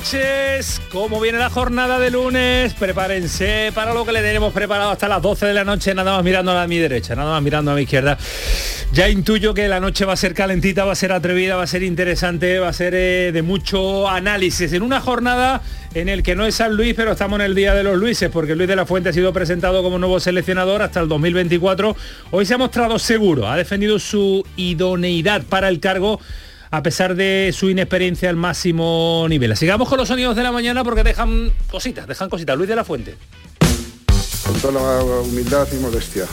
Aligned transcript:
Noches. 0.00 0.80
¿Cómo 0.90 1.20
viene 1.20 1.38
la 1.38 1.50
jornada 1.50 1.98
de 1.98 2.10
lunes? 2.10 2.72
Prepárense 2.72 3.70
para 3.74 3.92
lo 3.92 4.06
que 4.06 4.12
le 4.12 4.22
tenemos 4.22 4.50
preparado 4.50 4.90
hasta 4.90 5.08
las 5.08 5.20
12 5.20 5.44
de 5.44 5.52
la 5.52 5.62
noche, 5.62 5.94
nada 5.94 6.12
más 6.16 6.24
mirando 6.24 6.56
a 6.56 6.66
mi 6.66 6.78
derecha, 6.78 7.14
nada 7.14 7.32
más 7.32 7.42
mirando 7.42 7.72
a 7.72 7.74
mi 7.74 7.82
izquierda. 7.82 8.16
Ya 8.94 9.10
intuyo 9.10 9.52
que 9.52 9.68
la 9.68 9.78
noche 9.78 10.06
va 10.06 10.14
a 10.14 10.16
ser 10.16 10.32
calentita, 10.32 10.86
va 10.86 10.92
a 10.92 10.94
ser 10.94 11.12
atrevida, 11.12 11.56
va 11.56 11.64
a 11.64 11.66
ser 11.66 11.82
interesante, 11.82 12.58
va 12.58 12.68
a 12.68 12.72
ser 12.72 12.94
eh, 12.94 13.30
de 13.30 13.42
mucho 13.42 14.08
análisis. 14.08 14.72
En 14.72 14.82
una 14.82 15.02
jornada 15.02 15.60
en 15.92 16.08
el 16.08 16.22
que 16.22 16.34
no 16.34 16.46
es 16.46 16.54
San 16.54 16.76
Luis, 16.76 16.94
pero 16.94 17.12
estamos 17.12 17.38
en 17.38 17.44
el 17.44 17.54
Día 17.54 17.74
de 17.74 17.82
los 17.82 17.98
Luises, 17.98 18.30
porque 18.30 18.56
Luis 18.56 18.68
de 18.68 18.76
la 18.76 18.86
Fuente 18.86 19.10
ha 19.10 19.12
sido 19.12 19.34
presentado 19.34 19.82
como 19.82 19.98
nuevo 19.98 20.18
seleccionador 20.18 20.80
hasta 20.80 21.00
el 21.00 21.08
2024. 21.08 21.94
Hoy 22.30 22.46
se 22.46 22.54
ha 22.54 22.58
mostrado 22.58 22.98
seguro, 22.98 23.48
ha 23.48 23.56
defendido 23.56 23.98
su 23.98 24.46
idoneidad 24.56 25.42
para 25.42 25.68
el 25.68 25.78
cargo 25.78 26.20
a 26.70 26.82
pesar 26.82 27.14
de 27.14 27.50
su 27.52 27.68
inexperiencia 27.68 28.30
al 28.30 28.36
máximo 28.36 29.26
nivel. 29.28 29.56
Sigamos 29.56 29.88
con 29.88 29.98
los 29.98 30.08
sonidos 30.08 30.36
de 30.36 30.42
la 30.42 30.52
mañana 30.52 30.84
porque 30.84 31.02
dejan 31.02 31.52
cositas, 31.70 32.06
dejan 32.06 32.28
cositas. 32.28 32.56
Luis 32.56 32.68
de 32.68 32.76
la 32.76 32.84
Fuente. 32.84 33.16
Con 34.44 34.60
toda 34.60 34.72
la 34.72 35.20
humildad 35.20 35.66
y 35.72 35.76
modestia. 35.76 36.26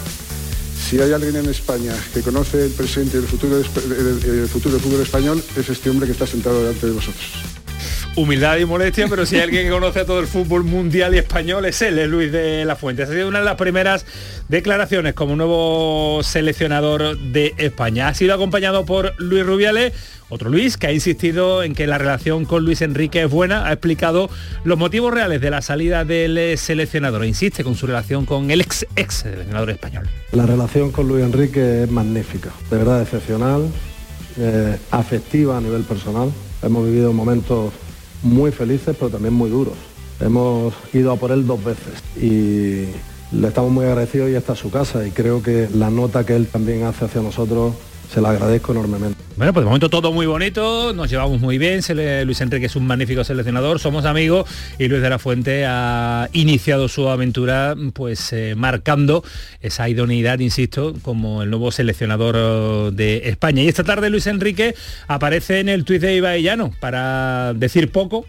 Si 0.87 0.99
hay 1.01 1.11
alguien 1.11 1.35
en 1.35 1.49
España 1.49 1.93
que 2.13 2.21
conoce 2.21 2.65
el 2.65 2.71
presente 2.71 3.17
y 3.17 3.19
el 3.21 3.27
futuro, 3.27 3.61
futuro 3.63 4.73
del 4.75 4.81
fútbol 4.81 5.01
español, 5.01 5.43
es 5.57 5.69
este 5.69 5.89
hombre 5.89 6.05
que 6.05 6.13
está 6.13 6.25
sentado 6.25 6.59
delante 6.59 6.85
de 6.85 6.93
vosotros 6.93 7.56
humildad 8.17 8.57
y 8.57 8.65
molestia, 8.65 9.07
pero 9.07 9.27
si 9.27 9.35
hay 9.35 9.43
alguien 9.43 9.65
que 9.65 9.69
conoce 9.69 9.99
a 9.99 10.05
todo 10.05 10.19
el 10.19 10.25
fútbol 10.25 10.63
mundial 10.63 11.13
y 11.13 11.19
español 11.19 11.65
es 11.65 11.83
él, 11.83 11.99
es 11.99 12.09
Luis 12.09 12.31
de 12.31 12.65
la 12.65 12.75
Fuente. 12.75 13.03
Ha 13.03 13.05
sido 13.05 13.27
una 13.27 13.39
de 13.39 13.45
las 13.45 13.57
primeras 13.57 14.07
declaraciones 14.49 15.13
como 15.13 15.35
nuevo 15.35 16.21
seleccionador 16.23 17.15
de 17.19 17.53
España. 17.57 18.07
Ha 18.07 18.15
sido 18.15 18.33
acompañado 18.33 18.85
por 18.85 19.13
Luis 19.21 19.45
Rubiales, 19.45 19.93
otro 20.29 20.49
Luis 20.49 20.77
que 20.77 20.87
ha 20.87 20.91
insistido 20.91 21.61
en 21.61 21.75
que 21.75 21.85
la 21.85 21.99
relación 21.99 22.45
con 22.45 22.65
Luis 22.65 22.81
Enrique 22.81 23.21
es 23.21 23.29
buena, 23.29 23.67
ha 23.67 23.73
explicado 23.73 24.31
los 24.63 24.79
motivos 24.79 25.13
reales 25.13 25.39
de 25.39 25.51
la 25.51 25.61
salida 25.61 26.03
del 26.03 26.57
seleccionador. 26.57 27.23
Insiste 27.23 27.63
con 27.63 27.75
su 27.75 27.85
relación 27.85 28.25
con 28.25 28.49
el 28.49 28.61
ex 28.61 28.87
ex 28.95 29.13
seleccionador 29.13 29.69
español. 29.69 30.09
La 30.31 30.47
relación 30.47 30.91
con 30.91 31.07
Luis 31.07 31.23
Enrique 31.23 31.83
es 31.83 31.91
magnífica, 31.91 32.49
de 32.71 32.77
verdad 32.77 33.03
excepcional, 33.03 33.69
eh, 34.39 34.75
afectiva 34.89 35.59
a 35.59 35.61
nivel 35.61 35.83
personal. 35.83 36.31
Hemos 36.63 36.83
vivido 36.87 37.13
momentos 37.13 37.73
muy 38.27 38.51
felices, 38.51 38.95
pero 38.97 39.09
también 39.09 39.33
muy 39.33 39.49
duros. 39.49 39.75
Hemos 40.19 40.73
ido 40.93 41.11
a 41.11 41.15
por 41.15 41.31
él 41.31 41.45
dos 41.45 41.63
veces 41.63 42.03
y 42.15 42.85
le 43.35 43.47
estamos 43.47 43.71
muy 43.71 43.85
agradecidos 43.85 44.29
y 44.29 44.35
está 44.35 44.55
su 44.55 44.71
casa 44.71 45.05
y 45.05 45.11
creo 45.11 45.43
que 45.43 45.69
la 45.73 45.89
nota 45.89 46.25
que 46.25 46.35
él 46.35 46.47
también 46.47 46.83
hace 46.83 47.05
hacia 47.05 47.21
nosotros 47.21 47.73
se 48.13 48.21
la 48.21 48.29
agradezco 48.29 48.71
enormemente. 48.71 49.21
Bueno, 49.35 49.53
pues 49.53 49.63
de 49.63 49.67
momento 49.67 49.89
todo 49.89 50.11
muy 50.11 50.25
bonito, 50.25 50.93
nos 50.93 51.09
llevamos 51.09 51.39
muy 51.39 51.57
bien, 51.57 51.81
Luis 52.25 52.41
Enrique 52.41 52.65
es 52.65 52.75
un 52.75 52.87
magnífico 52.87 53.23
seleccionador, 53.23 53.79
somos 53.79 54.05
amigos 54.05 54.49
y 54.79 54.87
Luis 54.87 55.01
de 55.01 55.09
la 55.09 55.19
Fuente 55.19 55.65
ha 55.67 56.29
iniciado 56.33 56.87
su 56.87 57.07
aventura 57.09 57.75
pues 57.93 58.33
eh, 58.33 58.55
marcando 58.55 59.23
esa 59.61 59.87
idoneidad, 59.89 60.39
insisto, 60.39 60.95
como 61.01 61.43
el 61.43 61.49
nuevo 61.49 61.71
seleccionador 61.71 62.93
de 62.93 63.29
España. 63.29 63.61
Y 63.61 63.67
esta 63.67 63.83
tarde 63.83 64.09
Luis 64.09 64.27
Enrique 64.27 64.75
aparece 65.07 65.59
en 65.59 65.69
el 65.69 65.83
tuit 65.83 66.01
de 66.01 66.15
Ibai 66.15 66.41
Llano 66.41 66.71
para 66.79 67.53
decir 67.53 67.91
poco, 67.91 68.25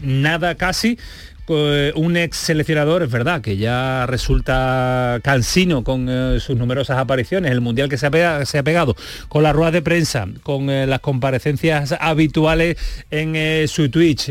nada 0.00 0.56
casi, 0.56 0.98
pues, 1.46 1.92
un 1.94 2.16
ex 2.16 2.36
seleccionador, 2.36 3.02
es 3.02 3.10
verdad, 3.10 3.40
que 3.40 3.56
ya 3.56 4.06
resulta 4.06 5.20
cansino 5.22 5.84
con 5.84 6.08
eh, 6.08 6.40
sus 6.40 6.56
numerosas 6.56 6.98
apariciones, 6.98 7.52
el 7.52 7.60
mundial 7.60 7.88
que 7.88 7.98
se 7.98 8.06
ha, 8.06 8.10
pegado, 8.10 8.96
con 9.28 9.42
las 9.42 9.54
ruedas 9.54 9.72
de 9.72 9.82
prensa, 9.82 10.26
con 10.42 10.70
eh, 10.70 10.86
las 10.86 11.00
comparecencias 11.00 11.94
habituales 12.00 12.76
en 13.10 13.36
eh, 13.36 13.66
su 13.68 13.90
Twitch. 13.90 14.26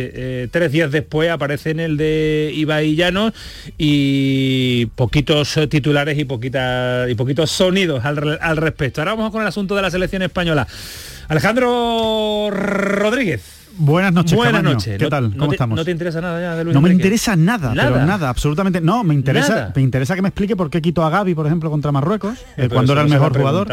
tres 0.52 0.72
días 0.72 0.92
después 0.92 1.30
aparece 1.30 1.72
en 1.72 1.80
el 1.80 1.98
de 1.98 2.52
Ibai 2.56 2.96
Llanos 2.96 3.34
y 3.78 4.88
poquitos 4.96 5.60
titulares 5.70 6.18
y, 6.18 6.26
poquitas, 6.26 7.10
y 7.10 7.16
poquitos 7.16 7.52
sonidos 7.52 8.04
al, 8.06 8.40
al 8.42 8.58
respecto. 8.58 9.02
Ahora 9.02 9.16
vamos 9.16 9.32
con 9.32 9.42
el 9.42 9.48
asunto 9.48 9.76
de 9.76 9.82
la 9.82 9.92
selección 9.92 10.22
española. 10.22 10.68
Alejandro 11.28 12.50
Rodríguez. 12.52 13.63
Buenas 13.78 14.14
noches. 14.14 14.36
Buenas 14.36 14.64
noches. 14.64 14.98
¿Qué 15.00 15.10
tal? 15.10 15.36
¿Cómo 15.36 15.52
estamos? 15.52 15.76
¿No 15.76 15.84
te 15.84 15.92
interesa 15.92 16.22
nada 16.22 16.40
ya 16.40 16.56
de 16.56 16.64
Luis 16.64 16.74
No 16.76 16.82
me 16.82 16.92
interesa 16.92 17.36
nada, 17.36 17.74
¿Nada? 17.74 17.92
pero 17.92 18.06
nada, 18.06 18.30
absolutamente. 18.30 18.82
No, 18.82 19.04
me 19.04 19.14
interesa, 19.14 19.72
me 19.76 19.82
interesa 19.82 20.16
que 20.16 20.22
me 20.22 20.28
explique 20.28 20.56
por 20.56 20.70
qué 20.70 20.82
quitó 20.82 21.04
a 21.04 21.10
Gaby, 21.10 21.34
por 21.34 21.48
ejemplo, 21.48 21.72
contra 21.72 21.92
Marruecos, 21.92 22.38
eh, 22.56 22.70
cuando 22.70 22.94
era 22.94 23.02
el 23.02 23.10
mejor 23.10 23.36
jugador. 23.36 23.68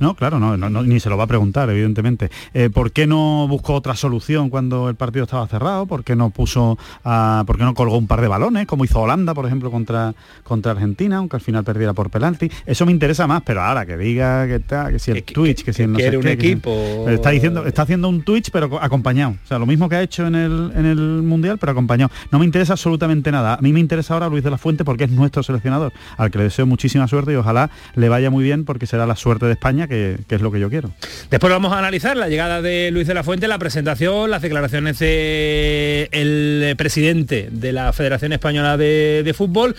No, 0.00 0.14
claro, 0.14 0.38
no, 0.38 0.82
ni 0.82 1.00
se 1.00 1.08
lo 1.08 1.16
va 1.16 1.24
a 1.24 1.26
preguntar, 1.26 1.70
evidentemente. 1.70 2.30
Eh, 2.52 2.68
¿Por 2.70 2.92
qué 2.92 3.06
no 3.06 3.46
buscó 3.48 3.74
otra 3.74 3.94
solución 3.94 4.50
cuando 4.50 4.88
el 4.88 4.96
partido 4.96 5.24
estaba 5.24 5.46
cerrado? 5.46 5.86
¿Por 5.86 6.04
qué 6.04 6.14
no 6.14 6.30
puso, 6.30 6.78
a, 7.04 7.44
por 7.46 7.56
qué 7.56 7.64
no 7.64 7.74
colgó 7.74 7.96
un 7.96 8.06
par 8.06 8.20
de 8.20 8.28
balones, 8.28 8.66
como 8.66 8.84
hizo 8.84 9.00
Holanda, 9.00 9.34
por 9.34 9.46
ejemplo, 9.46 9.70
contra, 9.70 10.14
contra 10.42 10.72
Argentina, 10.72 11.16
aunque 11.16 11.36
al 11.36 11.42
final 11.42 11.64
perdiera 11.64 11.94
por 11.94 12.10
penalti? 12.10 12.50
Eso 12.66 12.84
me 12.84 12.92
interesa 12.92 13.26
más, 13.26 13.42
pero 13.44 13.62
ahora 13.62 13.86
que 13.86 13.96
diga 13.96 14.46
que 14.46 14.56
está, 14.56 14.90
que 14.90 14.98
si 14.98 15.10
el 15.12 15.22
Twitch, 15.24 15.64
que, 15.64 15.72
si 15.72 15.82
el 15.84 15.92
no 15.92 15.98
sé 15.98 16.16
un 16.16 16.26
equipo. 16.28 17.06
está 17.08 17.30
diciendo, 17.30 17.64
está 17.64 17.82
haciendo 17.82 18.08
un 18.08 18.22
Twitch, 18.22 18.50
pero 18.50 18.78
acompañado. 18.80 19.37
O 19.44 19.48
sea, 19.48 19.58
lo 19.58 19.66
mismo 19.66 19.88
que 19.88 19.96
ha 19.96 20.02
hecho 20.02 20.26
en 20.26 20.34
el, 20.34 20.72
en 20.74 20.86
el 20.86 20.98
Mundial, 20.98 21.58
pero 21.58 21.72
acompañado. 21.72 22.10
No 22.30 22.38
me 22.38 22.44
interesa 22.44 22.74
absolutamente 22.74 23.32
nada. 23.32 23.54
A 23.54 23.60
mí 23.60 23.72
me 23.72 23.80
interesa 23.80 24.14
ahora 24.14 24.28
Luis 24.28 24.44
de 24.44 24.50
la 24.50 24.58
Fuente 24.58 24.84
porque 24.84 25.04
es 25.04 25.10
nuestro 25.10 25.42
seleccionador, 25.42 25.92
al 26.16 26.30
que 26.30 26.38
le 26.38 26.44
deseo 26.44 26.66
muchísima 26.66 27.08
suerte 27.08 27.32
y 27.32 27.36
ojalá 27.36 27.70
le 27.94 28.08
vaya 28.08 28.30
muy 28.30 28.44
bien 28.44 28.64
porque 28.64 28.86
será 28.86 29.06
la 29.06 29.16
suerte 29.16 29.46
de 29.46 29.52
España, 29.52 29.88
que, 29.88 30.18
es 30.28 30.40
lo 30.40 30.52
que 30.52 30.60
yo 30.60 30.68
quiero. 30.68 30.90
Después 31.30 31.52
vamos 31.52 31.72
a 31.72 31.78
analizar 31.78 32.16
la 32.16 32.28
llegada 32.28 32.62
de 32.62 32.90
Luis 32.90 33.06
de 33.06 33.14
la 33.14 33.24
Fuente, 33.24 33.48
la 33.48 33.58
presentación, 33.58 34.30
las 34.30 34.42
declaraciones 34.42 34.98
del 34.98 36.08
el 36.12 36.74
presidente 36.76 37.48
de 37.50 37.72
la 37.72 37.92
Federación 37.92 38.32
Española 38.32 38.76
de, 38.76 39.22
de 39.24 39.34
Fútbol 39.34 39.74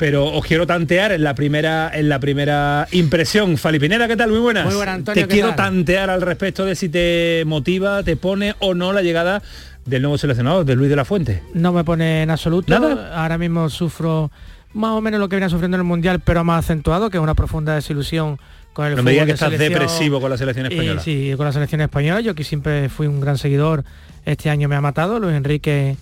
pero 0.00 0.24
os 0.24 0.42
quiero 0.46 0.66
tantear 0.66 1.12
en 1.12 1.22
la 1.22 1.34
primera 1.34 1.90
en 1.92 2.08
la 2.08 2.18
primera 2.18 2.88
impresión. 2.90 3.58
Falipinera, 3.58 4.08
¿qué 4.08 4.16
tal? 4.16 4.30
Muy 4.30 4.38
buenas. 4.38 4.64
Muy 4.64 4.74
buenas, 4.74 4.94
Antonio. 4.94 5.28
Te 5.28 5.30
quiero 5.30 5.54
tantear 5.54 6.08
al 6.08 6.22
respecto 6.22 6.64
de 6.64 6.74
si 6.74 6.88
te 6.88 7.42
motiva, 7.46 8.02
te 8.02 8.16
pone 8.16 8.54
o 8.60 8.72
no 8.72 8.94
la 8.94 9.02
llegada 9.02 9.42
del 9.84 10.00
nuevo 10.00 10.16
seleccionador, 10.16 10.64
de 10.64 10.74
Luis 10.74 10.88
de 10.88 10.96
la 10.96 11.04
Fuente. 11.04 11.42
No 11.52 11.74
me 11.74 11.84
pone 11.84 12.22
en 12.22 12.30
absoluto. 12.30 12.74
Ahora 13.12 13.36
mismo 13.36 13.68
sufro 13.68 14.30
más 14.72 14.92
o 14.92 15.02
menos 15.02 15.20
lo 15.20 15.28
que 15.28 15.36
viene 15.36 15.50
sufriendo 15.50 15.76
en 15.76 15.82
el 15.82 15.86
Mundial, 15.86 16.20
pero 16.20 16.44
más 16.44 16.64
acentuado, 16.64 17.10
que 17.10 17.18
es 17.18 17.22
una 17.22 17.34
profunda 17.34 17.74
desilusión 17.74 18.38
con 18.72 18.86
el 18.86 18.96
no 18.96 19.02
me 19.02 19.10
digas 19.10 19.26
que 19.26 19.32
estás 19.32 19.50
depresivo 19.50 20.18
con 20.18 20.30
la 20.30 20.38
selección 20.38 20.64
española. 20.64 21.02
sí, 21.02 21.34
con 21.36 21.44
la 21.44 21.52
selección 21.52 21.82
española. 21.82 22.22
Yo 22.22 22.34
que 22.34 22.44
siempre 22.44 22.88
fui 22.88 23.06
un 23.06 23.20
gran 23.20 23.36
seguidor, 23.36 23.84
este 24.24 24.48
año 24.48 24.66
me 24.66 24.76
ha 24.76 24.80
matado. 24.80 25.20
Luis 25.20 25.34
Enrique 25.34 25.98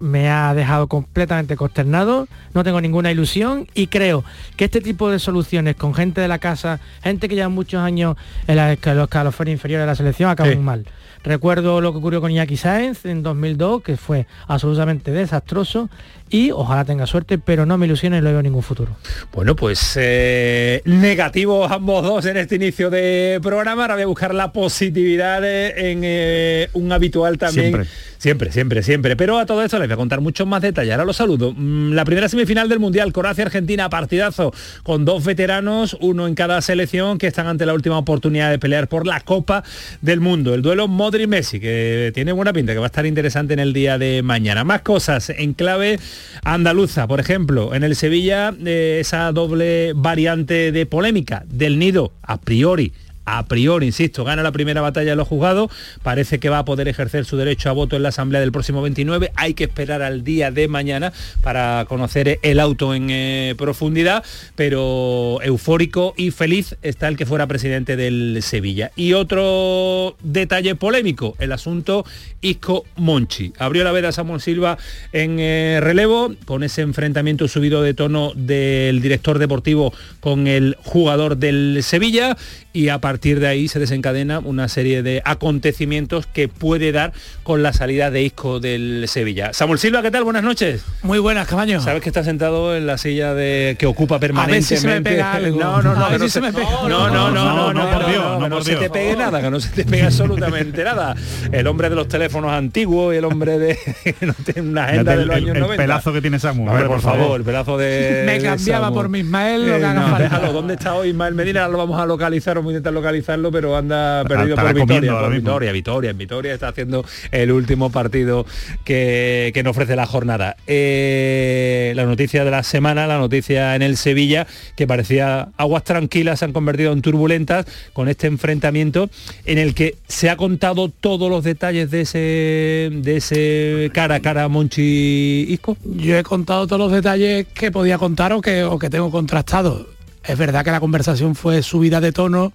me 0.00 0.30
ha 0.30 0.54
dejado 0.54 0.86
completamente 0.86 1.56
consternado, 1.56 2.28
no 2.54 2.64
tengo 2.64 2.80
ninguna 2.80 3.10
ilusión 3.10 3.66
y 3.74 3.88
creo 3.88 4.24
que 4.56 4.64
este 4.66 4.80
tipo 4.80 5.10
de 5.10 5.18
soluciones 5.18 5.76
con 5.76 5.94
gente 5.94 6.20
de 6.20 6.28
la 6.28 6.38
casa, 6.38 6.80
gente 7.02 7.28
que 7.28 7.34
lleva 7.34 7.48
muchos 7.48 7.80
años 7.80 8.16
en 8.46 8.56
los 8.56 9.04
escalofonios 9.04 9.54
inferiores 9.54 9.82
de 9.82 9.86
la 9.86 9.94
selección, 9.94 10.30
acaban 10.30 10.62
mal. 10.64 10.86
Recuerdo 11.24 11.80
lo 11.80 11.92
que 11.92 11.98
ocurrió 11.98 12.20
con 12.20 12.30
Iñaki 12.30 12.56
Sáenz 12.56 13.04
en 13.04 13.22
2002, 13.22 13.82
que 13.82 13.96
fue 13.96 14.26
absolutamente 14.46 15.10
desastroso 15.10 15.88
y 16.30 16.50
ojalá 16.50 16.84
tenga 16.84 17.06
suerte, 17.06 17.38
pero 17.38 17.66
no 17.66 17.78
me 17.78 17.86
ilusione 17.86 18.18
y 18.18 18.20
no 18.20 18.30
veo 18.30 18.42
ningún 18.42 18.62
futuro. 18.62 18.96
Bueno, 19.32 19.56
pues 19.56 19.94
eh, 19.96 20.82
negativos 20.84 21.70
ambos 21.70 22.02
dos 22.02 22.26
en 22.26 22.36
este 22.36 22.56
inicio 22.56 22.90
de 22.90 23.40
programa. 23.42 23.82
Ahora 23.82 23.94
voy 23.94 24.02
a 24.04 24.06
buscar 24.06 24.34
la 24.34 24.52
positividad 24.52 25.38
en 25.44 26.00
eh, 26.04 26.68
un 26.74 26.92
habitual 26.92 27.38
también 27.38 27.86
Siempre, 28.18 28.50
siempre, 28.50 28.82
siempre. 28.82 29.16
Pero 29.16 29.38
a 29.38 29.46
todo 29.46 29.62
esto 29.62 29.78
les 29.78 29.86
voy 29.86 29.94
a 29.94 29.96
contar 29.96 30.20
muchos 30.20 30.46
más 30.46 30.60
detalles. 30.60 30.92
Ahora 30.92 31.04
los 31.04 31.16
saludo. 31.16 31.54
Mm, 31.56 31.92
la 31.92 32.04
primera 32.04 32.28
semifinal 32.28 32.68
del 32.68 32.80
Mundial, 32.80 33.12
Croacia-Argentina, 33.12 33.88
partidazo, 33.88 34.52
con 34.82 35.04
dos 35.04 35.24
veteranos, 35.24 35.96
uno 36.00 36.26
en 36.26 36.34
cada 36.34 36.60
selección, 36.60 37.18
que 37.18 37.28
están 37.28 37.46
ante 37.46 37.64
la 37.64 37.74
última 37.74 37.96
oportunidad 37.96 38.50
de 38.50 38.58
pelear 38.58 38.88
por 38.88 39.06
la 39.06 39.20
Copa 39.20 39.62
del 40.00 40.20
Mundo. 40.20 40.52
El 40.54 40.62
duelo 40.62 40.88
Modri-Messi, 41.08 41.58
que 41.58 42.12
tiene 42.14 42.32
buena 42.32 42.52
pinta, 42.52 42.74
que 42.74 42.78
va 42.78 42.84
a 42.84 42.88
estar 42.88 43.06
interesante 43.06 43.54
en 43.54 43.60
el 43.60 43.72
día 43.72 43.96
de 43.96 44.22
mañana. 44.22 44.62
Más 44.62 44.82
cosas 44.82 45.30
en 45.30 45.54
clave 45.54 45.98
andaluza, 46.44 47.06
por 47.06 47.18
ejemplo, 47.18 47.74
en 47.74 47.82
el 47.82 47.96
Sevilla, 47.96 48.52
eh, 48.66 48.98
esa 49.00 49.32
doble 49.32 49.94
variante 49.96 50.70
de 50.70 50.84
polémica 50.84 51.44
del 51.48 51.78
nido, 51.78 52.12
a 52.20 52.38
priori 52.38 52.92
a 53.36 53.46
priori, 53.46 53.86
insisto, 53.86 54.24
gana 54.24 54.42
la 54.42 54.52
primera 54.52 54.80
batalla 54.80 55.10
de 55.10 55.16
los 55.16 55.28
juzgados, 55.28 55.70
parece 56.02 56.38
que 56.38 56.48
va 56.48 56.58
a 56.58 56.64
poder 56.64 56.88
ejercer 56.88 57.24
su 57.24 57.36
derecho 57.36 57.68
a 57.68 57.72
voto 57.72 57.96
en 57.96 58.02
la 58.02 58.08
Asamblea 58.08 58.40
del 58.40 58.52
próximo 58.52 58.80
29, 58.80 59.32
hay 59.34 59.54
que 59.54 59.64
esperar 59.64 60.02
al 60.02 60.24
día 60.24 60.50
de 60.50 60.68
mañana 60.68 61.12
para 61.42 61.84
conocer 61.88 62.38
el 62.42 62.60
auto 62.60 62.94
en 62.94 63.08
eh, 63.10 63.54
profundidad, 63.58 64.24
pero 64.56 65.40
eufórico 65.42 66.14
y 66.16 66.30
feliz 66.30 66.76
está 66.82 67.08
el 67.08 67.16
que 67.16 67.26
fuera 67.26 67.46
presidente 67.46 67.96
del 67.96 68.38
Sevilla. 68.42 68.90
Y 68.96 69.12
otro 69.12 70.16
detalle 70.22 70.74
polémico, 70.74 71.34
el 71.38 71.52
asunto 71.52 72.04
Isco 72.40 72.84
Monchi. 72.96 73.52
Abrió 73.58 73.84
la 73.84 73.92
veda 73.92 74.12
Samuel 74.12 74.40
Silva 74.40 74.78
en 75.12 75.38
eh, 75.40 75.80
relevo 75.80 76.34
con 76.44 76.62
ese 76.62 76.82
enfrentamiento 76.82 77.48
subido 77.48 77.82
de 77.82 77.94
tono 77.94 78.32
del 78.34 79.00
director 79.00 79.38
deportivo 79.38 79.92
con 80.20 80.46
el 80.46 80.76
jugador 80.82 81.36
del 81.36 81.80
Sevilla 81.82 82.36
y 82.78 82.90
a 82.90 83.00
partir 83.00 83.40
de 83.40 83.48
ahí 83.48 83.66
se 83.66 83.80
desencadena 83.80 84.38
una 84.38 84.68
serie 84.68 85.02
de 85.02 85.20
acontecimientos 85.24 86.28
que 86.28 86.46
puede 86.46 86.92
dar 86.92 87.12
con 87.42 87.60
la 87.60 87.72
salida 87.72 88.12
de 88.12 88.22
Isco 88.22 88.60
del 88.60 89.06
Sevilla. 89.08 89.52
Samuel 89.52 89.80
Silva, 89.80 90.00
¿qué 90.00 90.12
tal? 90.12 90.22
Buenas 90.22 90.44
noches. 90.44 90.84
Muy 91.02 91.18
buenas, 91.18 91.48
Camaño. 91.48 91.80
Sabes 91.80 92.02
que 92.02 92.08
está 92.08 92.22
sentado 92.22 92.76
en 92.76 92.86
la 92.86 92.96
silla 92.96 93.34
de 93.34 93.74
que 93.80 93.86
ocupa 93.86 94.20
permanentemente. 94.20 94.74
A 94.74 94.78
ver 94.78 94.78
si 94.78 94.86
se 94.86 94.86
me 94.86 95.02
pega 95.02 95.32
algo. 95.32 95.58
No, 95.58 95.82
no, 95.82 95.92
no, 95.92 96.08
no, 96.08 96.18
no, 96.18 96.28
se 96.28 96.40
me 96.40 96.52
pega. 96.52 96.70
no, 96.70 96.88
no, 96.88 97.32
no, 97.32 97.32
no, 97.32 97.74
no, 97.74 97.90
por 97.90 98.06
Dios, 98.06 98.40
no, 98.40 98.48
no 98.48 98.62
se 98.62 98.76
te 98.76 98.90
pegue 98.90 99.16
nada, 99.16 99.42
que 99.42 99.50
no 99.50 99.58
se 99.58 99.70
te 99.70 99.84
pegue 99.84 100.04
absolutamente 100.04 100.84
nada. 100.84 101.16
El 101.50 101.66
hombre 101.66 101.90
de 101.90 101.96
los 101.96 102.06
teléfonos 102.06 102.52
antiguos 102.52 103.12
y 103.12 103.16
el 103.16 103.24
hombre 103.24 103.58
de 103.58 103.76
no 104.20 104.34
una 104.62 104.84
agenda 104.84 105.16
de 105.16 105.26
los 105.26 105.36
años 105.36 105.56
90. 105.56 105.72
El 105.72 105.76
pelazo 105.76 106.12
que 106.12 106.20
tiene 106.20 106.38
Samuel. 106.38 106.68
A 106.68 106.74
ver, 106.74 106.86
por 106.86 107.00
favor, 107.00 107.40
el 107.40 107.44
pelazo 107.44 107.76
de 107.76 108.22
Me 108.26 108.40
cambiaba 108.40 108.92
por 108.92 109.08
mi 109.08 109.18
Ismael, 109.18 109.68
lo 109.68 109.78
que 109.78 109.84
haga 109.84 110.08
falta. 110.10 110.52
¿dónde 110.52 110.74
está 110.74 110.94
hoy 110.94 111.08
Ismael 111.08 111.34
Medina? 111.34 111.64
Ahora 111.64 111.72
lo 111.72 111.78
vamos 111.78 112.00
a 112.00 112.06
localizar, 112.06 112.56
vamos 112.68 112.74
a 112.74 112.78
intentar 112.78 112.92
localizarlo, 112.92 113.50
pero 113.50 113.76
anda 113.76 114.24
perdido 114.24 114.56
por 114.56 114.74
Vitoria, 114.74 115.18
por 115.18 115.32
Vitoria, 115.32 115.72
Vitoria, 115.72 116.10
en 116.10 116.18
Vitoria 116.18 116.54
está 116.54 116.68
haciendo 116.68 117.04
el 117.30 117.50
último 117.50 117.90
partido 117.90 118.44
que, 118.84 119.50
que 119.54 119.62
nos 119.62 119.70
ofrece 119.70 119.96
la 119.96 120.06
jornada. 120.06 120.56
Eh, 120.66 121.92
la 121.96 122.04
noticia 122.04 122.44
de 122.44 122.50
la 122.50 122.62
semana, 122.62 123.06
la 123.06 123.16
noticia 123.16 123.74
en 123.74 123.82
el 123.82 123.96
Sevilla, 123.96 124.46
que 124.76 124.86
parecía 124.86 125.48
aguas 125.56 125.84
tranquilas, 125.84 126.40
se 126.40 126.44
han 126.44 126.52
convertido 126.52 126.92
en 126.92 127.00
turbulentas 127.00 127.64
con 127.94 128.08
este 128.08 128.26
enfrentamiento 128.26 129.08
en 129.46 129.56
el 129.58 129.74
que 129.74 129.96
se 130.06 130.28
ha 130.28 130.36
contado 130.36 130.90
todos 130.90 131.30
los 131.30 131.44
detalles 131.44 131.90
de 131.90 132.02
ese, 132.02 132.90
de 132.92 133.16
ese 133.16 133.90
cara 133.94 134.16
a 134.16 134.20
cara 134.20 134.48
Monchi 134.48 135.46
Isco. 135.48 135.76
Yo 135.84 136.18
he 136.18 136.22
contado 136.22 136.66
todos 136.66 136.80
los 136.80 136.92
detalles 136.92 137.46
que 137.54 137.70
podía 137.70 137.96
contar 137.96 138.34
o 138.34 138.42
que, 138.42 138.64
o 138.64 138.78
que 138.78 138.90
tengo 138.90 139.10
contrastado. 139.10 139.97
Es 140.28 140.38
verdad 140.38 140.64
que 140.64 140.70
la 140.70 140.80
conversación 140.80 141.34
fue 141.34 141.62
subida 141.62 142.00
de 142.00 142.12
tono, 142.12 142.52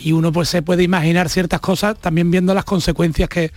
y 0.00 0.12
uno 0.12 0.32
pues 0.32 0.48
se 0.48 0.62
puede 0.62 0.82
imaginar 0.82 1.28
ciertas 1.28 1.60
cosas 1.60 1.96
también 1.98 2.30
viendo 2.30 2.54
las 2.54 2.64
consecuencias 2.64 3.28
que, 3.28 3.52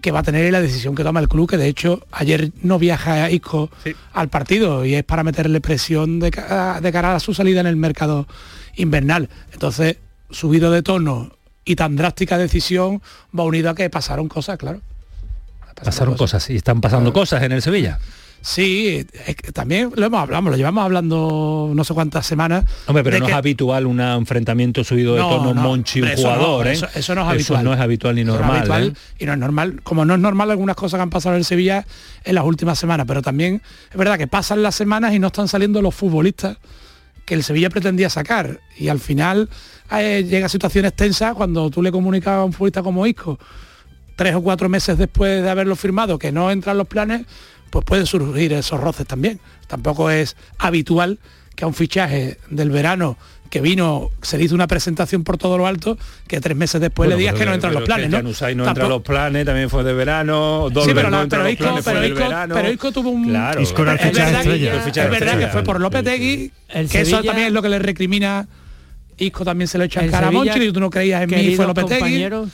que 0.00 0.10
va 0.12 0.20
a 0.20 0.22
tener 0.22 0.46
y 0.46 0.50
la 0.50 0.60
decisión 0.60 0.94
que 0.94 1.02
toma 1.02 1.20
el 1.20 1.28
club, 1.28 1.48
que 1.48 1.56
de 1.56 1.66
hecho 1.66 2.06
ayer 2.12 2.52
no 2.62 2.78
viaja 2.78 3.30
Isco 3.30 3.70
sí. 3.82 3.94
al 4.12 4.28
partido 4.28 4.84
y 4.84 4.94
es 4.94 5.04
para 5.04 5.24
meterle 5.24 5.60
presión 5.60 6.20
de, 6.20 6.30
de 6.30 6.92
cara 6.92 7.14
a 7.14 7.20
su 7.20 7.34
salida 7.34 7.60
en 7.60 7.66
el 7.66 7.76
mercado 7.76 8.28
invernal. 8.76 9.28
Entonces, 9.52 9.96
subido 10.30 10.70
de 10.70 10.82
tono 10.82 11.32
y 11.64 11.74
tan 11.74 11.96
drástica 11.96 12.36
decisión 12.36 13.02
va 13.36 13.44
unido 13.44 13.70
a 13.70 13.74
que 13.74 13.88
pasaron 13.88 14.28
cosas, 14.28 14.58
claro. 14.58 14.80
Pasaron, 15.60 15.84
pasaron 15.84 16.14
cosas. 16.14 16.42
cosas 16.42 16.50
y 16.50 16.56
están 16.56 16.80
pasando 16.80 17.12
claro. 17.12 17.22
cosas 17.22 17.42
en 17.42 17.52
el 17.52 17.62
Sevilla. 17.62 17.98
Sí, 18.40 19.04
es 19.26 19.36
que 19.36 19.52
también 19.52 19.90
lo 19.94 20.06
hemos 20.06 20.20
hablado, 20.20 20.50
lo 20.50 20.56
llevamos 20.56 20.84
hablando 20.84 21.72
no 21.74 21.84
sé 21.84 21.92
cuántas 21.92 22.24
semanas. 22.26 22.64
Hombre, 22.86 23.02
pero 23.02 23.18
no 23.18 23.26
que... 23.26 23.32
es 23.32 23.36
habitual 23.36 23.86
un 23.86 24.00
enfrentamiento 24.00 24.84
subido 24.84 25.14
de 25.14 25.20
no, 25.20 25.28
tono 25.28 25.54
no, 25.54 25.62
Monchi 25.62 26.00
un 26.00 26.08
jugador, 26.14 26.64
no, 26.64 26.70
¿eh? 26.70 26.74
Eso, 26.74 26.88
eso, 26.94 27.14
no 27.14 27.22
es 27.22 27.28
habitual. 27.28 27.60
Eso 27.60 27.68
no 27.68 27.74
es 27.74 27.80
habitual 27.80 28.14
ni 28.14 28.24
normal. 28.24 28.48
No 28.48 28.54
es 28.54 28.60
habitual, 28.60 28.88
¿eh? 28.88 29.14
Y 29.18 29.26
no 29.26 29.32
es 29.32 29.38
normal, 29.38 29.80
como 29.82 30.04
no 30.04 30.14
es 30.14 30.20
normal 30.20 30.50
algunas 30.50 30.76
cosas 30.76 30.98
que 30.98 31.02
han 31.02 31.10
pasado 31.10 31.34
en 31.34 31.40
el 31.40 31.44
Sevilla 31.44 31.86
en 32.24 32.34
las 32.34 32.44
últimas 32.44 32.78
semanas, 32.78 33.06
pero 33.06 33.22
también 33.22 33.60
es 33.90 33.96
verdad 33.96 34.18
que 34.18 34.26
pasan 34.26 34.62
las 34.62 34.74
semanas 34.74 35.14
y 35.14 35.18
no 35.18 35.26
están 35.28 35.48
saliendo 35.48 35.82
los 35.82 35.94
futbolistas 35.94 36.58
que 37.24 37.34
el 37.34 37.42
Sevilla 37.42 37.70
pretendía 37.70 38.08
sacar. 38.08 38.60
Y 38.78 38.88
al 38.88 39.00
final 39.00 39.48
eh, 39.90 40.24
llega 40.28 40.46
a 40.46 40.48
situaciones 40.48 40.94
tensas 40.94 41.34
cuando 41.34 41.68
tú 41.70 41.82
le 41.82 41.92
comunicas 41.92 42.34
a 42.34 42.44
un 42.44 42.52
futbolista 42.52 42.82
como 42.82 43.06
Isco 43.06 43.38
tres 44.18 44.34
o 44.34 44.42
cuatro 44.42 44.68
meses 44.68 44.98
después 44.98 45.44
de 45.44 45.48
haberlo 45.48 45.76
firmado 45.76 46.18
que 46.18 46.32
no 46.32 46.50
entran 46.50 46.76
los 46.76 46.88
planes, 46.88 47.24
pues 47.70 47.84
pueden 47.84 48.06
surgir 48.06 48.52
esos 48.52 48.80
roces 48.80 49.06
también. 49.06 49.40
Tampoco 49.66 50.10
es 50.10 50.36
habitual 50.58 51.18
que 51.54 51.64
a 51.64 51.66
un 51.66 51.74
fichaje 51.74 52.38
del 52.50 52.70
verano 52.70 53.16
que 53.50 53.60
vino, 53.60 54.10
se 54.22 54.36
le 54.36 54.44
hizo 54.44 54.54
una 54.54 54.66
presentación 54.66 55.24
por 55.24 55.38
todo 55.38 55.56
lo 55.56 55.66
alto, 55.66 55.96
que 56.26 56.40
tres 56.40 56.56
meses 56.56 56.80
después 56.80 57.06
bueno, 57.06 57.16
le 57.16 57.20
digas 57.20 57.32
pero, 57.32 57.44
que 57.44 57.48
no 57.48 57.54
entran 57.54 57.74
los 57.74 57.82
planes, 57.84 58.10
¿no? 58.10 58.28
Usai 58.28 58.54
no 58.54 58.68
entra 58.68 58.88
los 58.88 59.02
planes, 59.02 59.46
también 59.46 59.70
fue 59.70 59.82
de 59.84 59.94
verano, 59.94 60.68
sí, 60.68 60.90
pero, 60.94 61.10
no 61.10 61.26
pero, 61.28 61.44
los 61.44 61.52
Isco, 61.52 61.64
planes, 61.64 61.84
pero, 61.84 61.98
fue 61.98 62.08
Isco, 62.08 62.18
verano. 62.18 62.54
pero 62.54 62.70
Isco 62.70 62.92
tuvo 62.92 63.10
un... 63.10 63.28
Claro, 63.28 63.60
Isco 63.62 63.82
era 63.82 63.92
el 63.92 64.00
es 64.00 64.14
verdad, 64.14 64.42
que, 64.42 65.00
es 65.00 65.10
verdad 65.10 65.38
que 65.38 65.46
fue 65.48 65.62
por 65.62 65.80
Lopetegui, 65.80 66.52
el 66.68 66.88
que 66.88 66.98
Sevilla, 66.98 67.18
eso 67.20 67.26
también 67.26 67.46
es 67.48 67.52
lo 67.54 67.62
que 67.62 67.68
le 67.70 67.78
recrimina 67.78 68.46
Isco 69.16 69.44
también 69.44 69.66
se 69.68 69.78
lo 69.78 69.84
echa 69.84 70.00
en 70.00 70.06
el 70.06 70.12
cara 70.12 70.28
a 70.28 70.58
y 70.58 70.72
tú 70.72 70.80
no 70.80 70.90
creías 70.90 71.22
en 71.22 71.30
mí, 71.30 71.56
fue 71.56 71.66
Lopetegui. 71.66 71.98
compañeros, 71.98 72.50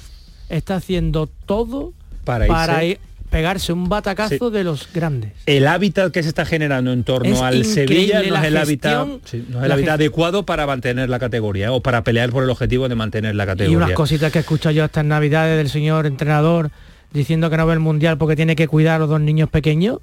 está 0.48 0.76
haciendo 0.76 1.26
todo 1.26 1.92
para, 2.24 2.46
para 2.46 2.84
ir- 2.84 2.98
pegarse 3.34 3.72
un 3.72 3.88
batacazo 3.88 4.50
de 4.50 4.62
los 4.64 4.88
grandes. 4.92 5.32
el 5.46 5.66
hábitat 5.66 6.12
que 6.12 6.22
se 6.22 6.28
está 6.28 6.44
generando 6.46 6.92
en 6.92 7.02
torno 7.04 7.28
Es 7.34 7.40
al 7.42 7.64
Sevilla 7.64 8.22
no 8.22 8.36
es 8.36 8.44
el 8.44 8.56
hábitat, 8.56 8.96
gestión, 9.06 9.20
sí, 9.24 9.44
no 9.50 9.58
es 9.58 9.64
el 9.64 9.72
hábitat 9.72 9.94
adecuado 9.94 10.46
para 10.46 10.66
mantener 10.66 11.08
la 11.10 11.18
categoría 11.18 11.72
o 11.72 11.80
para 11.80 12.04
pelear 12.04 12.30
por 12.30 12.44
el 12.44 12.50
objetivo 12.50 12.88
de 12.88 12.94
mantener 12.94 13.34
la 13.34 13.42
Y 13.44 13.46
categoría. 13.46 13.76
unas 13.76 13.92
cositas 13.92 14.30
que 14.30 14.38
escucho 14.38 14.70
yo 14.70 14.84
hasta 14.84 15.00
en 15.00 15.08
Navidades 15.08 15.56
del 15.56 15.68
señor 15.68 16.06
entrenador 16.06 16.70
diciendo 17.12 17.50
que 17.50 17.56
no 17.56 17.66
ve 17.66 17.74
el 17.74 17.80
mundial 17.80 18.18
porque 18.18 18.36
tiene 18.36 18.54
que 18.56 18.68
cuidar 18.68 18.96
a 18.96 18.98
los 19.00 19.08
dos 19.08 19.20
niños 19.20 19.48
pequeños. 19.50 19.98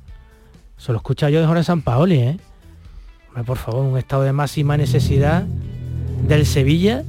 Se 0.77 0.91
lo 0.91 0.97
escucha 0.97 1.29
yo 1.29 1.39
de 1.39 1.47
Jorge 1.47 1.63
San 1.63 1.81
Paoli, 1.81 2.15
¿eh? 2.15 2.37
Hombre, 3.29 3.43
por 3.45 3.57
favor, 3.57 3.85
un 3.85 3.97
estado 3.97 4.23
de 4.23 4.33
máxima 4.33 4.75
necesidad 4.75 5.43
del 6.27 6.45
Sevilla, 6.45 7.03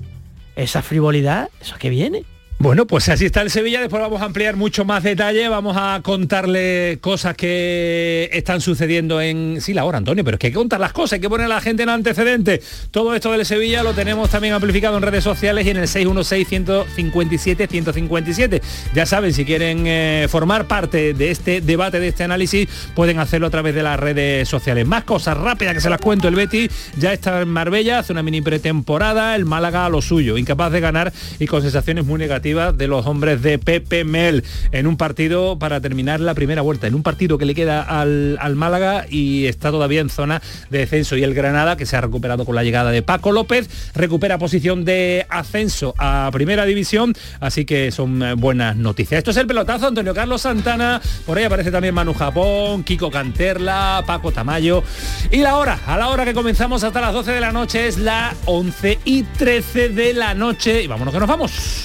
esa 0.57 0.83
frivolidad, 0.83 1.49
eso 1.61 1.75
que 1.79 1.91
viene. 1.91 2.25
Bueno, 2.62 2.87
pues 2.87 3.09
así 3.09 3.26
está 3.26 3.43
el 3.43 3.50
Sevilla, 3.50 3.81
después 3.81 4.00
vamos 4.00 4.23
a 4.23 4.26
ampliar 4.26 4.55
mucho 4.55 4.85
más 4.85 5.03
detalle, 5.03 5.49
vamos 5.49 5.76
a 5.76 5.99
contarle 6.00 6.99
cosas 7.00 7.35
que 7.35 8.31
están 8.32 8.61
sucediendo 8.61 9.20
en... 9.20 9.61
Sí, 9.61 9.75
la 9.75 9.85
hora, 9.85 9.99
Antonio, 9.99 10.23
pero 10.23 10.37
es 10.37 10.38
que 10.38 10.47
hay 10.47 10.53
que 10.53 10.59
contar 10.59 10.79
las 10.79 10.93
cosas, 10.93 11.14
hay 11.14 11.20
que 11.20 11.29
poner 11.29 11.49
la 11.49 11.61
gente 11.61 11.83
en 11.83 11.88
antecedentes. 11.88 12.88
Todo 12.92 13.16
esto 13.16 13.33
del 13.33 13.45
Sevilla 13.45 13.83
lo 13.83 13.95
tenemos 13.95 14.31
también 14.31 14.54
amplificado 14.54 14.97
en 14.97 15.02
redes 15.02 15.25
sociales 15.25 15.66
y 15.66 15.71
en 15.71 15.78
el 15.78 15.88
616-157-157. 15.88 18.62
Ya 18.95 19.07
saben, 19.07 19.33
si 19.33 19.45
quieren 19.45 19.83
eh, 19.88 20.28
formar 20.31 20.69
parte 20.69 21.14
de 21.14 21.33
este 21.33 21.62
debate, 21.62 21.99
de 21.99 22.07
este 22.07 22.23
análisis, 22.23 22.69
pueden 22.95 23.19
hacerlo 23.19 23.49
a 23.49 23.50
través 23.50 23.75
de 23.75 23.83
las 23.83 23.99
redes 23.99 24.49
sociales. 24.49 24.87
Más 24.87 25.02
cosas 25.02 25.37
rápidas 25.37 25.75
que 25.75 25.81
se 25.81 25.90
las 25.90 26.00
cuento, 26.00 26.28
el 26.28 26.37
Betty 26.37 26.71
ya 26.97 27.12
está 27.12 27.42
en 27.42 27.49
Marbella, 27.49 27.99
hace 27.99 28.12
una 28.12 28.23
mini 28.23 28.40
pretemporada, 28.40 29.35
el 29.35 29.47
Málaga 29.47 29.85
a 29.85 29.88
lo 29.88 30.00
suyo, 30.00 30.38
incapaz 30.38 30.71
de 30.71 30.78
ganar 30.78 31.12
y 31.40 31.49
con 31.49 31.61
sensaciones 31.61 32.07
muy 32.07 32.21
negativas 32.21 32.51
de 32.52 32.87
los 32.87 33.06
hombres 33.06 33.40
de 33.40 33.59
Pepe 33.59 34.04
Mel 34.04 34.44
en 34.73 34.87
un 34.87 34.99
partido 34.99 35.59
para 35.59 35.80
terminar 35.80 36.21
la 36.21 36.35
primera 36.35 36.61
vuelta, 36.61 36.87
en 36.87 36.94
un 36.94 37.02
partido 37.02 37.38
que 37.38 37.47
le 37.47 37.54
queda 37.54 37.82
al, 37.82 38.37
al 38.40 38.56
Málaga 38.56 39.06
y 39.09 39.47
está 39.47 39.71
todavía 39.71 40.02
en 40.02 40.11
zona 40.11 40.42
de 40.68 40.78
descenso. 40.78 41.16
Y 41.16 41.23
el 41.25 41.32
Granada 41.32 41.76
que 41.76 41.87
se 41.87 41.97
ha 41.97 42.02
recuperado 42.02 42.44
con 42.44 42.54
la 42.54 42.62
llegada 42.62 42.90
de 42.90 43.00
Paco 43.02 43.32
López, 43.32 43.71
recupera 43.94 44.37
posición 44.37 44.85
de 44.85 45.26
ascenso 45.30 45.94
a 45.97 46.28
primera 46.32 46.66
división, 46.66 47.14
así 47.40 47.64
que 47.64 47.90
son 47.90 48.23
eh, 48.23 48.35
buenas 48.35 48.76
noticias. 48.76 49.18
Esto 49.18 49.30
es 49.30 49.38
el 49.38 49.47
pelotazo, 49.47 49.88
Antonio 49.88 50.12
Carlos 50.12 50.42
Santana, 50.42 51.00
por 51.25 51.38
ahí 51.38 51.44
aparece 51.44 51.71
también 51.71 51.94
Manu 51.94 52.12
Japón, 52.12 52.85
Kiko 52.85 53.11
Canterla, 53.11 54.04
Paco 54.06 54.30
Tamayo. 54.30 54.82
Y 55.30 55.38
la 55.38 55.56
hora, 55.56 55.80
a 55.87 55.97
la 55.97 56.09
hora 56.09 56.26
que 56.26 56.35
comenzamos 56.35 56.85
hasta 56.85 57.00
las 57.00 57.14
12 57.14 57.32
de 57.32 57.40
la 57.40 57.52
noche 57.52 57.87
es 57.87 57.97
la 57.97 58.35
11 58.44 58.99
y 59.04 59.23
13 59.23 59.88
de 59.90 60.12
la 60.14 60.35
noche. 60.35 60.82
Y 60.82 60.87
vámonos 60.87 61.14
que 61.14 61.21
nos 61.21 61.28
vamos. 61.28 61.85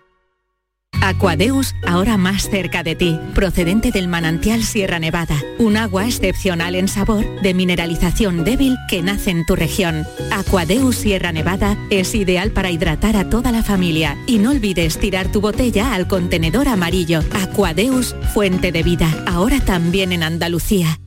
Aquadeus, 1.11 1.75
ahora 1.85 2.15
más 2.15 2.49
cerca 2.49 2.83
de 2.83 2.95
ti, 2.95 3.19
procedente 3.33 3.91
del 3.91 4.07
manantial 4.07 4.63
Sierra 4.63 4.99
Nevada, 4.99 5.35
un 5.57 5.75
agua 5.75 6.05
excepcional 6.05 6.75
en 6.75 6.87
sabor, 6.87 7.25
de 7.41 7.53
mineralización 7.53 8.43
débil 8.43 8.77
que 8.87 9.01
nace 9.01 9.31
en 9.31 9.45
tu 9.45 9.55
región. 9.55 10.05
Aquadeus 10.31 10.95
Sierra 10.95 11.31
Nevada 11.31 11.75
es 11.89 12.15
ideal 12.15 12.51
para 12.51 12.71
hidratar 12.71 13.17
a 13.17 13.29
toda 13.29 13.51
la 13.51 13.63
familia 13.63 14.15
y 14.27 14.37
no 14.37 14.51
olvides 14.51 14.99
tirar 14.99 15.31
tu 15.31 15.41
botella 15.41 15.93
al 15.93 16.07
contenedor 16.07 16.67
amarillo. 16.67 17.21
Aquadeus, 17.33 18.15
fuente 18.33 18.71
de 18.71 18.83
vida, 18.83 19.09
ahora 19.27 19.59
también 19.59 20.13
en 20.13 20.23
Andalucía. 20.23 20.99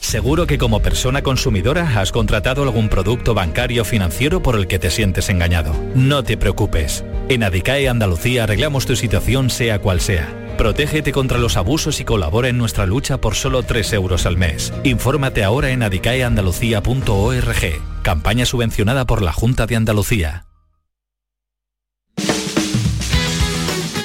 Seguro 0.00 0.46
que 0.46 0.58
como 0.58 0.80
persona 0.80 1.22
consumidora 1.22 2.00
has 2.00 2.12
contratado 2.12 2.62
algún 2.62 2.88
producto 2.88 3.34
bancario 3.34 3.84
financiero 3.84 4.42
por 4.42 4.56
el 4.56 4.66
que 4.66 4.78
te 4.78 4.90
sientes 4.90 5.28
engañado. 5.28 5.74
No 5.94 6.22
te 6.22 6.36
preocupes. 6.36 7.04
En 7.28 7.42
Adicae 7.42 7.88
Andalucía 7.88 8.44
arreglamos 8.44 8.86
tu 8.86 8.94
situación 8.94 9.50
sea 9.50 9.80
cual 9.80 10.00
sea. 10.00 10.32
Protégete 10.56 11.10
contra 11.12 11.38
los 11.38 11.56
abusos 11.56 12.00
y 12.00 12.04
colabora 12.04 12.48
en 12.48 12.56
nuestra 12.56 12.86
lucha 12.86 13.20
por 13.20 13.34
solo 13.34 13.64
3 13.64 13.94
euros 13.94 14.26
al 14.26 14.36
mes. 14.36 14.72
Infórmate 14.84 15.42
ahora 15.42 15.70
en 15.70 15.82
adicaeandalucía.org. 15.82 18.02
Campaña 18.02 18.46
subvencionada 18.46 19.06
por 19.06 19.22
la 19.22 19.32
Junta 19.32 19.66
de 19.66 19.74
Andalucía. 19.76 20.46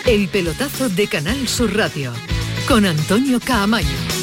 El 0.07 0.27
pelotazo 0.29 0.89
de 0.89 1.07
Canal 1.07 1.47
Sur 1.47 1.75
Radio 1.75 2.11
con 2.67 2.85
Antonio 2.85 3.39
Caamaño. 3.39 4.20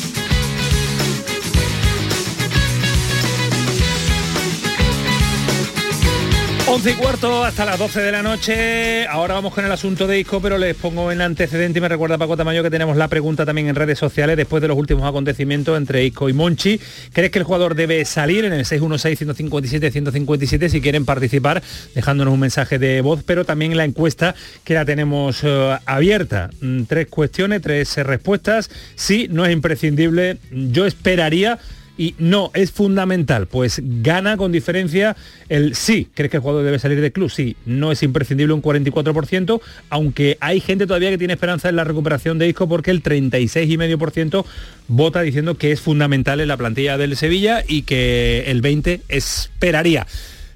11 6.70 6.90
y 6.90 6.94
cuarto 6.94 7.44
hasta 7.44 7.64
las 7.64 7.78
12 7.78 8.02
de 8.02 8.12
la 8.12 8.22
noche. 8.22 9.06
Ahora 9.06 9.32
vamos 9.32 9.54
con 9.54 9.64
el 9.64 9.72
asunto 9.72 10.06
de 10.06 10.20
Isco, 10.20 10.42
pero 10.42 10.58
les 10.58 10.76
pongo 10.76 11.10
en 11.10 11.22
antecedente 11.22 11.78
y 11.78 11.82
me 11.82 11.88
recuerda 11.88 12.18
Paco 12.18 12.37
Tamayo 12.37 12.62
que 12.62 12.68
tenemos 12.68 12.98
la 12.98 13.08
pregunta 13.08 13.46
también 13.46 13.68
en 13.68 13.75
redes 13.75 13.98
sociales 13.98 14.37
después 14.37 14.60
de 14.60 14.68
los 14.68 14.76
últimos 14.76 15.08
acontecimientos 15.08 15.78
entre 15.78 16.04
Isco 16.04 16.28
y 16.28 16.34
Monchi. 16.34 16.78
¿Crees 17.14 17.30
que 17.30 17.38
el 17.38 17.46
jugador 17.46 17.75
debe 17.75 18.04
salir 18.04 18.44
en 18.44 18.52
el 18.52 18.66
616-157-157 18.66 20.68
si 20.68 20.82
quieren 20.82 21.06
participar 21.06 21.62
dejándonos 21.94 22.34
un 22.34 22.40
mensaje 22.40 22.78
de 22.78 23.00
voz, 23.00 23.22
pero 23.25 23.46
también 23.46 23.75
la 23.75 23.84
encuesta 23.84 24.34
que 24.62 24.75
la 24.75 24.84
tenemos 24.84 25.40
eh, 25.44 25.78
abierta? 25.87 26.50
Mm, 26.60 26.82
tres 26.82 27.06
cuestiones, 27.06 27.62
tres 27.62 27.96
respuestas. 27.96 28.68
Sí, 28.94 29.26
no 29.30 29.46
es 29.46 29.52
imprescindible. 29.52 30.37
Yo 30.50 30.84
esperaría 30.84 31.58
y 31.99 32.14
no, 32.19 32.52
es 32.55 32.71
fundamental, 32.71 33.49
pues 33.49 33.83
gana 33.85 34.37
con 34.37 34.52
diferencia 34.52 35.17
el 35.49 35.75
sí. 35.75 36.09
¿Crees 36.14 36.31
que 36.31 36.37
el 36.37 36.43
jugador 36.43 36.64
debe 36.64 36.78
salir 36.78 37.00
del 37.00 37.12
club? 37.12 37.28
Sí, 37.28 37.57
no 37.67 37.90
es 37.90 38.05
imprescindible 38.05 38.55
un 38.55 38.62
44%, 38.62 39.61
aunque 39.90 40.38
hay 40.40 40.61
gente 40.61 40.87
todavía 40.87 41.11
que 41.11 41.19
tiene 41.19 41.35
esperanza 41.35 41.69
en 41.69 41.76
la 41.76 41.83
recuperación 41.83 42.38
de 42.38 42.49
Isco 42.49 42.69
porque 42.69 42.93
el 42.93 43.02
36,5% 43.02 44.45
vota 44.87 45.21
diciendo 45.23 45.57
que 45.57 45.73
es 45.73 45.81
fundamental 45.81 46.40
en 46.40 46.49
la 46.49 46.57
plantilla 46.57 46.97
del 46.97 47.17
Sevilla 47.17 47.64
y 47.67 47.83
que 47.83 48.45
el 48.47 48.62
20% 48.62 49.00
esperaría. 49.09 50.07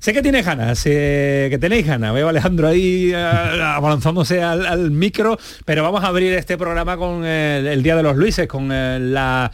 Sé 0.03 0.13
que 0.13 0.21
tienes 0.21 0.45
ganas, 0.45 0.83
eh, 0.85 1.47
que 1.49 1.59
tenéis 1.59 1.87
ganas. 1.87 2.13
Veo 2.13 2.27
a 2.27 2.31
Alejandro 2.31 2.67
ahí 2.67 3.13
eh, 3.15 3.17
abalanzándose 3.17 4.43
al, 4.43 4.91
micro, 4.91 5.39
pero 5.65 5.85
vamos 5.85 6.03
a 6.03 6.09
abrir 6.09 6.33
este 6.33 6.59
programa 6.59 6.97
con 6.97 7.25
el, 7.25 7.81
Día 7.85 7.95
de 7.95 8.03
los 8.03 8.17
Luises, 8.17 8.49
con 8.49 8.71
eh, 8.73 8.99
la 9.01 9.53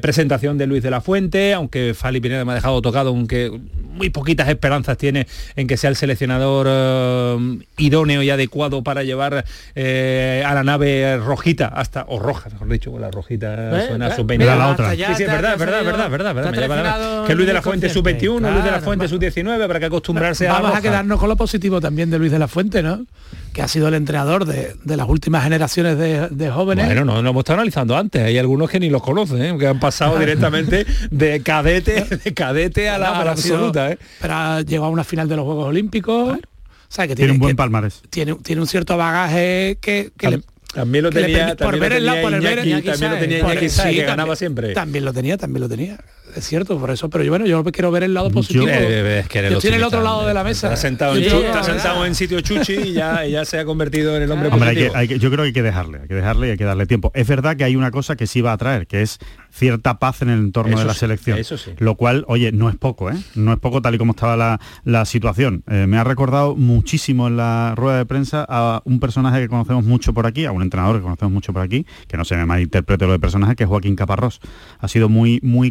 presentación 0.00 0.58
de 0.58 0.68
Luis 0.68 0.84
de 0.84 0.92
la 0.92 1.00
Fuente, 1.00 1.54
aunque 1.54 1.92
Fali 1.92 2.20
Pineda 2.20 2.44
me 2.44 2.52
ha 2.52 2.54
dejado 2.54 2.80
tocado, 2.80 3.08
aunque 3.08 3.50
muy 3.82 4.10
poquitas 4.10 4.48
esperanzas 4.48 4.96
tiene 4.96 5.26
en 5.56 5.66
que 5.66 5.76
sea 5.76 5.90
el 5.90 5.96
seleccionador 5.96 6.68
idóneo 7.78 8.22
y 8.22 8.30
adecuado 8.30 8.84
para 8.84 9.02
llevar 9.02 9.44
a 9.74 10.54
la 10.54 10.62
nave 10.62 11.16
rojita 11.16 11.66
hasta, 11.66 12.04
o 12.06 12.20
roja, 12.20 12.48
mejor 12.50 12.68
dicho, 12.68 12.96
la 12.96 13.10
rojita 13.10 13.88
suena 13.88 14.14
sub-20. 14.14 14.44
La 14.44 14.68
otra. 14.68 14.92
Sí, 14.92 15.02
sí, 15.16 15.24
es 15.24 15.32
verdad, 15.32 15.58
verdad, 15.58 15.84
verdad, 15.84 16.10
verdad, 16.10 16.34
verdad. 16.34 17.26
Que 17.26 17.34
Luis 17.34 17.48
de 17.48 17.54
la 17.54 17.62
Fuente 17.62 17.88
sub-21, 17.88 18.52
Luis 18.52 18.64
de 18.64 18.70
la 18.70 18.80
Fuente 18.80 19.08
sub-19 19.08 19.47
para 19.56 19.80
que 19.80 19.86
acostumbrarse 19.86 20.48
a... 20.48 20.52
Vamos 20.52 20.76
a 20.76 20.82
quedarnos 20.82 21.18
con 21.18 21.28
lo 21.28 21.36
positivo 21.36 21.80
también 21.80 22.10
de 22.10 22.18
Luis 22.18 22.30
de 22.30 22.38
la 22.38 22.48
Fuente, 22.48 22.82
¿no? 22.82 23.06
Que 23.52 23.62
ha 23.62 23.68
sido 23.68 23.88
el 23.88 23.94
entrenador 23.94 24.44
de, 24.44 24.74
las 24.84 25.08
últimas 25.08 25.44
generaciones 25.44 25.98
de, 25.98 26.50
jóvenes. 26.50 26.86
Bueno, 26.86 27.04
no, 27.04 27.22
lo 27.22 27.30
hemos 27.30 27.40
estado 27.40 27.60
analizando 27.60 27.96
antes. 27.96 28.22
Hay 28.22 28.38
algunos 28.38 28.70
que 28.70 28.80
ni 28.80 28.90
los 28.90 29.02
conocen, 29.02 29.42
¿eh? 29.42 29.56
que 29.58 29.66
han 29.66 29.80
pasado 29.80 30.18
directamente 30.18 30.86
de 31.10 31.42
cadete, 31.42 32.04
de 32.24 32.34
cadete 32.34 32.88
a 32.88 32.98
la, 32.98 33.18
absoluta. 33.30 33.90
¿eh? 33.90 33.98
Pero 34.20 34.34
ha 34.34 34.60
llegado 34.60 34.86
a 34.86 34.90
una 34.90 35.04
final 35.04 35.28
de 35.28 35.36
los 35.36 35.44
Juegos 35.44 35.66
Olímpicos. 35.68 36.38
O 36.38 36.90
sea, 36.90 37.06
que 37.06 37.14
tiene, 37.14 37.32
un 37.32 37.38
buen 37.38 37.56
palmarés. 37.56 38.02
Tiene, 38.10 38.34
tiene 38.36 38.62
un 38.62 38.66
cierto 38.66 38.96
bagaje 38.96 39.78
que, 39.80 40.10
le, 40.20 40.42
también 40.72 41.04
lo 41.04 41.10
tenía, 41.10 41.56
por 41.56 41.78
ver 41.78 41.92
el 41.94 42.04
lado, 42.04 42.22
por 42.22 42.34
el 42.34 42.40
ver, 42.40 42.56
también 42.56 43.10
lo 43.10 43.18
tenía 43.18 43.38
Iñaki 43.38 43.68
sí, 43.70 43.94
que 43.94 44.04
ganaba 44.04 44.36
siempre. 44.36 44.74
También 44.74 45.04
lo 45.04 45.12
tenía, 45.12 45.38
también 45.38 45.62
lo 45.62 45.68
tenía. 45.68 45.98
Es 46.36 46.46
cierto, 46.46 46.78
por 46.78 46.90
eso, 46.90 47.08
pero 47.10 47.24
yo 47.24 47.30
bueno, 47.30 47.46
yo 47.46 47.64
quiero 47.64 47.90
ver 47.90 48.02
el 48.04 48.14
lado 48.14 48.30
positivo. 48.30 48.66
Yo, 48.66 48.70
eh, 48.72 49.20
es 49.20 49.28
que 49.28 49.42
yo 49.42 49.56
estoy 49.56 49.70
en 49.70 49.76
el 49.76 49.84
otro 49.84 50.02
lado 50.02 50.26
de 50.26 50.34
la 50.34 50.44
mesa. 50.44 50.68
Está 50.68 50.76
sentado, 50.76 51.16
en, 51.16 51.24
está 51.24 51.62
sentado 51.62 52.04
en 52.06 52.14
sitio 52.14 52.40
chuchi 52.40 52.74
y 52.74 52.92
ya, 52.92 53.24
ya, 53.26 53.44
se 53.44 53.58
ha 53.58 53.64
convertido 53.64 54.16
en 54.16 54.22
el 54.22 54.30
hombre 54.30 54.48
Hombre, 54.48 54.70
positivo. 54.70 54.96
Hay 54.96 55.08
que, 55.08 55.18
yo 55.18 55.30
creo 55.30 55.42
que 55.42 55.48
hay 55.48 55.52
que 55.52 55.62
dejarle, 55.62 56.00
hay 56.02 56.08
que 56.08 56.14
dejarle 56.14 56.48
y 56.48 56.50
hay 56.50 56.56
que 56.56 56.64
darle 56.64 56.86
tiempo. 56.86 57.10
Es 57.14 57.26
verdad 57.26 57.56
que 57.56 57.64
hay 57.64 57.76
una 57.76 57.90
cosa 57.90 58.16
que 58.16 58.26
sí 58.26 58.40
va 58.40 58.52
a 58.52 58.56
traer, 58.56 58.86
que 58.86 59.02
es 59.02 59.18
cierta 59.50 59.98
paz 59.98 60.22
en 60.22 60.30
el 60.30 60.38
entorno 60.40 60.78
de 60.78 60.84
la 60.84 60.94
selección. 60.94 61.38
Eso 61.38 61.58
sí. 61.58 61.72
Lo 61.78 61.96
cual, 61.96 62.24
oye, 62.28 62.52
no 62.52 62.68
es 62.68 62.76
poco, 62.76 63.10
¿eh? 63.10 63.16
No 63.34 63.52
es 63.52 63.58
poco 63.58 63.82
tal 63.82 63.94
y 63.94 63.98
como 63.98 64.12
estaba 64.12 64.36
la, 64.36 64.60
la 64.84 65.04
situación. 65.04 65.64
Eh, 65.68 65.86
me 65.86 65.98
ha 65.98 66.04
recordado 66.04 66.56
muchísimo 66.56 67.28
en 67.28 67.36
la 67.36 67.74
rueda 67.76 67.98
de 67.98 68.06
prensa 68.06 68.44
a 68.48 68.82
un 68.84 69.00
personaje 69.00 69.40
que 69.40 69.48
conocemos 69.48 69.84
mucho 69.84 70.12
por 70.12 70.26
aquí, 70.26 70.44
a 70.44 70.52
un 70.52 70.62
entrenador 70.62 70.96
que 70.96 71.02
conocemos 71.02 71.32
mucho 71.32 71.52
por 71.52 71.62
aquí, 71.62 71.86
que 72.06 72.16
no 72.16 72.24
se 72.24 72.36
me 72.36 72.46
malinterprete 72.46 73.06
lo 73.06 73.12
de 73.12 73.18
personaje, 73.18 73.56
que 73.56 73.64
es 73.64 73.68
Joaquín 73.68 73.96
Caparrós. 73.96 74.40
Ha 74.78 74.88
sido 74.88 75.08
muy, 75.08 75.40
muy 75.42 75.70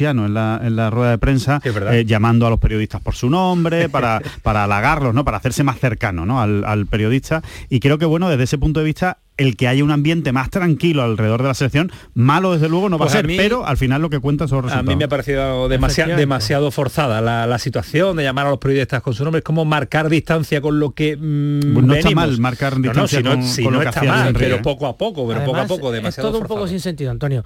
en 0.00 0.34
la, 0.34 0.60
en 0.62 0.76
la 0.76 0.90
rueda 0.90 1.10
de 1.10 1.18
prensa, 1.18 1.60
eh, 1.64 2.04
llamando 2.06 2.46
a 2.46 2.50
los 2.50 2.58
periodistas 2.58 3.00
por 3.00 3.14
su 3.14 3.30
nombre, 3.30 3.88
para, 3.90 4.20
para 4.42 4.64
halagarlos, 4.64 5.14
¿no? 5.14 5.24
Para 5.24 5.38
hacerse 5.38 5.64
más 5.64 5.78
cercano 5.78 6.26
¿no? 6.26 6.40
al, 6.40 6.64
al 6.64 6.86
periodista. 6.86 7.42
Y 7.68 7.80
creo 7.80 7.98
que, 7.98 8.06
bueno, 8.06 8.28
desde 8.28 8.44
ese 8.44 8.58
punto 8.58 8.80
de 8.80 8.86
vista, 8.86 9.18
el 9.36 9.56
que 9.56 9.66
haya 9.68 9.82
un 9.82 9.90
ambiente 9.90 10.32
más 10.32 10.50
tranquilo 10.50 11.02
alrededor 11.02 11.42
de 11.42 11.48
la 11.48 11.54
selección, 11.54 11.90
malo 12.14 12.52
desde 12.52 12.68
luego 12.68 12.88
no 12.88 12.98
va 12.98 13.06
a 13.06 13.08
pues 13.08 13.12
ser, 13.12 13.26
pero 13.26 13.66
al 13.66 13.76
final 13.76 14.00
lo 14.00 14.10
que 14.10 14.20
cuenta 14.20 14.46
son 14.46 14.56
los 14.56 14.64
resultados. 14.66 14.88
A 14.88 14.92
mí 14.92 14.96
me 14.96 15.04
ha 15.04 15.08
parecido 15.08 15.68
demasiado, 15.68 16.16
demasiado 16.16 16.70
forzada 16.70 17.20
la, 17.20 17.58
situación 17.58 18.16
de 18.16 18.24
llamar 18.24 18.46
a 18.46 18.50
los 18.50 18.58
periodistas 18.58 19.02
con 19.02 19.14
su 19.14 19.24
nombre, 19.24 19.38
es 19.38 19.44
como 19.44 19.64
marcar 19.64 20.08
distancia 20.08 20.60
con 20.60 20.78
lo 20.78 20.92
que 20.92 21.16
mm, 21.16 21.72
pues 21.72 21.86
no 21.86 21.94
está 21.94 22.10
mal 22.10 22.38
marcar 22.38 22.80
distancia 22.80 23.20
no, 23.22 23.30
con, 23.30 23.42
si 23.42 23.66
no, 23.66 23.80
está 23.82 24.02
mal, 24.02 24.34
pero 24.34 24.60
poco 24.60 24.86
a 24.86 24.96
poco, 24.96 25.26
pero 25.26 25.44
poco 25.44 25.58
a 25.58 25.66
poco, 25.66 25.90
demasiado 25.90 26.28
Es 26.28 26.32
todo 26.32 26.42
un 26.42 26.46
poco 26.46 26.68
sin 26.68 26.80
sentido, 26.80 27.10
Antonio. 27.10 27.44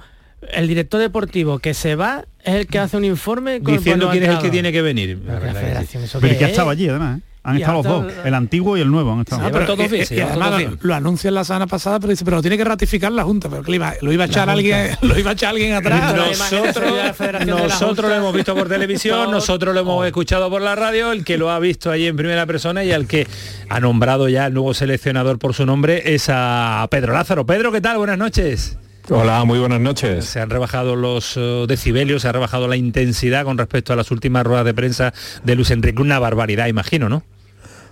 El 0.53 0.69
director 0.69 1.01
deportivo 1.01 1.59
que 1.59 1.75
se 1.75 1.95
va 1.95 2.27
es 2.43 2.55
el 2.55 2.67
que 2.67 2.79
hace 2.79 2.97
un 2.97 3.05
informe 3.05 3.61
con 3.61 3.75
diciendo 3.75 4.09
quién 4.11 4.25
es 4.25 4.31
el 4.31 4.39
que 4.39 4.51
tiene 4.51 4.73
que 4.73 4.83
venir. 4.83 5.19
Pero 5.25 6.39
que 6.39 6.45
ha 6.45 6.49
estado 6.49 6.71
allí 6.71 6.89
además. 6.89 7.19
¿eh? 7.19 7.23
Han 7.45 7.57
estado 7.57 7.83
los 7.83 7.87
dos, 7.87 8.13
el 8.27 8.35
antiguo 8.35 8.77
y 8.77 8.83
el 8.83 8.91
nuevo 8.91 9.13
han 9.13 9.21
estado. 9.21 9.47
Ah, 9.47 9.49
pero 9.51 9.65
todos 9.65 9.91
bien, 9.91 10.05
y, 10.11 10.21
además 10.21 10.65
lo, 10.81 10.95
anuncia 10.95 11.31
la 11.31 11.45
semana 11.45 11.67
pasada, 11.67 11.99
pero 11.99 12.11
dice, 12.11 12.23
pero 12.23 12.43
tiene 12.43 12.59
que 12.59 12.65
ratificar 12.65 13.11
la 13.11 13.25
Junta, 13.25 13.49
pero 13.49 13.63
que 13.63 13.71
lo 13.71 13.77
iba, 13.77 13.95
lo 14.03 14.13
iba 14.13 14.25
a 14.25 14.27
echar 14.27 14.51
alguien, 14.51 14.91
lo 15.03 15.19
iba 15.19 15.31
a 15.31 15.33
echar 15.33 15.51
alguien 15.51 15.73
atrás. 15.73 16.15
Nosotros, 16.15 17.47
nosotros 17.47 18.11
lo 18.11 18.17
hemos 18.17 18.35
visto 18.35 18.55
por 18.55 18.69
televisión, 18.69 19.31
nosotros 19.31 19.73
lo 19.73 19.81
hemos 19.81 20.07
escuchado 20.07 20.51
por 20.51 20.61
la 20.61 20.75
radio, 20.75 21.11
el 21.13 21.25
que 21.25 21.39
lo 21.39 21.51
ha 21.51 21.59
visto 21.59 21.91
allí 21.91 22.07
en 22.07 22.17
primera 22.17 22.45
persona 22.45 22.85
y 22.85 22.93
al 22.93 23.07
que 23.07 23.27
ha 23.71 23.81
nombrado 23.81 24.29
ya 24.29 24.47
el 24.47 24.53
nuevo 24.53 24.75
seleccionador 24.75 25.39
por 25.39 25.55
su 25.55 25.65
nombre 25.65 26.15
es 26.15 26.27
a 26.29 26.87
Pedro 26.91 27.15
Lázaro. 27.15 27.47
Pedro, 27.47 27.73
¿qué 27.73 27.81
tal? 27.81 27.97
Buenas 27.97 28.19
noches. 28.19 28.77
Hola, 29.11 29.43
muy 29.47 29.59
buenas 29.59 29.81
noches. 29.81 30.27
Se 30.27 30.39
han 30.39 30.51
rebajado 30.51 30.95
los 30.95 31.35
uh, 31.39 31.67
decibelios, 31.67 32.23
se 32.23 32.29
ha 32.29 32.33
rebajado 32.33 32.69
la 32.69 32.77
intensidad 32.77 33.45
con 33.45 33.57
respecto 33.57 33.95
a 33.95 33.97
las 33.97 34.11
últimas 34.11 34.45
ruedas 34.45 34.67
de 34.67 34.75
prensa 34.75 35.15
de 35.45 35.55
Luis 35.55 35.71
Enrique. 35.71 36.03
Una 36.03 36.19
barbaridad, 36.19 36.67
imagino, 36.67 37.09
¿no? 37.09 37.23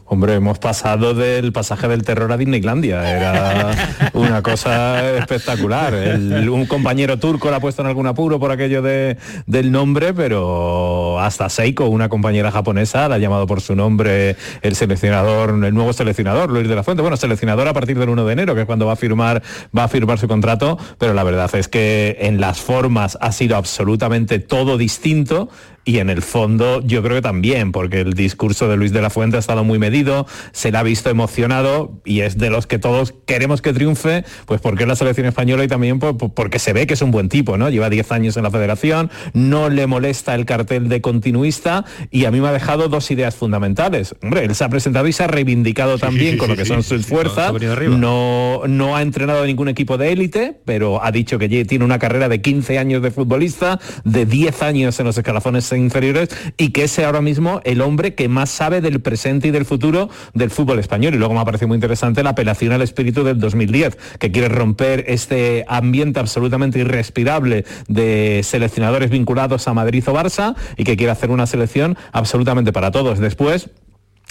Hombre, 0.09 0.35
hemos 0.35 0.61
pasado 0.61 1.15
del 1.15 1.53
pasaje 1.53 1.89
del 1.89 2.05
terror 2.05 2.31
a 2.31 2.37
Disneylandia. 2.37 3.11
Era 3.11 4.11
una 4.13 4.41
cosa 4.41 5.17
espectacular. 5.19 5.95
un 5.95 6.67
compañero 6.67 7.19
turco 7.19 7.51
la 7.51 7.57
ha 7.57 7.61
puesto 7.61 7.83
en 7.83 7.89
algún 7.89 8.07
apuro 8.07 8.39
por 8.39 8.53
aquello 8.53 8.83
de, 8.83 9.17
del 9.47 9.73
nombre, 9.73 10.15
pero 10.15 11.19
hasta 11.19 11.49
Seiko, 11.49 11.87
una 11.87 12.09
compañera 12.09 12.53
japonesa, 12.53 13.09
la 13.09 13.17
ha 13.17 13.19
llamado 13.19 13.49
por 13.49 13.61
su 13.61 13.75
nombre 13.75 14.37
el 14.63 14.77
seleccionador, 14.77 15.51
el 15.65 15.75
nuevo 15.75 15.93
seleccionador, 15.93 16.53
Luis 16.53 16.69
de 16.69 16.77
la 16.77 16.85
Fuente. 16.85 17.03
Bueno, 17.03 17.17
seleccionador 17.17 17.67
a 17.67 17.73
partir 17.73 17.99
del 17.99 18.09
1 18.09 18.25
de 18.27 18.33
enero, 18.33 18.55
que 18.55 18.61
es 18.61 18.67
cuando 18.67 18.87
va 18.87 18.93
a 18.93 18.97
firmar, 18.97 19.43
va 19.77 19.85
a 19.85 19.89
firmar 19.89 20.21
su 20.21 20.29
contrato, 20.29 20.79
pero 20.99 21.15
la 21.15 21.25
verdad 21.25 21.53
es 21.57 21.67
que 21.67 22.17
en 22.21 22.41
las 22.41 22.61
formas 22.61 23.19
ha 23.21 23.33
sido 23.33 23.57
absolutamente 23.57 24.39
todo 24.39 24.79
distinto 24.79 25.49
y 25.87 26.01
en 26.01 26.11
el 26.11 26.21
fondo 26.21 26.83
yo 26.83 27.01
creo 27.03 27.15
que 27.15 27.23
también, 27.23 27.71
porque 27.71 28.01
el 28.01 28.15
discurso 28.15 28.69
de 28.69 28.77
Luis 28.77 28.93
de 28.93 29.01
la 29.01 29.09
Fuente 29.09 29.37
ha 29.37 29.41
estado 29.41 29.63
muy 29.63 29.79
medido, 29.79 30.27
se 30.51 30.73
le 30.73 30.79
ha 30.79 30.83
visto 30.83 31.09
emocionado 31.11 32.01
y 32.05 32.21
es 32.21 32.37
de 32.37 32.51
los 32.51 32.67
que 32.67 32.81
todos 32.81 33.15
queremos 33.25 33.63
que 33.63 33.73
triunfe, 33.73 34.25
pues 34.47 34.61
porque 34.61 34.83
es 34.83 34.89
la 34.89 34.97
selección 34.97 35.29
española 35.29 35.63
y 35.63 35.69
también 35.69 36.01
porque 36.01 36.59
se 36.59 36.73
ve 36.73 36.89
que 36.89 36.95
es 36.95 37.03
un 37.03 37.13
buen 37.13 37.29
tipo, 37.29 37.57
¿no? 37.57 37.71
Lleva 37.71 37.89
10 37.89 38.11
años 38.11 38.37
en 38.37 38.43
la 38.43 38.51
federación, 38.51 39.11
no 39.33 39.69
le 39.71 39.87
molesta 39.87 40.35
el 40.35 40.45
cartel 40.45 40.89
de 40.89 41.01
continuista 41.01 41.85
y 42.11 42.25
a 42.25 42.33
mí 42.33 42.41
me 42.41 42.49
ha 42.49 42.53
dejado 42.53 42.89
dos 42.89 43.09
ideas 43.13 43.37
fundamentales. 43.37 44.17
Hombre, 44.25 44.45
él 44.45 44.57
se 44.57 44.65
ha 44.65 44.69
presentado 44.69 45.07
y 45.07 45.13
se 45.13 45.23
ha 45.23 45.29
reivindicado 45.29 45.99
también 45.99 46.37
con 46.37 46.49
lo 46.49 46.57
que 46.57 46.65
son 46.65 46.83
sus 46.83 47.07
fuerzas, 47.07 47.53
no, 47.91 48.63
no 48.67 48.97
ha 48.97 49.03
entrenado 49.03 49.47
ningún 49.47 49.69
equipo 49.69 49.99
de 49.99 50.11
élite, 50.11 50.61
pero 50.65 51.05
ha 51.05 51.13
dicho 51.13 51.39
que 51.39 51.49
tiene 51.65 51.85
una 51.85 52.01
carrera 52.01 52.29
de 52.29 52.43
15 52.43 52.77
años 52.77 53.03
de 53.03 53.13
futbolista, 53.13 53.79
de 54.03 54.27
10 54.27 54.63
años 54.63 54.99
en 54.99 55.07
los 55.07 55.17
escalafones 55.17 55.76
inferiores 55.79 56.29
y 56.57 56.71
que 56.71 56.85
es 56.85 56.99
ahora 56.99 57.21
mismo 57.21 57.61
el 57.65 57.81
hombre 57.81 58.15
que 58.15 58.29
más 58.29 58.51
sabe 58.51 58.81
del 58.81 59.01
presente 59.01 59.49
y 59.49 59.51
del 59.51 59.65
futuro 59.65 60.09
del 60.35 60.51
fútbol 60.51 60.79
español. 60.79 61.15
Y 61.15 61.19
luego 61.19 61.35
me 61.35 61.41
ha 61.41 61.45
parecido 61.45 61.69
muy 61.69 61.77
interesante 61.77 62.23
la 62.23 62.31
apelación 62.31 62.73
al 62.73 62.83
espíritu 62.83 63.25
del 63.25 63.39
2010, 63.39 63.99
que 64.19 64.31
quiere 64.31 64.49
romper 64.49 65.05
este 65.09 65.65
ambiente 65.69 66.21
absolutamente 66.21 66.79
irrespirable 66.79 67.65
de 67.89 68.41
seleccionadores 68.43 69.11
vinculados 69.11 69.69
a 69.69 69.75
Madrid 69.75 70.05
o 70.09 70.13
Barça 70.13 70.55
y 70.77 70.85
que 70.85 70.97
quiere 70.97 71.13
hacer 71.13 71.31
una 71.31 71.47
selección 71.47 71.97
absolutamente 72.13 72.73
para 72.73 72.91
todos. 72.91 73.19
Después, 73.19 73.71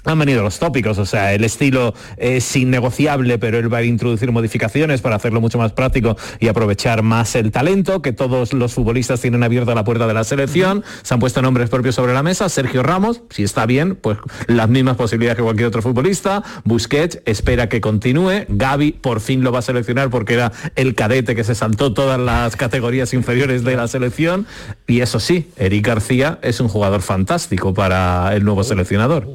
han 0.05 0.19
venido 0.19 0.43
los 0.43 0.59
tópicos, 0.59 0.97
o 0.97 1.05
sea, 1.05 1.33
el 1.33 1.43
estilo 1.43 1.93
es 2.17 2.55
innegociable, 2.55 3.37
pero 3.39 3.57
él 3.57 3.73
va 3.73 3.79
a 3.79 3.83
introducir 3.83 4.31
modificaciones 4.31 5.01
para 5.01 5.15
hacerlo 5.15 5.41
mucho 5.41 5.57
más 5.57 5.73
práctico 5.73 6.15
y 6.39 6.47
aprovechar 6.47 7.01
más 7.01 7.35
el 7.35 7.51
talento, 7.51 8.01
que 8.01 8.13
todos 8.13 8.53
los 8.53 8.73
futbolistas 8.73 9.21
tienen 9.21 9.43
abierta 9.43 9.73
la 9.75 9.83
puerta 9.83 10.07
de 10.07 10.13
la 10.13 10.23
selección, 10.23 10.83
se 11.01 11.13
han 11.13 11.19
puesto 11.19 11.41
nombres 11.41 11.69
propios 11.69 11.95
sobre 11.95 12.13
la 12.13 12.23
mesa, 12.23 12.49
Sergio 12.49 12.83
Ramos, 12.83 13.21
si 13.29 13.43
está 13.43 13.65
bien, 13.65 13.95
pues 13.95 14.17
las 14.47 14.69
mismas 14.69 14.95
posibilidades 14.95 15.37
que 15.37 15.43
cualquier 15.43 15.67
otro 15.67 15.81
futbolista, 15.81 16.43
Busquets 16.63 17.19
espera 17.25 17.69
que 17.69 17.81
continúe, 17.81 18.45
Gaby 18.47 18.93
por 18.93 19.21
fin 19.21 19.43
lo 19.43 19.51
va 19.51 19.59
a 19.59 19.63
seleccionar 19.63 20.09
porque 20.09 20.35
era 20.35 20.51
el 20.75 20.95
cadete 20.95 21.35
que 21.35 21.43
se 21.43 21.55
saltó 21.55 21.93
todas 21.93 22.19
las 22.19 22.55
categorías 22.55 23.13
inferiores 23.13 23.63
de 23.63 23.75
la 23.75 23.87
selección, 23.87 24.45
y 24.87 25.01
eso 25.01 25.19
sí, 25.19 25.49
Eric 25.57 25.85
García 25.85 26.39
es 26.41 26.59
un 26.59 26.67
jugador 26.67 27.01
fantástico 27.01 27.73
para 27.73 28.35
el 28.35 28.43
nuevo 28.43 28.63
seleccionador 28.63 29.25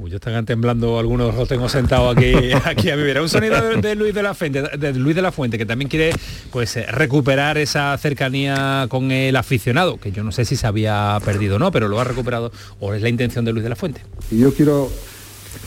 temblando 0.61 0.99
algunos 0.99 1.35
los 1.35 1.49
tengo 1.49 1.71
sentado 1.71 2.11
aquí, 2.11 2.35
aquí 2.67 2.91
a 2.91 2.97
vivir. 2.97 3.19
Un 3.19 3.31
sonido 3.31 3.59
de, 3.81 3.95
Luis 3.95 4.15
de 4.15 4.23
la 4.23 4.35
Fuente, 4.35 4.63
de 4.77 4.93
Luis 4.93 5.17
de 5.17 5.23
la 5.23 5.33
Fuente, 5.33 5.57
que 5.57 5.65
también 5.65 5.89
quiere 5.89 6.13
pues 6.53 6.77
eh, 6.77 6.85
recuperar 6.85 7.57
esa 7.57 7.97
cercanía 7.97 8.87
con 8.91 9.11
el 9.11 9.37
aficionado, 9.37 9.97
que 9.97 10.13
yo 10.13 10.23
no 10.23 10.33
sé 10.33 10.45
si 10.45 10.57
se 10.57 10.67
había 10.67 11.19
perdido 11.25 11.57
o 11.57 11.59
no, 11.59 11.73
pero 11.73 11.89
lo 11.89 11.99
ha 11.99 12.05
recuperado, 12.05 12.53
o 12.79 12.93
es 12.93 13.01
la 13.01 13.09
intención 13.09 13.47
de 13.47 13.53
Luis 13.53 13.63
de 13.63 13.71
la 13.71 13.77
Fuente. 13.77 14.03
Y 14.31 14.41
yo 14.41 14.53
quiero 14.53 14.91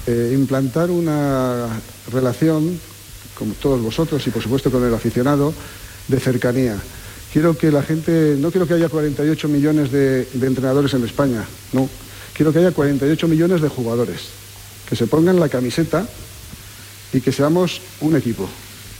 eh, 0.05 0.31
implantar 0.37 0.91
una 0.91 1.69
relación, 2.11 2.79
con 3.33 3.51
todos 3.53 3.81
vosotros 3.81 4.25
y 4.27 4.29
por 4.29 4.43
supuesto 4.43 4.69
con 4.69 4.85
el 4.85 4.93
aficionado, 4.93 5.55
de 6.07 6.19
cercanía. 6.19 6.77
Quiero 7.31 7.57
que 7.57 7.71
la 7.71 7.81
gente, 7.81 8.35
no 8.37 8.51
quiero 8.51 8.67
que 8.67 8.75
haya 8.75 8.89
48 8.89 9.47
millones 9.47 9.91
de 9.91 10.27
entrenadores 10.39 10.93
en 10.93 11.03
España, 11.03 11.43
no. 11.71 11.89
Quiero 12.33 12.53
que 12.53 12.59
haya 12.59 12.71
48 12.71 13.27
millones 13.27 13.59
de 13.61 13.69
jugadores 13.69 14.42
que 14.89 14.95
se 14.95 15.07
pongan 15.07 15.39
la 15.39 15.49
camiseta 15.49 16.07
y 17.13 17.21
que 17.21 17.31
seamos 17.31 17.81
un 18.01 18.15
equipo. 18.15 18.49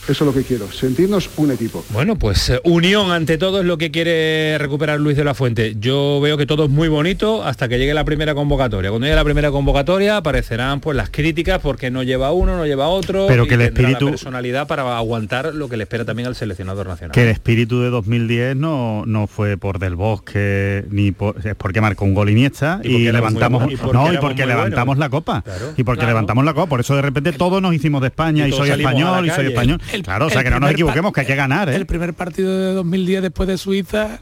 Eso 0.06 0.24
es 0.24 0.34
lo 0.34 0.34
que 0.34 0.46
quiero, 0.46 0.70
sentirnos 0.70 1.30
un 1.38 1.50
equipo. 1.50 1.82
Bueno, 1.88 2.16
pues 2.16 2.50
eh, 2.50 2.60
unión 2.64 3.10
ante 3.10 3.38
todo 3.38 3.60
es 3.60 3.66
lo 3.66 3.78
que 3.78 3.90
quiere 3.90 4.58
recuperar 4.58 5.00
Luis 5.00 5.16
de 5.16 5.24
la 5.24 5.32
Fuente. 5.32 5.76
Yo 5.78 6.20
veo 6.20 6.36
que 6.36 6.44
todo 6.44 6.64
es 6.64 6.70
muy 6.70 6.88
bonito 6.88 7.42
hasta 7.42 7.68
que 7.68 7.78
llegue 7.78 7.94
la 7.94 8.04
primera 8.04 8.34
convocatoria. 8.34 8.90
Cuando 8.90 9.06
llegue 9.06 9.16
la 9.16 9.24
primera 9.24 9.50
convocatoria 9.50 10.18
aparecerán 10.18 10.80
pues 10.80 10.94
las 10.94 11.08
críticas 11.08 11.58
porque 11.62 11.90
no 11.90 12.02
lleva 12.02 12.32
uno, 12.32 12.54
no 12.54 12.66
lleva 12.66 12.88
otro. 12.88 13.26
Pero 13.28 13.46
que 13.46 13.54
el 13.54 13.62
espíritu... 13.62 14.04
La 14.04 14.10
personalidad 14.10 14.66
para 14.66 14.94
aguantar 14.98 15.54
lo 15.54 15.70
que 15.70 15.78
le 15.78 15.84
espera 15.84 16.04
también 16.04 16.28
al 16.28 16.34
seleccionador 16.34 16.86
nacional. 16.86 17.12
Que 17.12 17.22
el 17.22 17.28
espíritu 17.30 17.80
de 17.80 17.88
2010 17.88 18.56
no, 18.56 19.04
no 19.06 19.26
fue 19.26 19.56
por 19.56 19.78
Del 19.78 19.96
Bosque 19.96 20.84
ni 20.90 21.12
por, 21.12 21.36
es 21.46 21.54
porque 21.54 21.80
marcó 21.80 22.04
un 22.04 22.12
gol 22.12 22.28
Iniesta 22.28 22.80
y, 22.84 23.10
levantamos 23.10 23.72
y 23.72 23.76
no 23.76 24.12
y 24.12 24.18
porque 24.18 24.44
levantamos 24.44 24.98
la 24.98 25.08
copa 25.08 25.42
y 25.78 25.82
porque 25.82 26.04
levantamos 26.04 26.44
la 26.44 26.52
copa. 26.52 26.68
Por 26.68 26.80
eso 26.80 26.94
de 26.94 27.02
repente 27.02 27.32
todos 27.32 27.62
nos 27.62 27.74
hicimos 27.74 28.02
de 28.02 28.08
España 28.08 28.46
y, 28.46 28.52
soy 28.52 28.68
español 28.68 29.24
y 29.26 29.30
soy 29.30 29.46
español 29.46 29.80
claro, 30.02 30.26
o 30.26 30.30
sea, 30.30 30.42
que 30.42 30.50
no 30.50 30.60
nos 30.60 30.70
equivoquemos, 30.70 31.12
que 31.12 31.20
hay 31.20 31.26
que 31.26 31.36
ganar. 31.36 31.68
¿eh? 31.68 31.76
El 31.76 31.86
primer 31.86 32.14
partido 32.14 32.58
de 32.58 32.72
2010 32.74 33.22
después 33.22 33.48
de 33.48 33.58
Suiza 33.58 34.20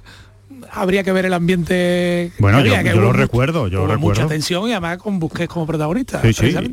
habría 0.70 1.03
que 1.03 1.12
ver 1.12 1.27
el 1.27 1.33
ambiente. 1.33 2.33
Bueno, 2.38 2.61
yo, 2.64 3.01
lo 3.01 3.12
recuerdo, 3.12 3.68
yo 3.68 3.81
lo 3.81 3.94
recuerdo. 3.94 4.22
Mucha 4.22 4.27
tensión 4.27 4.68
y 4.68 4.72
además 4.72 4.98
con 4.98 5.18
Busquets 5.18 5.48
como 5.48 5.66
protagonista. 5.66 6.22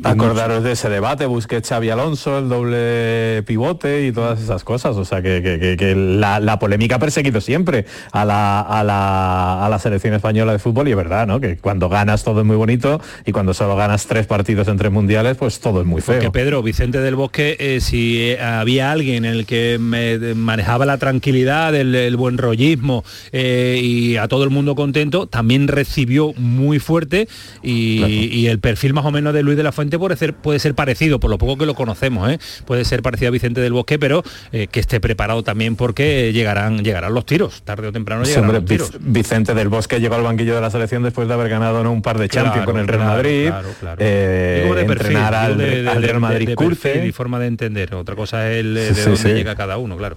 Acordaros 0.04 0.62
de 0.64 0.72
ese 0.72 0.88
debate, 0.88 1.26
Busquets, 1.26 1.68
Xavi 1.68 1.90
Alonso, 1.90 2.38
el 2.38 2.48
doble 2.48 3.42
pivote 3.46 4.06
y 4.06 4.12
todas 4.12 4.40
esas 4.40 4.64
cosas. 4.64 4.96
O 4.96 5.04
sea, 5.04 5.22
que, 5.22 5.94
la, 5.96 6.58
polémica 6.58 6.96
ha 6.96 6.98
perseguido 6.98 7.40
siempre 7.40 7.86
a 8.12 8.24
la, 8.24 8.60
a, 8.60 8.84
la, 8.84 9.64
a 9.64 9.68
la 9.68 9.78
selección 9.78 10.14
española 10.14 10.52
de 10.52 10.58
fútbol 10.58 10.88
y 10.88 10.90
es 10.92 10.96
verdad, 10.96 11.26
¿no? 11.26 11.40
Que 11.40 11.56
cuando 11.56 11.88
ganas 11.88 12.24
todo 12.24 12.40
es 12.40 12.46
muy 12.46 12.56
bonito 12.56 13.00
y 13.24 13.32
cuando 13.32 13.54
solo 13.54 13.76
ganas 13.76 14.06
tres 14.06 14.26
partidos 14.26 14.68
en 14.68 14.76
tres 14.76 14.92
mundiales, 14.92 15.36
pues 15.36 15.60
todo 15.60 15.80
es 15.80 15.86
muy 15.86 16.00
feo. 16.02 16.16
Porque 16.16 16.30
Pedro, 16.30 16.62
Vicente 16.62 17.00
del 17.00 17.16
Bosque, 17.16 17.56
eh, 17.58 17.80
si 17.80 18.34
había 18.36 18.92
alguien 18.92 19.24
en 19.24 19.32
el 19.32 19.46
que 19.46 19.78
me 19.78 20.18
manejaba 20.34 20.86
la 20.86 20.98
tranquilidad, 20.98 21.74
el, 21.74 22.16
buen 22.16 22.38
rollismo, 22.38 23.04
eh, 23.32 23.79
y 23.80 24.16
a 24.16 24.28
todo 24.28 24.44
el 24.44 24.50
mundo 24.50 24.74
contento, 24.74 25.26
también 25.26 25.68
recibió 25.68 26.32
muy 26.34 26.78
fuerte 26.78 27.28
y, 27.62 28.46
el 28.50 28.58
perfil 28.58 28.94
más 28.94 29.04
o 29.04 29.12
menos 29.12 29.32
de 29.32 29.42
Luis 29.42 29.56
de 29.56 29.62
la 29.62 29.70
Fuente 29.70 29.98
puede 29.98 30.16
ser, 30.16 30.34
puede 30.34 30.58
ser 30.58 30.74
parecido, 30.74 31.20
por 31.20 31.30
lo 31.30 31.38
poco 31.38 31.56
que 31.56 31.66
lo 31.66 31.74
conocemos, 31.74 32.28
¿eh? 32.28 32.38
puede 32.64 32.84
ser 32.84 33.00
parecido 33.02 33.28
a 33.28 33.30
Vicente 33.30 33.60
del 33.60 33.72
Bosque, 33.72 33.98
pero 33.98 34.24
eh, 34.50 34.66
que 34.66 34.80
esté 34.80 34.98
preparado 34.98 35.44
también 35.44 35.76
porque 35.76 36.32
llegarán, 36.32 36.82
llegarán 36.82 37.14
los 37.14 37.26
tiros, 37.26 37.62
tarde 37.62 37.86
o 37.88 37.92
temprano 37.92 38.24
llegarán 38.24 38.52
los 38.52 38.64
tiros. 38.64 38.92
Vicente 38.98 39.54
del 39.54 39.68
Bosque 39.68 40.00
llegó 40.00 40.16
al 40.16 40.22
banquillo 40.22 40.54
de 40.54 40.60
la 40.60 40.70
selección 40.70 41.02
después 41.02 41.28
de 41.28 41.34
haber 41.34 41.48
ganado 41.48 41.88
un 41.90 42.02
par 42.02 42.18
de 42.18 42.28
Champions 42.28 42.66
con 42.66 42.78
el 42.78 42.88
Real 42.88 43.04
Madrid, 43.04 43.50
eh, 43.98 44.70
de 44.74 44.80
entrenar 44.80 45.34
al, 45.34 45.58
Real 45.58 46.20
Madrid 46.20 46.50
de, 46.56 47.06
y 47.06 47.12
forma 47.12 47.38
de 47.38 47.46
entender, 47.46 47.94
otra 47.94 48.16
cosa 48.16 48.50
es 48.50 48.60
el, 48.60 48.74
de 48.74 48.92
dónde 48.92 49.34
llega 49.34 49.54
cada 49.54 49.78
uno, 49.78 49.96
claro. 49.96 50.16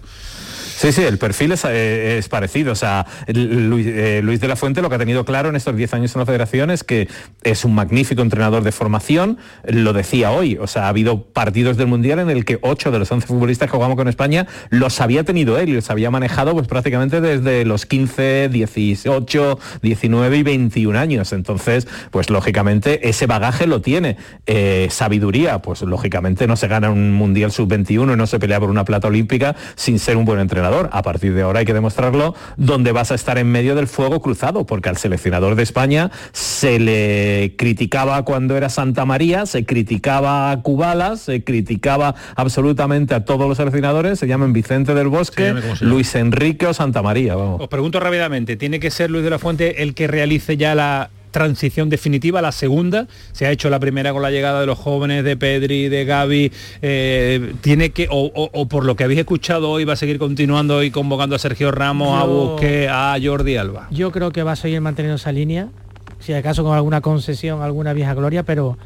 Sí, 0.75 0.91
sí, 0.91 1.03
el 1.03 1.17
perfil 1.17 1.53
es, 1.53 1.65
eh, 1.67 2.21
parecido. 2.29 2.71
O 2.71 2.75
sea, 2.75 3.05
eh, 3.27 4.21
Luis, 4.23 4.41
de 4.41 4.47
la 4.47 4.55
Fuente 4.55 4.81
lo 4.81 4.89
que 4.89 4.95
ha 4.95 4.99
tenido 4.99 5.23
claro 5.23 5.49
en 5.49 5.55
estos 5.55 5.75
10 5.75 5.93
años 5.93 6.15
en 6.15 6.19
la 6.19 6.25
federación 6.25 6.71
es 6.71 6.83
que 6.83 7.07
es 7.43 7.63
un 7.63 7.75
magnífico 7.75 8.21
entrenador 8.21 8.63
de 8.63 8.71
formación. 8.71 9.37
Lo 9.65 9.93
decía 9.93 10.31
hoy. 10.31 10.57
O 10.59 10.67
sea, 10.67 10.85
ha 10.85 10.87
habido 10.89 11.23
partidos 11.23 11.77
del 11.77 11.87
Mundial 11.87 12.19
en 12.19 12.29
el 12.29 12.43
que 12.43 12.59
8 12.61 12.91
de 12.91 12.99
los 12.99 13.11
11 13.11 13.27
futbolistas 13.27 13.69
que 13.69 13.75
jugamos 13.75 13.95
con 13.95 14.07
España 14.07 14.47
los 14.69 14.99
había 14.99 15.23
tenido 15.23 15.57
él 15.57 15.69
y 15.69 15.73
los 15.73 15.89
había 15.89 16.11
manejado 16.11 16.53
pues 16.53 16.67
prácticamente 16.67 17.21
desde 17.21 17.65
los 17.65 17.85
15, 17.85 18.49
18, 18.49 19.59
19 19.81 20.37
y 20.37 20.43
21 20.43 20.99
años. 20.99 21.33
Entonces, 21.33 21.87
pues 22.11 22.29
lógicamente 22.29 23.07
ese 23.07 23.27
bagaje 23.27 23.67
lo 23.67 23.81
tiene. 23.81 24.17
Eh, 24.47 24.87
sabiduría, 24.89 25.61
pues 25.61 25.81
lógicamente 25.81 26.47
no 26.47 26.55
se 26.55 26.67
gana 26.67 26.89
un 26.89 27.13
Mundial 27.13 27.51
sub-21, 27.51 28.17
no 28.17 28.27
se 28.27 28.39
pelea 28.39 28.59
por 28.59 28.69
una 28.69 28.85
plata 28.85 29.07
olímpica 29.07 29.55
sin 29.75 29.99
ser 29.99 30.17
un 30.17 30.25
buen 30.25 30.39
entrenador 30.39 30.62
entrenador. 30.63 30.89
A 30.93 31.01
partir 31.01 31.33
de 31.33 31.41
ahora 31.41 31.59
hay 31.59 31.65
que 31.65 31.73
demostrarlo 31.73 32.35
donde 32.57 32.91
vas 32.91 33.11
a 33.11 33.15
estar 33.15 33.37
en 33.37 33.47
medio 33.47 33.75
del 33.75 33.87
fuego 33.87 34.21
cruzado, 34.21 34.65
porque 34.65 34.89
al 34.89 34.97
seleccionador 34.97 35.55
de 35.55 35.63
España 35.63 36.11
se 36.31 36.79
le 36.79 37.55
criticaba 37.57 38.23
cuando 38.23 38.55
era 38.55 38.69
Santa 38.69 39.05
María, 39.05 39.45
se 39.45 39.65
criticaba 39.65 40.51
a 40.51 40.61
Cubalas, 40.61 41.21
se 41.21 41.43
criticaba 41.43 42.15
absolutamente 42.35 43.13
a 43.13 43.25
todos 43.25 43.47
los 43.47 43.57
seleccionadores, 43.57 44.19
se 44.19 44.27
llaman 44.27 44.53
Vicente 44.53 44.93
del 44.93 45.07
Bosque, 45.07 45.53
Luis 45.81 46.15
Enrique 46.15 46.67
o 46.67 46.73
Santa 46.73 47.01
María. 47.01 47.35
Vamos. 47.35 47.61
Os 47.61 47.67
pregunto 47.67 47.99
rápidamente, 47.99 48.55
¿tiene 48.55 48.79
que 48.79 48.91
ser 48.91 49.11
Luis 49.11 49.23
de 49.23 49.29
la 49.29 49.39
Fuente 49.39 49.83
el 49.83 49.93
que 49.93 50.07
realice 50.07 50.57
ya 50.57 50.75
la 50.75 51.09
transición 51.33 51.89
definitiva, 51.89 52.41
la 52.41 52.53
segunda, 52.53 53.07
se 53.33 53.45
ha 53.45 53.51
hecho 53.51 53.69
la 53.69 53.79
primera 53.81 54.13
con 54.13 54.21
la 54.21 54.31
llegada 54.31 54.61
de 54.61 54.65
los 54.65 54.79
jóvenes 54.79 55.25
de 55.25 55.35
Pedri, 55.35 55.89
de 55.89 56.05
Gaby, 56.05 56.51
eh, 56.81 57.53
tiene 57.59 57.89
que, 57.89 58.07
o, 58.09 58.31
o- 58.33 58.49
o 58.53 58.67
por 58.69 58.85
lo 58.85 58.95
que 58.95 59.03
habéis 59.03 59.19
escuchado 59.19 59.69
hoy, 59.69 59.83
va 59.83 59.93
a 59.93 59.97
seguir 59.97 60.19
continuando 60.19 60.81
y 60.83 60.91
convocando 60.91 61.35
a 61.35 61.39
Sergio 61.39 61.71
Ramos, 61.71 62.21
a 62.21 62.23
Busquets, 62.25 62.89
a 62.89 63.17
Jordi 63.21 63.57
Alba. 63.57 63.87
Yo 63.91 64.11
creo 64.13 64.31
que 64.31 64.43
va 64.43 64.53
a 64.53 64.55
seguir 64.55 64.79
manteniendo 64.79 65.15
esa 65.17 65.31
línea, 65.33 65.67
si 66.19 66.31
acaso 66.33 66.63
con 66.63 66.73
alguna 66.75 67.01
concesión, 67.01 67.61
alguna 67.61 67.91
vieja 67.93 68.13
gloria, 68.13 68.43
pero 68.43 68.77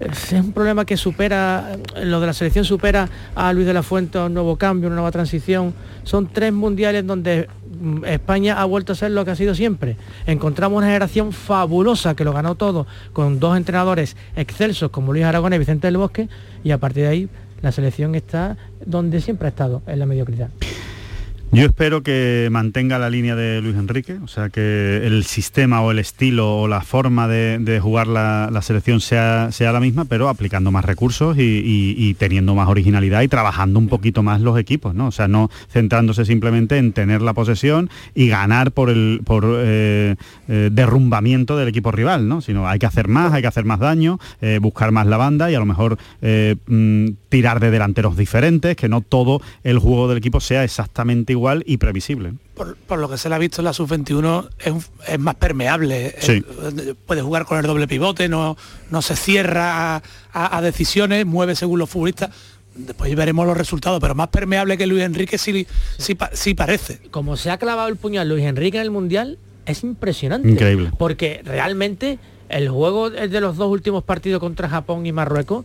es 0.00 0.32
un 0.32 0.52
problema 0.52 0.84
que 0.84 0.96
supera, 0.96 1.76
lo 2.02 2.20
de 2.20 2.26
la 2.26 2.32
selección 2.32 2.64
supera 2.64 3.08
a 3.34 3.52
Luis 3.52 3.66
de 3.66 3.74
la 3.74 3.82
Fuente, 3.82 4.18
un 4.18 4.34
nuevo 4.34 4.56
cambio, 4.56 4.88
una 4.88 4.96
nueva 4.96 5.12
transición. 5.12 5.74
Son 6.04 6.26
tres 6.26 6.52
mundiales 6.52 7.06
donde 7.06 7.48
mm, 7.80 8.04
España 8.06 8.60
ha 8.60 8.64
vuelto 8.64 8.92
a 8.92 8.96
ser 8.96 9.12
lo 9.12 9.24
que 9.24 9.30
ha 9.32 9.36
sido 9.36 9.54
siempre. 9.54 9.96
Encontramos 10.26 10.78
una 10.78 10.86
generación 10.86 11.32
fabulosa 11.32 12.14
que 12.14 12.24
lo 12.24 12.32
ganó 12.32 12.54
todo, 12.54 12.86
con 13.12 13.38
dos 13.38 13.56
entrenadores 13.56 14.16
excelsos 14.36 14.90
como 14.90 15.12
Luis 15.12 15.24
Aragón 15.24 15.52
y 15.52 15.58
Vicente 15.58 15.86
del 15.86 15.98
Bosque, 15.98 16.28
y 16.64 16.70
a 16.70 16.78
partir 16.78 17.04
de 17.04 17.08
ahí 17.08 17.28
la 17.60 17.70
selección 17.70 18.14
está 18.14 18.56
donde 18.84 19.20
siempre 19.20 19.46
ha 19.46 19.50
estado, 19.50 19.82
en 19.86 19.98
la 19.98 20.06
mediocridad. 20.06 20.48
Yo 21.54 21.66
espero 21.66 22.02
que 22.02 22.48
mantenga 22.50 22.98
la 22.98 23.10
línea 23.10 23.36
de 23.36 23.60
Luis 23.60 23.76
Enrique, 23.76 24.14
o 24.24 24.26
sea, 24.26 24.48
que 24.48 25.02
el 25.04 25.22
sistema 25.24 25.82
o 25.82 25.90
el 25.90 25.98
estilo 25.98 26.60
o 26.60 26.66
la 26.66 26.80
forma 26.80 27.28
de, 27.28 27.78
jugar 27.78 28.06
la, 28.06 28.58
selección 28.62 29.02
sea, 29.02 29.52
sea 29.52 29.70
la 29.70 29.78
misma, 29.78 30.06
pero 30.06 30.30
aplicando 30.30 30.70
más 30.70 30.82
recursos 30.82 31.36
y, 31.36 31.42
y- 31.94 32.14
teniendo 32.14 32.54
más 32.54 32.70
originalidad 32.70 33.20
y 33.20 33.28
trabajando 33.28 33.78
un 33.78 33.88
poquito 33.88 34.22
más 34.22 34.40
los 34.40 34.58
equipos, 34.58 34.94
¿no? 34.94 35.08
O 35.08 35.10
sea, 35.10 35.28
no 35.28 35.50
centrándose 35.68 36.24
simplemente 36.24 36.78
en 36.78 36.94
tener 36.94 37.20
la 37.20 37.34
posesión 37.34 37.90
y 38.14 38.28
ganar 38.28 38.72
por 38.72 38.88
el 38.88 39.20
por 39.22 39.44
eh, 39.46 40.16
eh, 40.48 40.70
derrumbamiento 40.72 41.58
del 41.58 41.68
equipo 41.68 41.92
rival, 41.92 42.28
¿no? 42.28 42.40
Sino 42.40 42.66
hay 42.66 42.78
que 42.78 42.86
hacer 42.86 43.08
más, 43.08 43.34
hay 43.34 43.42
que 43.42 43.48
hacer 43.48 43.66
más 43.66 43.78
daño, 43.78 44.18
eh, 44.40 44.58
buscar 44.58 44.90
más 44.90 45.06
la 45.06 45.18
banda 45.18 45.50
y 45.50 45.54
a 45.54 45.58
lo 45.58 45.66
mejor 45.66 45.98
mm, 46.22 47.08
tirar 47.28 47.60
de 47.60 47.70
delanteros 47.70 48.16
diferentes, 48.16 48.74
que 48.74 48.88
no 48.88 49.02
todo 49.02 49.42
el 49.64 49.78
juego 49.78 50.08
del 50.08 50.16
equipo 50.16 50.40
sea 50.40 50.64
exactamente 50.64 51.32
igual 51.32 51.41
y 51.66 51.76
previsible. 51.78 52.34
Por, 52.54 52.76
por 52.76 52.98
lo 52.98 53.08
que 53.08 53.18
se 53.18 53.28
le 53.28 53.34
ha 53.34 53.38
visto 53.38 53.60
en 53.60 53.64
la 53.66 53.72
sub-21 53.72 54.48
es, 55.08 55.18
más 55.18 55.34
permeable. 55.36 56.14
Sí. 56.18 56.44
Puede 57.06 57.22
jugar 57.22 57.44
con 57.44 57.58
el 57.58 57.66
doble 57.66 57.88
pivote, 57.88 58.28
no, 58.28 58.56
no 58.90 59.02
se 59.02 59.16
cierra 59.16 59.96
a, 59.96 60.02
a- 60.32 60.56
a 60.58 60.62
decisiones, 60.62 61.26
mueve 61.26 61.54
según 61.56 61.78
los 61.78 61.90
futbolistas. 61.90 62.30
Después 62.74 63.14
veremos 63.14 63.46
los 63.46 63.56
resultados, 63.56 64.00
pero 64.00 64.14
más 64.14 64.28
permeable 64.28 64.78
que 64.78 64.86
Luis 64.86 65.02
Enrique 65.02 65.36
sí, 65.38 65.66
sí, 65.98 66.14
pa- 66.14 66.30
sí 66.32 66.54
parece. 66.54 67.00
como 67.10 67.36
se 67.36 67.50
ha 67.50 67.58
clavado 67.58 67.88
el 67.88 67.96
puñal 67.96 68.28
Luis 68.28 68.44
Enrique 68.44 68.78
en 68.78 68.82
el 68.84 68.90
Mundial, 68.90 69.38
es 69.66 69.82
impresionante. 69.82 70.48
Increíble. 70.48 70.90
Porque 70.98 71.42
realmente 71.44 72.18
el 72.48 72.68
juego 72.68 73.10
de 73.10 73.40
los 73.40 73.56
dos 73.56 73.70
últimos 73.70 74.04
partidos 74.04 74.40
contra 74.40 74.68
Japón 74.68 75.04
y 75.06 75.12
Marruecos, 75.12 75.64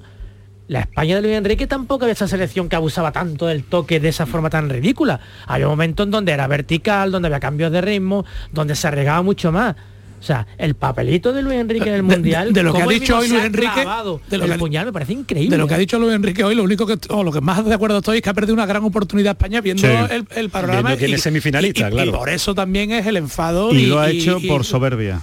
la 0.68 0.82
España 0.82 1.16
de 1.16 1.22
Luis 1.22 1.34
Enrique 1.36 1.66
tampoco 1.68 2.04
había 2.06 2.14
esa 2.14 2.28
selección 2.28 2.68
que 2.70 2.76
abusaba 2.76 3.12
tanto 3.12 3.46
del 3.48 3.64
toque 3.64 4.00
de 4.00 4.10
esa 4.10 4.26
forma 4.26 4.50
tan 4.50 4.70
ridícula. 4.70 5.20
Había 5.46 5.68
momentos 5.68 6.06
en 6.06 6.12
donde 6.12 6.32
era 6.34 6.46
vertical, 6.48 7.12
donde 7.12 7.28
había 7.28 7.40
cambios 7.40 7.72
de 7.72 7.82
ritmo, 7.82 8.26
donde 8.52 8.76
se 8.76 8.88
arriesgaba 8.88 9.22
mucho 9.22 9.52
más. 9.52 9.76
O 10.20 10.24
sea, 10.24 10.48
el 10.58 10.74
papelito 10.74 11.32
de 11.32 11.44
Luis 11.44 11.58
Enrique 11.60 11.88
en 11.90 11.94
el 11.96 12.02
De- 12.02 12.08
de- 12.10 12.16
Mundial, 12.16 12.52
de 12.52 12.64
lo 12.64 12.74
que 12.74 12.82
ha 12.82 12.88
dicho 12.88 13.20
hoy 13.20 13.30
Luis 13.30 13.44
Enrique, 13.44 13.86
de 14.30 14.38
lo 14.40 14.46
el 14.46 14.52
que 14.54 14.58
puñal 14.58 14.86
me 14.88 14.92
parece 14.92 15.14
increíble. 15.14 15.52
De 15.56 15.58
lo 15.62 15.68
que 15.68 15.76
ha 15.76 15.78
dicho 15.78 16.00
Luis 16.00 16.12
Enrique 16.16 16.44
hoy, 16.44 16.56
lo 16.56 16.64
único 16.64 16.88
que, 16.88 16.98
o 17.10 17.24
lo 17.24 17.32
que 17.32 17.40
más 17.40 17.64
de 17.64 17.74
acuerdo 17.74 18.00
estoy 18.00 18.18
es 18.18 18.24
que 18.24 18.30
ha 18.32 18.34
perdido 18.34 18.56
una 18.56 18.66
gran 18.66 18.84
oportunidad 18.84 19.34
España 19.34 19.62
viendo 19.62 19.84
Sí. 19.88 19.94
el, 20.10 20.26
el 20.36 20.50
panorama. 20.50 20.82
Viendo 20.82 20.98
quién 20.98 21.14
es 21.14 21.22
semifinalista, 21.22 21.86
y- 21.86 21.88
y- 21.88 21.92
claro. 21.92 22.10
y 22.10 22.14
por 22.14 22.30
eso 22.30 22.56
también 22.56 22.92
es 22.92 23.06
el 23.06 23.16
enfado. 23.18 23.72
Y 23.74 23.86
lo 23.86 24.00
ha 24.00 24.10
hecho 24.10 24.40
y- 24.42 24.48
por 24.48 24.66
soberbia. 24.66 25.22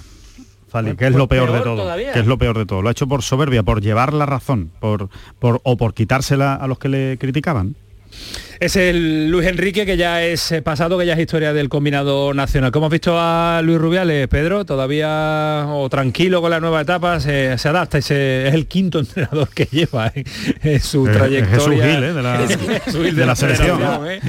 Fali, 0.75 0.95
que 0.97 1.05
es 1.05 1.11
pues 1.11 1.15
lo 1.15 1.27
peor, 1.29 1.53
de 1.53 1.61
todo, 1.61 1.83
todavía. 1.83 2.11
que 2.11 2.19
es 2.19 2.25
lo 2.25 2.37
peor 2.37 2.57
de 2.57 2.65
todo. 2.65 2.81
Lo 2.81 2.89
ha 2.89 2.91
hecho 2.91 3.07
por 3.07 3.23
soberbia, 3.23 3.63
por 3.63 3.81
llevar 3.81 4.11
la 4.11 4.25
razón, 4.25 4.71
por, 4.81 5.09
por 5.39 5.61
o 5.63 5.77
por 5.77 5.93
quitársela 5.93 6.53
a 6.53 6.67
los 6.67 6.79
que 6.79 6.89
le 6.89 7.17
criticaban. 7.17 7.75
Es 8.59 8.75
el 8.77 9.29
Luis 9.29 9.47
Enrique 9.47 9.85
que 9.85 9.97
ya 9.97 10.23
es 10.23 10.51
eh, 10.51 10.61
pasado, 10.61 10.97
que 10.97 11.05
ya 11.05 11.13
es 11.13 11.19
historia 11.19 11.51
del 11.51 11.67
combinado 11.67 12.33
nacional. 12.33 12.71
¿Cómo 12.71 12.85
has 12.85 12.91
visto 12.91 13.15
a 13.19 13.61
Luis 13.63 13.77
Rubiales, 13.79 14.27
Pedro? 14.29 14.63
¿Todavía 14.65 15.65
o 15.67 15.89
tranquilo 15.89 16.41
con 16.41 16.51
la 16.51 16.61
nueva 16.61 16.81
etapa? 16.81 17.19
Se, 17.19 17.57
se 17.57 17.67
adapta 17.67 17.97
y 17.97 18.01
se- 18.01 18.47
es 18.47 18.53
el 18.53 18.65
quinto 18.67 18.99
entrenador 18.99 19.49
que 19.49 19.65
lleva 19.69 20.11
en, 20.15 20.23
en 20.63 20.79
su 20.79 21.05
Eh, 21.07 21.11
trayectoria. 21.11 21.85
Gil, 21.85 22.03
eh, 22.03 22.13
de 22.13 22.21
la- 22.23 22.37
de 23.11 23.25
la 23.25 23.35
selección. 23.35 23.81
eh. 24.07 24.19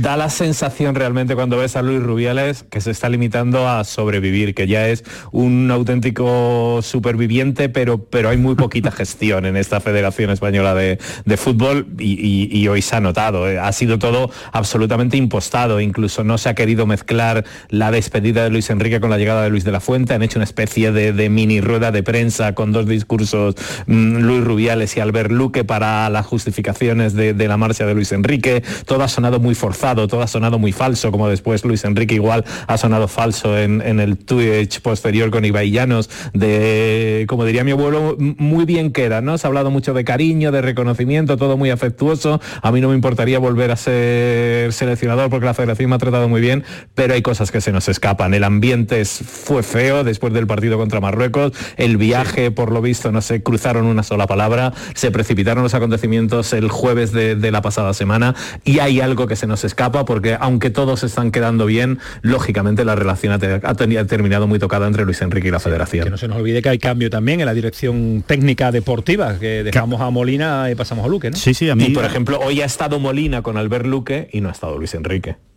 Da 0.00 0.16
la 0.18 0.28
sensación 0.28 0.94
realmente 0.94 1.34
cuando 1.34 1.56
ves 1.56 1.74
a 1.76 1.82
Luis 1.82 2.02
Rubiales 2.02 2.64
que 2.70 2.80
se 2.82 2.90
está 2.90 3.08
limitando 3.08 3.66
a 3.66 3.82
sobrevivir, 3.84 4.54
que 4.54 4.66
ya 4.66 4.88
es 4.88 5.04
un 5.32 5.70
auténtico 5.70 6.80
superviviente, 6.82 7.68
pero, 7.70 8.04
pero 8.04 8.28
hay 8.28 8.36
muy 8.36 8.54
poquita 8.56 8.90
gestión 8.92 9.46
en 9.46 9.56
esta 9.56 9.80
Federación 9.80 10.30
Española 10.30 10.74
de, 10.74 10.98
de 11.24 11.36
Fútbol 11.38 11.86
y, 11.98 12.12
y- 12.52 12.58
y 12.58 12.68
hoy 12.68 12.82
se 12.82 12.96
ha 12.96 13.00
notado. 13.00 13.37
Eh, 13.46 13.58
Ha 13.58 13.70
sido 13.72 13.98
todo 13.98 14.30
absolutamente 14.52 15.16
impostado, 15.16 15.80
incluso 15.80 16.24
no 16.24 16.38
se 16.38 16.48
ha 16.48 16.54
querido 16.54 16.86
mezclar 16.86 17.44
la 17.68 17.90
despedida 17.90 18.42
de 18.42 18.50
Luis 18.50 18.70
Enrique 18.70 19.00
con 19.00 19.10
la 19.10 19.18
llegada 19.18 19.42
de 19.42 19.50
Luis 19.50 19.64
de 19.64 19.72
la 19.72 19.80
Fuente, 19.80 20.14
han 20.14 20.22
hecho 20.22 20.38
una 20.38 20.44
especie 20.44 20.92
de, 20.92 21.28
mini 21.28 21.60
rueda 21.60 21.90
de 21.92 22.02
prensa 22.02 22.54
con 22.54 22.72
dos 22.72 22.86
discursos, 22.86 23.54
mm, 23.86 24.18
Luis 24.18 24.42
Rubiales 24.42 24.96
y 24.96 25.00
Albert 25.00 25.30
Luque 25.30 25.64
para 25.64 26.08
las 26.10 26.26
justificaciones 26.26 27.14
de, 27.14 27.34
la 27.48 27.56
marcha 27.56 27.86
de 27.86 27.94
Luis 27.94 28.12
Enrique, 28.12 28.62
todo 28.86 29.02
ha 29.02 29.08
sonado 29.08 29.40
muy 29.40 29.54
forzado, 29.54 30.08
todo 30.08 30.22
ha 30.22 30.26
sonado 30.26 30.58
muy 30.58 30.72
falso, 30.72 31.10
como 31.10 31.28
después 31.28 31.64
Luis 31.64 31.84
Enrique 31.84 32.14
igual 32.14 32.44
ha 32.66 32.78
sonado 32.78 33.08
falso 33.08 33.56
en, 33.58 33.80
el 34.00 34.18
Twitch 34.18 34.80
posterior 34.80 35.30
con 35.30 35.44
Ibai 35.44 35.70
Llanos, 35.70 36.10
de, 36.32 37.24
como 37.28 37.44
diría 37.44 37.64
mi 37.64 37.72
abuelo, 37.72 38.16
muy 38.18 38.64
bien 38.64 38.92
queda, 38.92 39.20
¿no? 39.20 39.38
Se 39.38 39.46
ha 39.46 39.48
hablado 39.48 39.70
mucho 39.70 39.94
de 39.94 40.04
cariño, 40.04 40.52
de 40.52 40.62
reconocimiento, 40.62 41.36
todo 41.36 41.56
muy 41.56 41.70
afectuoso, 41.70 42.40
a 42.62 42.72
mí 42.72 42.80
no 42.80 42.88
me 42.88 42.94
importaría 42.94 43.27
volver 43.36 43.70
a 43.70 43.76
ser 43.76 44.72
seleccionador 44.72 45.28
porque 45.28 45.44
la 45.46 45.54
federación 45.54 45.90
me 45.90 45.96
ha 45.96 45.98
tratado 45.98 46.28
muy 46.28 46.40
bien, 46.40 46.64
pero 46.94 47.12
hay 47.14 47.20
cosas 47.22 47.50
que 47.50 47.60
se 47.60 47.70
nos 47.72 47.88
escapan, 47.88 48.32
el 48.32 48.44
ambiente 48.44 49.00
es- 49.02 49.20
fue 49.26 49.62
feo 49.62 50.04
después 50.04 50.32
del 50.32 50.46
partido 50.46 50.78
contra 50.78 51.00
Marruecos, 51.00 51.52
el 51.76 51.98
viaje, 51.98 52.50
por 52.50 52.72
lo 52.72 52.80
visto, 52.80 53.12
no 53.12 53.20
se 53.20 53.42
cruzaron 53.42 53.84
una 53.86 54.02
sola 54.02 54.26
palabra, 54.26 54.72
se 54.94 55.10
precipitaron 55.10 55.62
los 55.62 55.74
acontecimientos 55.74 56.52
el 56.54 56.68
jueves 56.70 57.12
de, 57.12 57.34
de 57.36 57.50
la 57.50 57.60
pasada 57.60 57.92
semana 57.92 58.34
y 58.64 58.78
hay 58.78 59.00
algo 59.00 59.26
que 59.26 59.36
se 59.36 59.46
nos 59.46 59.64
escapa 59.64 60.04
porque 60.06 60.36
aunque 60.40 60.70
todos 60.70 61.04
están 61.04 61.30
quedando 61.30 61.66
bien, 61.66 61.98
lógicamente 62.22 62.84
la 62.84 62.94
relación 62.94 63.32
ha, 63.32 63.38
te- 63.38 63.52
ha 63.54 63.60
teni- 63.74 63.98
ha 63.98 64.06
terminado 64.06 64.46
muy 64.46 64.58
tocada 64.58 64.86
entre 64.86 65.04
Luis 65.04 65.20
Enrique 65.20 65.48
y 65.48 65.50
la 65.50 65.60
federación. 65.60 66.04
Que 66.04 66.10
no 66.10 66.16
se 66.16 66.28
nos 66.28 66.38
olvide 66.38 66.62
que 66.62 66.68
hay 66.70 66.78
cambio 66.78 67.10
también 67.10 67.40
en 67.40 67.46
la 67.46 67.54
dirección 67.54 68.22
técnica 68.26 68.70
deportiva, 68.72 69.38
que 69.38 69.64
dejamos 69.64 70.00
a 70.00 70.10
Molina 70.10 70.70
y 70.70 70.74
pasamos 70.74 71.04
a 71.04 71.08
Luque, 71.08 71.30
¿no? 71.30 71.36
Sí, 71.36 71.54
sí, 71.54 71.68
a 71.68 71.72
Y 71.72 71.76
mí, 71.76 71.88
por 71.90 72.04
ejemplo, 72.04 72.38
hoy 72.40 72.60
ha 72.62 72.64
estado 72.64 72.98
Molina 72.98 73.17
con 73.42 73.56
Albert 73.56 73.86
Luque 73.86 74.28
y 74.32 74.40
no 74.40 74.48
ha 74.48 74.52
estado 74.52 74.78
Luis 74.78 74.94
Enrique. 74.94 75.47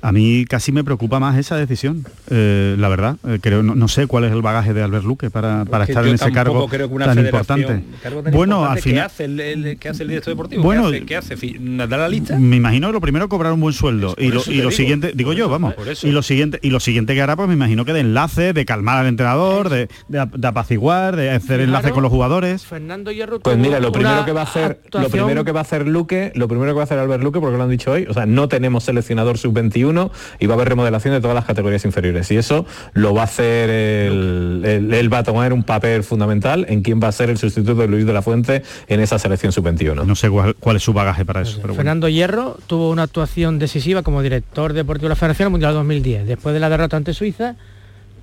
A 0.00 0.12
mí 0.12 0.44
casi 0.48 0.72
me 0.72 0.84
preocupa 0.84 1.20
más 1.20 1.36
esa 1.38 1.56
decisión, 1.56 2.04
eh, 2.30 2.76
la 2.78 2.88
verdad. 2.88 3.16
Eh, 3.26 3.38
creo, 3.40 3.62
no, 3.62 3.74
no 3.74 3.88
sé 3.88 4.06
cuál 4.06 4.24
es 4.24 4.32
el 4.32 4.42
bagaje 4.42 4.72
de 4.74 4.82
Albert 4.82 5.04
Luque 5.04 5.30
para, 5.30 5.64
para 5.64 5.86
Que 5.86 5.92
estar 5.92 6.06
en 6.06 6.14
ese 6.14 6.32
cargo 6.32 6.68
creo 6.68 6.88
que 6.88 6.94
una 6.94 7.06
tan 7.06 7.18
importante. 7.24 7.84
cargo 8.02 8.22
tan 8.22 8.32
Bueno, 8.32 8.56
importante, 8.56 8.78
al 8.78 8.82
final... 8.82 8.94
¿qué 9.00 9.06
hace 9.06 9.24
el, 9.24 9.40
el- 9.40 9.78
qué 9.78 9.88
hace 9.88 10.02
el 10.02 10.08
director 10.08 10.32
deportivo? 10.32 10.62
Bueno, 10.62 10.90
¿Qué 10.90 10.96
hace? 10.96 11.06
¿Qué 11.06 11.16
hace? 11.16 11.36
Fi- 11.36 11.56
¿Dar 11.60 11.88
la 11.88 12.08
lista? 12.08 12.38
Me 12.38 12.56
imagino 12.56 12.88
que 12.88 12.92
lo 12.94 13.00
primero 13.00 13.28
cobrar 13.28 13.52
un 13.52 13.60
buen 13.60 13.74
sueldo 13.74 14.14
y 14.18 14.28
lo, 14.28 14.40
y 14.46 14.54
lo 14.54 14.62
digo, 14.62 14.70
siguiente, 14.70 15.12
digo 15.14 15.30
por 15.30 15.36
yo, 15.36 15.44
eso, 15.44 15.50
vamos, 15.50 15.74
y 16.02 16.10
lo 16.10 16.22
siguiente 16.22 16.58
y 16.62 16.70
lo 16.70 16.80
siguiente 16.80 17.14
que 17.14 17.22
hará 17.22 17.36
pues 17.36 17.48
me 17.48 17.54
imagino 17.54 17.84
que 17.84 17.92
de 17.92 18.00
enlace, 18.00 18.52
de 18.52 18.64
calmar 18.64 18.98
al 18.98 19.06
entrenador, 19.06 19.68
de, 19.68 19.88
de 20.08 20.26
de 20.32 20.48
apaciguar, 20.48 21.16
de 21.16 21.30
hacer 21.30 21.60
enlace 21.60 21.90
con 21.90 22.02
los 22.02 22.10
jugadores. 22.12 22.64
Fernando 22.64 23.10
Hierro 23.12 23.40
Pues 23.40 23.58
mira, 23.58 23.80
lo 23.80 23.92
primero 23.92 24.24
que 24.24 24.32
va 24.32 24.40
a 24.40 24.44
hacer, 24.44 24.80
lo 24.92 25.08
primero 25.08 25.44
que 25.44 25.52
va 25.52 25.60
a 25.60 25.62
hacer 25.62 25.86
Luque, 25.86 26.32
lo 26.34 26.48
primero 26.48 26.70
que 26.72 26.76
va 26.76 26.80
a 26.82 26.84
hacer 26.84 26.98
Albert 26.98 27.22
Luque, 27.22 27.40
porque 27.40 27.56
lo 27.56 27.62
han 27.64 27.70
dicho 27.70 27.90
hoy, 27.92 28.06
o 28.08 28.14
sea, 28.14 28.26
no 28.26 28.48
tenemos 28.48 28.84
seleccionador 28.84 29.38
sub-21 29.42 30.10
y 30.40 30.46
va 30.46 30.54
a 30.54 30.56
haber 30.56 30.68
remodelación 30.70 31.12
de 31.14 31.20
todas 31.20 31.34
las 31.34 31.44
categorías 31.44 31.84
inferiores. 31.84 32.30
Y 32.30 32.36
eso 32.36 32.64
lo 32.94 33.12
va 33.14 33.22
a 33.22 33.24
hacer 33.24 33.68
el, 33.70 34.62
el- 34.64 34.94
él 34.94 35.12
va 35.12 35.18
a 35.18 35.22
tomar 35.24 35.52
un 35.52 35.62
papel 35.62 36.02
fundamental 36.04 36.64
en 36.68 36.82
quién 36.82 37.00
va 37.02 37.08
a 37.08 37.12
ser 37.12 37.30
el 37.30 37.38
sustituto 37.38 37.74
de 37.74 37.88
Luis 37.88 38.06
de 38.06 38.12
la 38.12 38.22
Fuente 38.22 38.62
en 38.88 39.00
esa 39.00 39.18
selección 39.18 39.52
sub-21. 39.52 40.04
No 40.06 40.14
sé 40.14 40.30
cuál, 40.30 40.54
cuál 40.56 40.76
es 40.76 40.82
su 40.82 40.92
bagaje 40.92 41.24
para 41.24 41.42
eso. 41.42 41.56
pero 41.56 41.68
bueno. 41.68 41.76
Fernando 41.76 42.08
Hierro 42.08 42.56
tuvo 42.66 42.90
una 42.90 43.02
actuación 43.02 43.58
decisiva 43.58 44.02
como 44.02 44.22
director 44.22 44.72
deportivo 44.72 45.06
de 45.06 45.10
la 45.10 45.16
Federación 45.16 45.50
Mundial 45.52 45.74
2010. 45.74 46.26
Después 46.26 46.54
de 46.54 46.60
la 46.60 46.68
derrota 46.68 46.96
ante 46.96 47.12
Suiza, 47.14 47.56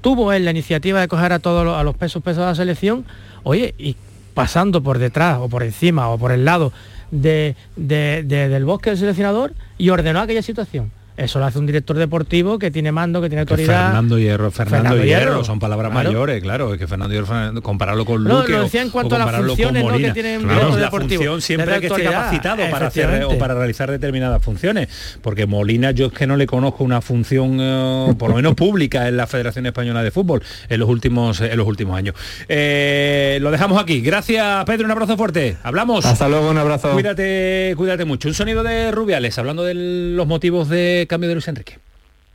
tuvo 0.01 0.31
él 0.33 0.45
la 0.45 0.51
iniciativa 0.51 0.99
de 1.01 1.07
coger 1.07 1.33
a 1.33 1.39
todos 1.39 1.65
los, 1.65 1.75
a 1.77 1.83
los 1.83 1.95
pesos 1.95 2.23
pesos 2.23 2.39
de 2.39 2.45
la 2.45 2.55
selección, 2.55 3.05
oye, 3.43 3.75
y 3.77 3.95
pasando 4.33 4.81
por 4.81 4.99
detrás 4.99 5.39
o 5.41 5.49
por 5.49 5.63
encima 5.63 6.07
o 6.09 6.17
por 6.17 6.31
el 6.31 6.45
lado 6.45 6.71
de, 7.11 7.55
de- 7.75 8.23
de- 8.25 8.47
del 8.47 8.63
bosque 8.63 8.91
del 8.91 8.99
seleccionador 8.99 9.53
y 9.77 9.89
ordenó 9.89 10.21
aquella 10.21 10.41
situación. 10.41 10.91
Eso 11.19 11.39
lo 11.39 11.45
hace 11.45 11.59
un 11.59 11.65
director 11.65 11.97
deportivo 11.97 12.57
que 12.57 12.71
tiene 12.71 12.91
mando, 12.91 13.21
que 13.21 13.29
tiene 13.29 13.45
Que 13.45 13.53
autoridad. 13.53 13.85
Fernando 13.87 14.17
Hierro, 14.19 14.51
Fernando, 14.51 14.83
Fernando 14.89 15.05
Hierro, 15.05 15.31
Hierro. 15.31 15.43
son 15.43 15.59
palabras 15.59 15.91
Claro. 15.91 16.09
mayores, 16.09 16.41
claro, 16.41 16.73
es 16.73 16.79
que 16.79 16.87
Fernando 16.87 17.13
Hierro, 17.13 17.61
compararlo 17.61 18.05
con 18.05 18.23
No, 18.23 18.39
Luque 18.39 18.51
lo 18.53 18.59
o- 18.59 18.63
decía 18.63 18.81
en 18.81 18.87
o 18.87 18.91
cuanto 18.91 19.15
a 19.15 19.19
las 19.19 19.35
funciones, 19.35 19.83
¿no? 19.83 19.89
Molina. 19.89 20.07
que 20.09 20.13
tiene 20.21 20.37
un 20.37 20.43
Claro, 20.45 20.55
director 20.59 20.79
la 20.79 20.85
deportivo. 20.85 21.19
función 21.19 21.41
siempre 21.41 21.73
hay 21.75 21.81
que 21.81 21.87
esté 21.87 22.03
capacitado 22.03 22.63
para 22.71 22.87
hacer 22.87 23.23
o 23.25 23.37
para 23.37 23.53
realizar 23.55 23.91
determinadas 23.91 24.41
funciones, 24.43 24.87
porque 25.21 25.45
Molina 25.45 25.91
yo 25.91 26.07
es 26.07 26.13
que 26.13 26.25
no 26.25 26.37
le 26.37 26.47
conozco 26.47 26.83
una 26.83 27.01
función 27.01 27.57
eh, 27.59 28.15
por 28.17 28.29
lo 28.29 28.35
menos 28.37 28.55
pública 28.55 29.07
en 29.07 29.17
la 29.17 29.27
Federación 29.27 29.65
Española 29.65 30.01
de 30.03 30.11
Fútbol 30.11 30.41
en 30.69 30.79
los 30.79 30.87
últimos 30.89 31.41
en 31.41 31.57
los 31.57 31.67
últimos 31.67 31.97
años. 31.97 32.15
Eh, 32.47 33.39
lo 33.41 33.51
dejamos 33.51 33.81
aquí. 33.81 34.01
Gracias, 34.01 34.63
Pedro, 34.65 34.85
un 34.85 34.91
abrazo 34.91 35.17
fuerte. 35.17 35.57
Hablamos. 35.63 36.05
Hasta 36.05 36.27
luego, 36.29 36.49
un 36.49 36.57
abrazo. 36.57 36.91
Cuídate, 36.91 37.73
cuídate 37.77 38.05
mucho. 38.05 38.27
Un 38.27 38.33
sonido 38.33 38.63
de 38.63 38.91
Rubiales 38.91 39.37
hablando 39.37 39.63
de 39.63 39.73
los 39.75 40.27
motivos 40.27 40.69
de 40.69 41.05
cambio 41.09 41.27
de 41.27 41.35
Luis 41.35 41.47
Enrique. 41.49 41.77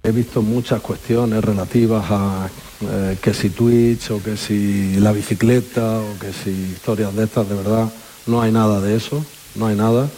He 0.03 0.13
visto 0.13 0.43
muchas 0.43 0.83
cuestiones 0.83 1.43
relativas 1.43 2.05
a 2.11 2.51
eh, 2.83 3.17
que 3.23 3.33
si 3.33 3.49
Twitch 3.49 4.11
o 4.11 4.23
que 4.23 4.37
si 4.37 4.97
la 4.97 5.13
bicicleta 5.13 5.99
o 6.01 6.19
que 6.19 6.31
si 6.31 6.51
historias 6.51 7.17
de 7.17 7.25
estas, 7.25 7.49
de 7.49 7.55
verdad, 7.55 7.91
no 8.27 8.43
hay 8.43 8.53
nada 8.53 8.83
de 8.83 8.97
eso, 8.97 9.25
no 9.55 9.67
hay 9.67 9.77
nada. 9.77 10.11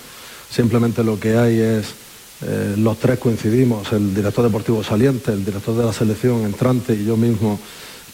Simplemente 0.50 1.04
lo 1.04 1.20
que 1.20 1.36
hay 1.36 1.60
es, 1.60 1.94
eh, 2.42 2.74
los 2.76 2.98
tres 2.98 3.20
coincidimos, 3.20 3.92
el 3.92 4.12
director 4.12 4.44
deportivo 4.44 4.82
saliente, 4.82 5.32
el 5.32 5.44
director 5.44 5.76
de 5.76 5.84
la 5.84 5.92
selección 5.92 6.42
entrante 6.42 6.94
y 6.94 7.04
yo 7.04 7.16
mismo, 7.16 7.60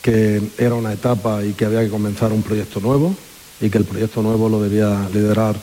que 0.03 0.43
era 0.59 0.75
una 0.75 0.93
etapa 0.93 1.43
y 1.43 1.55
que 1.55 1.65
había 1.65 1.81
que 1.81 1.89
comenzar 1.89 2.33
un 2.33 2.43
proyecto 2.43 2.81
nuevo 2.81 3.15
y 3.63 3.71
que 3.71 3.79
el 3.79 3.85
proyecto 3.85 4.21
nuevo 4.21 4.51
lo 4.51 4.61
debía 4.61 5.09
liderar 5.15 5.57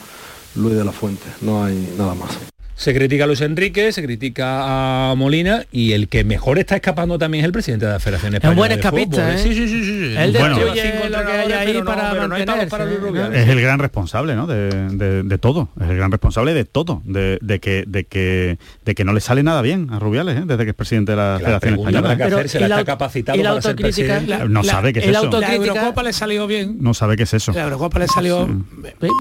Luis 0.55 0.75
de 0.75 0.85
la 0.85 0.91
Fuente, 0.91 1.25
no 1.41 1.63
hay 1.63 1.93
nada 1.97 2.15
más. 2.15 2.58
Se 2.79 2.93
critica 2.93 3.25
a 3.25 3.27
Luis 3.27 3.41
Enrique, 3.41 3.91
se 3.91 4.01
critica 4.01 5.09
a 5.11 5.15
Molina 5.15 5.65
y 5.69 5.91
el 5.91 6.07
que 6.07 6.23
mejor 6.23 6.59
está 6.59 6.75
escapando 6.77 7.19
también 7.19 7.43
es 7.43 7.47
el 7.47 7.51
presidente 7.51 7.85
de 7.85 7.91
la 7.91 7.99
Federación 7.99 8.35
Es 8.35 8.39
un 8.39 8.51
Española 8.51 8.57
buen 8.57 8.69
de 8.69 8.75
escapista, 8.75 9.15
Fútbol. 9.17 9.35
¿eh? 9.35 9.37
Sí, 9.37 9.53
sí, 9.53 9.67
sí, 9.67 9.83
sí. 9.83 10.15
Él 10.17 10.31
Bueno, 10.39 10.59
lo 10.59 10.73
que 10.73 10.81
hay 10.81 11.51
ahí 11.51 11.67
pero 11.67 11.79
no, 11.79 11.85
para 11.85 12.11
pero 12.11 12.27
no 12.29 12.35
hay 12.35 12.45
palos 12.45 12.65
para 12.67 12.85
mantenerse. 12.85 13.41
Es 13.43 13.49
el 13.49 13.59
gran 13.61 13.79
responsable, 13.79 14.35
¿no? 14.37 14.47
De, 14.47 14.69
de- 14.95 15.23
de 15.23 15.37
todo. 15.37 15.67
Es 15.81 15.89
el 15.89 15.97
gran 15.97 16.09
responsable 16.09 16.53
de 16.53 16.63
todo. 16.63 17.01
De, 17.03 17.37
de 17.41 17.59
que, 17.59 17.83
de, 17.85 18.05
que, 18.05 18.57
de 18.85 18.95
que 18.95 19.03
no 19.03 19.11
le 19.11 19.19
sale 19.19 19.43
nada 19.43 19.61
bien 19.61 19.89
a 19.91 19.99
Rubiales, 19.99 20.37
¿eh? 20.37 20.43
desde 20.45 20.63
que 20.63 20.69
es 20.69 20.75
presidente 20.75 21.11
de 21.11 21.17
la 21.17 21.33
la 21.33 21.39
Federación 21.39 21.73
Española. 21.79 22.15
que 22.15 22.23
¿eh? 22.23 22.25
hacerse, 22.27 22.59
la 22.61 22.65
está 22.67 22.85
capacitado 22.85 23.37
y 23.37 23.43
la 23.43 23.49
para 23.49 23.61
ser 23.61 23.71
autocrítica, 23.71 24.19
presidente. 24.19 24.47
No 24.49 24.63
sabe 24.63 24.93
qué 24.93 24.99
es 24.99 25.05
el 25.05 25.15
eso. 25.15 25.29
La 25.41 25.53
Eurocopa 25.53 26.01
le 26.03 26.13
salió 26.13 26.47
bien. 26.47 26.77
No 26.79 26.93
sabe 26.93 27.17
qué 27.17 27.23
es 27.23 27.33
eso. 27.33 27.51
La 27.51 27.63
Eurocopa 27.63 27.99
le 27.99 28.07
salió 28.07 28.47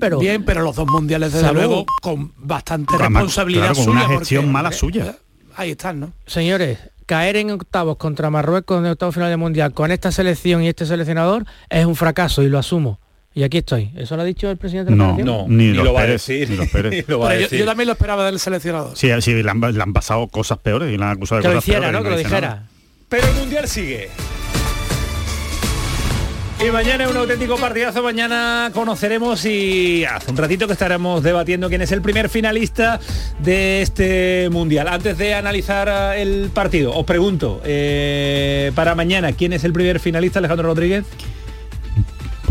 pero- 0.00 0.20
bien, 0.20 0.44
pero 0.44 0.62
los 0.62 0.76
dos 0.76 0.86
mundiales 0.86 1.32
desde 1.32 1.52
luego 1.52 1.84
con 2.00 2.30
bastante 2.38 2.94
Además, 2.94 3.22
responsabilidad 3.56 3.60
claro, 3.62 3.74
con 3.74 3.84
suya. 3.84 4.06
una 4.06 4.18
gestión 4.18 4.42
porque- 4.44 4.52
mala 4.52 4.72
suya. 4.72 5.16
Ahí 5.56 5.70
están, 5.72 6.00
¿no? 6.00 6.12
Señores, 6.26 6.78
caer 7.06 7.36
en 7.36 7.50
octavos 7.50 7.96
contra 7.96 8.30
Marruecos 8.30 8.78
en 8.78 8.86
el 8.86 8.92
octavo 8.92 9.12
final 9.12 9.28
del 9.30 9.38
Mundial 9.38 9.72
con 9.72 9.90
esta 9.90 10.12
selección 10.12 10.62
y 10.62 10.68
este 10.68 10.86
seleccionador 10.86 11.44
es 11.70 11.84
un 11.86 11.96
fracaso 11.96 12.42
y 12.42 12.48
lo 12.48 12.58
asumo. 12.58 13.00
Y 13.34 13.42
aquí 13.44 13.58
estoy. 13.58 13.90
¿Eso 13.96 14.16
lo 14.16 14.22
ha 14.22 14.24
dicho 14.24 14.50
el 14.50 14.56
presidente 14.56 14.90
de 14.92 14.96
la 14.98 15.12
No, 15.12 15.18
no, 15.18 15.44
ni, 15.48 15.72
lo 15.72 15.92
va 15.92 16.00
a 16.00 16.02
Pérez, 16.04 16.26
decir, 16.26 16.50
ni 16.50 16.56
los 16.56 16.68
Pérez. 16.68 16.92
ni 16.92 17.02
lo 17.12 17.20
va 17.20 17.30
a 17.30 17.34
yo, 17.34 17.40
decir. 17.42 17.58
yo 17.60 17.64
también 17.66 17.86
lo 17.86 17.92
esperaba 17.92 18.24
del 18.26 18.38
seleccionador. 18.40 18.96
Sí, 18.96 19.08
sí, 19.20 19.42
le 19.42 19.50
han, 19.50 19.60
le 19.60 19.82
han 19.82 19.92
pasado 19.92 20.26
cosas 20.28 20.58
peores 20.58 20.92
y 20.92 20.96
le 20.98 21.04
han 21.04 21.10
acusado 21.10 21.40
de 21.40 21.46
Que 21.48 21.52
lo 21.54 21.58
hiciera, 21.60 21.80
peores 21.80 21.98
¿no? 21.98 22.02
Que 22.04 22.10
lo 22.10 22.16
dijera. 22.18 22.40
nada. 22.48 22.66
Pero 23.08 23.26
el 23.28 23.34
Mundial 23.34 23.68
sigue. 23.68 24.10
Y 26.60 26.72
mañana 26.72 27.04
es 27.04 27.10
un 27.10 27.16
auténtico 27.16 27.56
partidazo. 27.56 28.02
Mañana 28.02 28.72
conoceremos 28.74 29.44
y 29.44 30.04
hace 30.04 30.32
un 30.32 30.36
ratito 30.36 30.66
que 30.66 30.72
estaremos 30.72 31.22
debatiendo 31.22 31.68
quién 31.68 31.82
es 31.82 31.92
el 31.92 32.02
primer 32.02 32.28
finalista 32.28 32.98
de 33.38 33.80
este 33.82 34.48
mundial. 34.50 34.88
Antes 34.88 35.16
de 35.18 35.34
analizar 35.34 35.88
eh, 35.88 36.22
el 36.22 36.50
partido, 36.52 36.92
os 36.96 37.06
pregunto 37.06 37.60
eh, 37.64 38.72
para 38.74 38.96
mañana 38.96 39.32
quién 39.32 39.52
es 39.52 39.62
el 39.62 39.72
primer 39.72 40.00
finalista, 40.00 40.40
Alejandro 40.40 40.66
Rodríguez. 40.66 41.04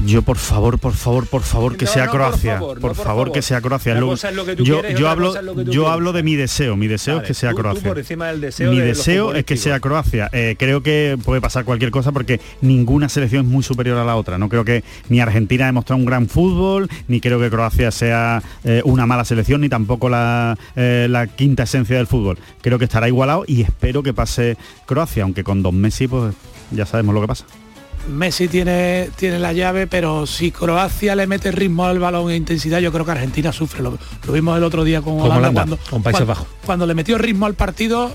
Yo 0.06 0.22
por 0.22 0.38
favor, 0.38 0.80
por 0.80 0.94
favor, 0.94 1.28
por 1.28 1.42
favor 1.42 1.76
que 1.76 1.86
No, 1.86 1.92
sea 1.92 2.06
no, 2.06 2.12
por 2.12 2.20
Croacia. 2.20 2.54
favor, 2.60 2.80
Por, 2.80 2.92
no, 2.92 2.96
por 2.96 3.06
favor, 3.06 3.32
que 3.32 3.42
sea 3.42 3.62
Croacia. 3.62 3.92
Una 3.94 4.02
Lo- 4.02 4.08
cosa 4.08 4.30
es 4.30 4.36
lo 4.36 4.46
que 4.46 4.56
tú 4.56 4.64
yo 4.64 4.80
quieres 4.82 5.00
yo 5.00 5.10
hablo, 5.10 5.34
que 5.34 5.66
tú 5.66 5.72
yo 5.72 5.90
hablo 5.90 6.14
de 6.14 6.24
mi 6.24 6.36
deseo. 6.36 6.76
Mi 6.78 6.88
deseo 6.88 7.16
Vale, 7.16 7.24
es 7.26 7.28
que 7.28 7.34
sea 7.34 7.50
tú- 7.50 7.56
tú 7.58 7.62
Croacia. 7.64 7.88
por 7.90 7.98
encima 8.00 8.28
del 8.28 8.40
deseo 8.42 8.72
mi 8.72 8.80
de 8.80 8.86
deseo 8.86 9.34
es 9.34 9.44
que 9.46 9.58
sea 9.58 9.80
Croacia. 9.80 10.30
Eh, 10.32 10.56
creo 10.58 10.82
que 10.84 11.18
puede 11.26 11.42
pasar 11.42 11.66
cualquier 11.66 11.92
cosa 11.92 12.12
porque 12.12 12.40
ninguna 12.62 13.10
selección 13.10 13.46
es 13.46 13.52
muy 13.52 13.64
superior 13.64 13.98
a 13.98 14.06
la 14.06 14.16
otra. 14.16 14.38
No 14.38 14.50
creo 14.50 14.64
que 14.64 14.84
ni 15.10 15.20
Argentina 15.20 15.66
ha 15.66 15.68
demostrado 15.68 16.00
un 16.00 16.06
gran 16.06 16.28
fútbol, 16.30 16.88
ni 17.08 17.20
creo 17.20 17.40
que 17.40 17.50
Croacia 17.50 17.92
sea 17.92 18.42
eh, 18.64 18.82
una 18.86 19.06
mala 19.06 19.26
selección, 19.26 19.62
ni 19.62 19.70
tampoco 19.70 20.10
la, 20.10 20.58
eh, 20.76 21.08
la 21.10 21.28
quinta 21.28 21.64
esencia 21.64 21.98
del 21.98 22.08
fútbol. 22.08 22.38
Creo 22.62 22.78
que 22.80 22.86
estará 22.86 23.08
igualado 23.08 23.44
y 23.48 23.62
espero 23.64 24.04
que 24.04 24.14
pase 24.14 24.58
Croacia, 24.86 25.24
aunque 25.24 25.44
con 25.44 25.62
dos 25.64 25.74
Messi 25.74 26.08
pues 26.08 26.34
ya 26.72 26.86
sabemos 26.86 27.16
lo 27.16 27.22
que 27.22 27.28
pasa. 27.28 27.46
Messi 28.08 28.48
tiene, 28.48 29.10
tiene 29.16 29.38
la 29.40 29.54
llave, 29.54 29.88
pero 29.88 30.26
si 30.26 30.52
Croacia 30.52 31.16
le 31.16 31.28
mete 31.28 31.52
ritmo 31.52 31.86
al 31.86 32.00
balón 32.00 32.32
e 32.32 32.36
intensidad, 32.36 32.80
yo 32.80 32.92
creo 32.92 33.06
que 33.06 33.12
Argentina 33.12 33.52
sufre. 33.52 33.82
Lo, 33.84 33.98
lo 34.26 34.34
vimos 34.34 34.58
el 34.58 34.64
otro 34.64 34.84
día 34.84 35.02
con 35.02 35.14
Holanda, 35.20 35.36
Holanda, 35.38 35.54
cuando, 35.66 35.78
con 35.90 36.04
Países 36.04 36.20
cuando- 36.26 36.34
Bajos. 36.34 36.48
Cuando 36.66 36.86
le 36.86 36.94
metió 36.94 37.18
ritmo 37.18 37.46
al 37.46 37.54
partido, 37.54 38.14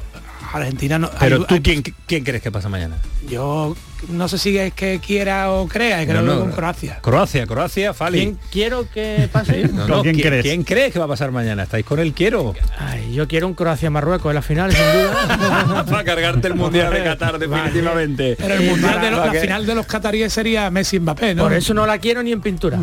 Argentina 0.53 0.99
no. 0.99 1.11
Pero 1.19 1.37
hay- 1.39 1.45
tú, 1.45 1.55
hay- 1.55 1.61
¿quién, 1.61 1.83
¿quién 2.07 2.25
crees 2.25 2.43
que 2.43 2.51
pasa 2.51 2.69
mañana? 2.69 2.97
Yo 3.29 3.75
no 4.09 4.27
sé 4.29 4.37
si 4.39 4.59
es 4.59 4.73
que 4.75 5.01
quiera 5.05 5.51
o 5.53 5.69
crea, 5.69 6.05
creo 6.05 6.23
No, 6.23 6.27
no, 6.27 6.33
que 6.35 6.39
con 6.41 6.53
Croacia. 6.53 6.99
Croacia, 7.01 7.47
Croacia, 7.47 7.95
Fali. 7.95 8.19
¿Quién 8.19 8.39
quiero 8.51 8.87
que 8.91 9.29
pase? 9.33 9.69
No, 9.69 9.83
¿Con 9.83 9.89
no, 9.89 10.03
quién 10.03 10.15
¿quién, 10.17 10.27
crees? 10.29 10.43
quién 10.43 10.65
crees 10.65 10.93
que 10.93 10.99
va 10.99 11.05
a 11.05 11.09
pasar 11.09 11.31
mañana? 11.31 11.63
¿Estáis 11.63 11.85
con 11.87 11.99
el 12.01 12.13
quiero? 12.13 12.53
Ay, 12.79 13.15
yo 13.15 13.29
quiero 13.29 13.47
un 13.47 13.55
Croacia-Marruecos 13.55 14.31
en 14.31 14.35
la 14.35 14.43
final, 14.43 14.73
sin 14.73 14.83
duda. 14.83 15.85
Para 15.89 16.05
cargarte 16.05 16.49
el 16.49 16.55
Mundial 16.57 16.93
de 16.93 17.05
Qatar 17.05 17.39
definitivamente. 17.39 18.37
Pero 18.39 18.55
el 18.55 18.63
mundial 18.63 19.01
de 19.01 19.11
lo- 19.13 19.19
Para 19.19 19.33
la 19.35 19.41
final 19.41 19.67
de 19.67 19.75
los 19.77 19.87
cataríes 19.87 20.33
sería 20.33 20.69
Messi 20.71 20.99
Mbappé, 20.99 21.35
¿no? 21.37 21.45
Por 21.45 21.53
eso 21.53 21.73
no 21.73 21.87
la 21.87 21.99
quiero 21.99 22.23
ni 22.23 22.33
en 22.33 22.41
pintura. 22.41 22.81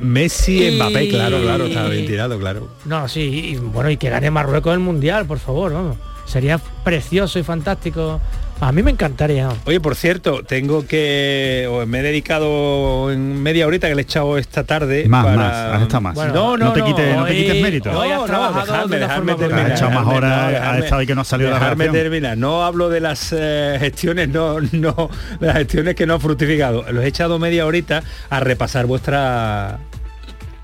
Messi, 0.00 0.64
Y- 0.66 0.76
Mbappé, 0.76 1.08
claro, 1.08 1.40
claro, 1.40 1.64
está 1.66 1.86
bien 1.88 2.06
tirado, 2.06 2.38
claro. 2.38 2.68
No, 2.84 3.08
sí, 3.08 3.20
y, 3.52 3.56
bueno, 3.56 3.88
y 3.90 3.96
que 3.96 4.10
gane 4.10 4.30
Marruecos 4.30 4.72
el 4.74 4.80
Mundial, 4.80 5.26
por 5.26 5.38
favor, 5.38 5.72
vamos. 5.72 5.96
Sería 6.24 6.58
precioso 6.84 7.38
y 7.38 7.42
fantástico. 7.42 8.20
A 8.60 8.70
mí 8.70 8.80
me 8.84 8.92
encantaría. 8.92 9.48
Oye, 9.64 9.80
por 9.80 9.96
cierto, 9.96 10.44
tengo 10.44 10.86
que... 10.86 11.68
me 11.88 11.98
he 11.98 12.02
dedicado 12.02 13.10
en 13.10 13.42
media 13.42 13.66
horita 13.66 13.88
que 13.88 13.96
le 13.96 14.02
he 14.02 14.04
echado 14.04 14.38
esta 14.38 14.62
tarde 14.62 15.04
Más, 15.08 15.24
para... 15.24 15.36
más, 15.36 15.52
has 15.52 15.82
estado 15.82 16.00
más. 16.00 16.14
Bueno, 16.14 16.32
no, 16.32 16.56
no, 16.56 16.64
No 16.66 16.72
te 16.72 16.80
quites- 16.84 17.16
no 17.16 17.24
te 17.24 17.34
quites 17.34 17.60
mérito. 17.60 17.90
Has 17.90 17.96
No, 17.96 18.04
no, 18.20 18.24
trabajado 18.24 18.62
dejadme, 18.66 18.88
de 18.90 18.96
una 18.98 19.06
dejadme 19.08 19.32
forma 19.32 19.46
terminar. 19.48 19.70
Ha 19.70 19.74
echado 19.74 19.90
más 19.90 20.04
dejadme- 20.04 20.16
horas, 20.16 20.54
ha 20.62 20.78
estado 20.78 21.00
ahí 21.00 21.06
que 21.08 21.14
no 21.16 21.20
ha 21.22 21.24
salido 21.24 21.50
la 21.50 21.58
redacción. 21.58 21.92
terminar. 21.92 22.38
No 22.38 22.62
hablo 22.64 22.88
de 22.88 23.00
las 23.00 23.34
eh, 23.36 23.76
gestiones, 23.80 24.28
no, 24.28 24.60
no, 24.60 25.10
de 25.40 25.46
las 25.48 25.56
gestiones 25.56 25.96
que 25.96 26.06
no 26.06 26.14
han 26.14 26.20
fructificado. 26.20 26.84
Los 26.92 27.04
he 27.04 27.08
echado 27.08 27.40
media 27.40 27.66
horita 27.66 28.04
a 28.30 28.38
repasar 28.38 28.86
vuestra 28.86 29.78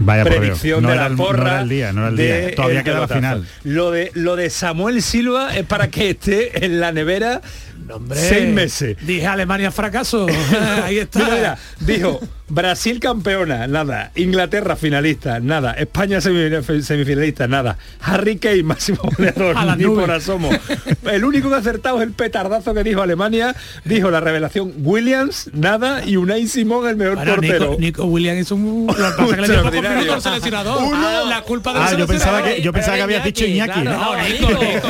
Vaya 0.00 0.24
predicción 0.24 0.82
No 0.82 0.88
de 0.88 0.94
era 0.94 1.02
la 1.04 1.08
el- 1.10 1.16
no 1.16 1.24
porra 1.24 1.50
era 1.54 1.60
el 1.62 1.68
día, 1.68 1.92
no 1.92 2.00
era 2.02 2.10
el 2.10 2.16
de 2.16 2.46
día. 2.46 2.54
Todavía 2.54 2.78
el 2.78 2.84
queda 2.84 3.00
la 3.00 3.08
final. 3.08 3.46
Lo 3.64 3.90
de 3.90 4.10
lo 4.14 4.36
de 4.36 4.48
Samuel 4.50 5.02
Silva 5.02 5.56
es 5.56 5.64
para 5.66 5.88
que 5.88 6.10
esté 6.10 6.64
en 6.64 6.78
la 6.80 6.92
nevera 6.92 7.40
Hombre, 7.90 8.18
seis 8.18 8.48
meses. 8.52 8.96
Dije 9.00 9.26
Alemania 9.26 9.70
fracaso. 9.72 10.26
Ahí 10.84 10.98
está. 10.98 11.18
Mira, 11.20 11.34
mira, 11.36 11.58
dijo 11.80 12.20
Brasil 12.48 12.98
campeona, 13.00 13.66
nada. 13.66 14.10
Inglaterra 14.14 14.74
finalista, 14.76 15.38
nada. 15.40 15.72
España 15.74 16.18
semi- 16.20 16.82
semifinalista, 16.82 17.46
nada. 17.46 17.76
Harry 18.00 18.38
Kane 18.38 18.62
máximo 18.64 18.98
goleador, 19.16 19.56
A 19.56 19.64
la 19.64 19.76
ni 19.76 19.84
nube. 19.84 20.00
por 20.02 20.10
asomo. 20.10 20.50
El 21.10 21.24
único 21.24 21.48
que 21.48 21.54
ha 21.56 21.58
acertado 21.58 21.98
es 21.98 22.04
el 22.04 22.12
petardazo 22.12 22.72
que 22.74 22.82
dijo 22.84 23.02
Alemania. 23.02 23.54
Dijo 23.84 24.10
la 24.10 24.20
revelación 24.20 24.72
Williams, 24.78 25.50
nada. 25.52 26.04
Y 26.06 26.16
Unai 26.16 26.46
Simón 26.46 26.88
el 26.88 26.96
mejor 26.96 27.16
Bueno, 27.16 27.34
portero. 27.34 27.64
Nico, 27.72 27.80
Nico 27.80 28.04
Williams 28.06 28.40
hizo 28.40 28.54
un... 28.54 28.86
Lo 28.86 29.08
es 29.32 30.22
seleccionador. 30.22 30.82
Uno. 30.82 30.96
Ah, 31.06 31.24
la 31.28 31.42
culpa 31.42 31.72
del 31.74 31.82
Ah, 31.82 31.92
yo 31.96 32.06
pensaba 32.06 32.42
que, 32.42 32.62
yo 32.62 32.72
pensaba 32.72 32.96
que 32.96 33.02
habías 33.02 33.24
dicho 33.24 33.44
Iñaki. 33.44 33.82
claro. 33.82 33.90
¿no? 33.98 34.16
No, 34.16 34.22
Nico, 34.22 34.64
Nico. 34.64 34.88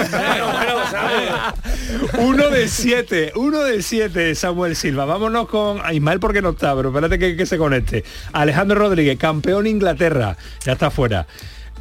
Uno 2.19 2.49
de 2.51 2.69
siete, 2.69 3.33
uno 3.37 3.61
de 3.65 3.83
siete, 3.83 4.35
Samuel 4.35 4.77
Silva. 4.77 5.05
Vámonos 5.05 5.49
con 5.49 5.81
Ismael 5.93 6.21
porque 6.21 6.43
no 6.43 6.51
está, 6.51 6.75
pero 6.77 6.89
espérate 6.91 7.19
que, 7.19 7.37
que 7.37 7.47
se 7.49 7.59
conecte. 7.59 8.05
Alejandro 8.33 8.79
Rodríguez, 8.79 9.19
campeón 9.19 9.67
Inglaterra, 9.67 10.37
ya 10.65 10.73
está 10.73 10.91
fuera. 10.91 11.27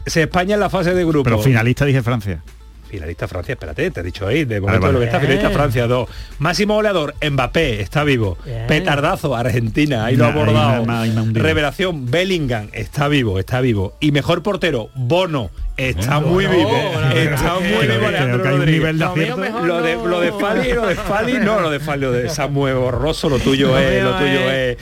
Se 0.06 0.24
España 0.24 0.56
en 0.56 0.62
la 0.62 0.70
fase 0.70 0.94
de 0.94 1.04
grupo. 1.06 1.24
Pero 1.24 1.40
finalista 1.40 1.86
dije 1.86 2.02
Francia. 2.02 2.42
Finalista 2.90 3.28
Francia, 3.28 3.54
espérate, 3.54 3.92
te 3.92 4.00
he 4.00 4.04
dicho 4.04 4.26
ahí, 4.26 4.46
de 4.46 4.62
momento 4.62 4.82
vale. 4.82 4.94
lo 4.94 5.00
que 5.00 5.06
está, 5.06 5.20
finalista. 5.20 5.50
Francia 5.50 5.88
2. 5.88 6.10
Máximo 6.40 6.76
goleador, 6.76 7.16
Mbappé, 7.22 7.82
está 7.82 8.06
vivo. 8.06 8.38
Bien. 8.46 8.66
Petardazo, 8.68 9.36
Argentina, 9.36 10.06
ahí 10.06 10.16
lo 10.16 10.26
ha 10.26 10.30
abordado. 10.30 10.86
Revelación, 11.34 12.10
Bellingham, 12.10 12.70
está 12.72 13.10
vivo, 13.10 13.40
está 13.40 13.60
vivo. 13.60 13.98
Y 14.00 14.14
mejor 14.14 14.42
portero, 14.42 14.90
Bono, 14.96 15.52
está 15.76 16.22
muy 16.22 16.48
vivo. 16.48 16.78
Está 17.14 17.60
muy 17.60 17.88
vivo 17.88 18.08
Alejandro 18.08 18.42
creo 18.42 18.42
que 18.42 18.48
hay 18.48 18.54
un 18.54 18.60
Rodríguez. 18.62 18.80
nivel 18.80 19.00
de 19.00 19.68
Lo 19.68 19.82
de, 19.82 19.96
lo 19.96 20.22
de 20.22 20.32
Fali, 20.32 20.72
lo 20.72 20.88
de 20.88 20.96
Fali, 20.96 21.34
no, 21.40 21.60
lo 21.60 21.70
de 21.70 21.82
Fali, 21.82 22.02
lo 22.04 22.12
de 22.14 22.30
Samuel 22.38 22.76
Borroso, 22.76 23.28
lo 23.28 23.40
tuyo 23.40 23.78
es, 23.78 24.02
lo 24.02 24.18
tuyo 24.18 24.50
es 24.50 24.78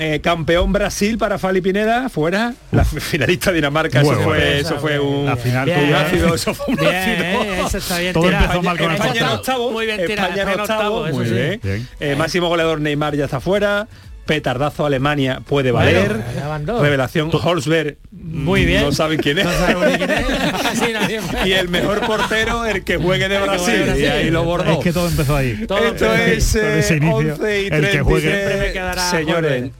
Eh, 0.00 0.20
campeón 0.20 0.72
Brasil 0.72 1.18
para 1.18 1.38
Fali 1.38 1.60
Pineda, 1.60 2.08
fuera. 2.08 2.54
La 2.70 2.84
finalista 2.84 3.50
Dinamarca, 3.50 3.98
eso 4.00 4.06
Bueno, 4.10 4.22
fue, 4.22 4.36
bueno. 4.38 4.50
eso 4.52 4.78
fue 4.78 4.98
un, 5.00 5.26
La 5.26 5.36
final 5.36 5.68
un 5.68 5.74
tuya. 5.74 6.00
ácido, 6.02 6.34
eso 6.34 6.54
fue 6.54 6.66
un 6.68 6.76
Bien, 6.76 6.94
ácido. 6.94 7.66
eso 7.66 7.78
está 7.78 7.98
bien 7.98 8.12
Todo 8.12 8.24
tirado. 8.24 8.44
empezó 8.44 8.62
mal 8.62 8.78
con 8.78 8.92
España 8.92 9.20
en 9.20 9.26
octavo, 9.26 9.70
Muy 9.72 9.86
bien 9.86 10.06
tirado, 10.06 10.28
España 10.28 10.52
en 10.52 10.60
octavo, 10.60 11.06
muy 11.12 11.26
sí. 11.26 11.32
bien. 11.34 11.60
Bien. 11.62 11.88
Eh, 11.98 12.14
máximo 12.16 12.48
goleador 12.48 12.80
Neymar 12.80 13.16
ya 13.16 13.24
está 13.24 13.40
fuera. 13.40 13.88
Petardazo 14.24 14.84
Alemania 14.84 15.40
puede 15.48 15.72
valer. 15.72 16.18
Bueno. 16.46 16.82
Revelación 16.82 17.30
Holzberg. 17.32 17.96
Muy 18.12 18.66
bien. 18.66 18.82
No 18.82 18.92
saben 18.92 19.18
quién 19.18 19.38
es. 19.38 19.46
No 19.46 19.52
sabemos 19.52 19.86
ni 19.88 19.96
quién 19.96 20.10
es. 20.10 20.26
Y 21.46 21.52
el 21.52 21.68
mejor 21.70 22.00
portero, 22.06 22.66
el 22.66 22.84
que 22.84 22.98
juegue 22.98 23.26
de 23.28 23.38
Brasil. 23.38 23.58
juegue 23.64 23.78
de 23.78 23.84
Brasil. 23.86 24.04
Y 24.04 24.06
ahí 24.06 24.30
lo 24.30 24.44
bordó. 24.44 24.72
Es 24.72 24.78
que 24.80 24.92
todo 24.92 25.08
empezó 25.08 25.34
ahí. 25.34 25.64
Todo 25.66 25.78
Esto 25.78 26.14
empezó 26.14 26.58
es 26.60 26.90
eh, 26.90 26.96
inicio, 26.96 27.16
11 27.34 27.62
y 27.62 27.66
el 27.68 27.90
que 27.90 28.00
juegue. 28.02 28.02
33. 28.02 28.20
Siempre 28.20 28.66
me 28.66 28.72
quedará 28.74 29.10
Señores, 29.10 29.70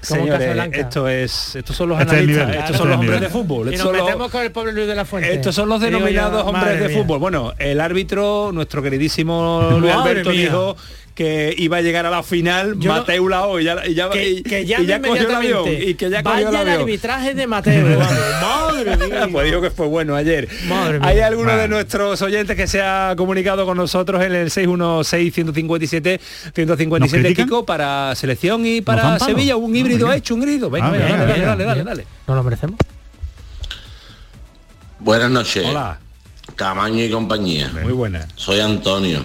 señores, 0.00 0.68
esto 0.72 1.08
es, 1.08 1.56
estos 1.56 1.76
son 1.76 1.88
los 1.90 2.00
Este 2.00 2.12
analistas, 2.16 2.46
nivel, 2.46 2.58
estos 2.60 2.64
este 2.70 2.78
son 2.78 2.88
los 2.88 2.98
hombres 2.98 3.20
de 3.20 3.28
fútbol, 3.28 3.68
Y 3.70 3.74
estos 3.74 3.84
nos 3.86 3.86
son 3.86 3.96
los- 3.96 4.06
metemos 4.06 4.30
con 4.30 4.42
el 4.42 4.52
pobre 4.52 4.72
Luis 4.72 4.86
de 4.86 4.94
la 4.94 5.04
Fuente. 5.04 5.32
estos 5.34 5.54
son 5.54 5.68
los 5.68 5.80
Digo 5.80 5.90
yo, 5.92 5.96
denominados 5.98 6.46
hombres 6.46 6.80
de 6.80 6.88
mía. 6.88 6.98
fútbol. 6.98 7.18
Bueno, 7.18 7.52
el 7.58 7.80
árbitro, 7.80 8.50
nuestro 8.52 8.82
queridísimo 8.82 9.68
Luis 9.80 9.92
Alberto 9.92 10.30
mía. 10.30 10.40
dijo 10.42 10.76
que 11.20 11.54
iba 11.58 11.76
a 11.76 11.80
llegar 11.82 12.06
a 12.06 12.10
la 12.10 12.22
final 12.22 12.76
Yo 12.78 12.90
no- 12.94 13.00
Mateu 13.00 13.28
Lao 13.28 13.60
y 13.60 13.64
ya, 13.64 13.86
y 13.86 13.92
ya, 13.92 14.08
que, 14.08 14.26
y- 14.30 14.42
que 14.42 14.62
y 14.62 14.64
llame 14.64 14.86
ya 14.86 15.02
cogió 15.02 15.28
el 15.28 15.34
avión 15.34 15.68
y 15.68 15.92
que 15.92 16.08
ya 16.08 16.22
cogió 16.22 16.46
Vaya 16.50 16.62
el 16.62 16.68
arbitraje 16.80 17.34
de 17.34 17.46
Mateo. 17.46 17.98
vamos. 17.98 18.14
Madre 18.40 18.96
mía. 18.96 19.28
pues 19.32 19.44
digo 19.44 19.60
que 19.60 19.70
fue 19.70 19.86
bueno 19.86 20.16
ayer. 20.16 20.48
Madre 20.66 20.98
mía. 20.98 21.06
Hay 21.10 21.20
alguno 21.20 21.54
de 21.54 21.68
nuestros 21.68 22.22
oyentes 22.22 22.56
que 22.56 22.66
se 22.66 22.80
ha 22.80 23.12
comunicado 23.18 23.66
con 23.66 23.76
nosotros 23.76 24.22
en 24.24 24.34
el 24.34 24.50
616 24.50 25.34
157 25.34 26.20
157 26.54 27.22
critican? 27.22 27.44
Kiko 27.44 27.66
para 27.66 28.14
selección 28.14 28.64
y 28.64 28.80
para? 28.80 29.18
Sevilla 29.18 29.56
un 29.56 29.76
híbrido 29.76 30.06
venga. 30.06 30.16
hecho, 30.16 30.34
un 30.34 30.40
híbrido. 30.40 30.70
Venga, 30.70 30.86
Ah, 30.86 30.90
venga, 30.92 31.04
venga, 31.06 31.18
dale, 31.18 31.32
venga, 31.34 31.46
dale, 31.48 31.64
dale, 31.66 31.84
dale. 31.84 32.06
¿No 32.28 32.34
lo 32.34 32.42
merecemos? 32.44 32.78
Buenas 34.98 35.30
noches. 35.30 35.66
Hola, 35.66 35.98
Camaño 36.56 37.04
y 37.04 37.10
compañía. 37.10 37.70
muy 37.82 37.92
buena. 37.92 38.26
Soy 38.36 38.60
Antonio, 38.60 39.22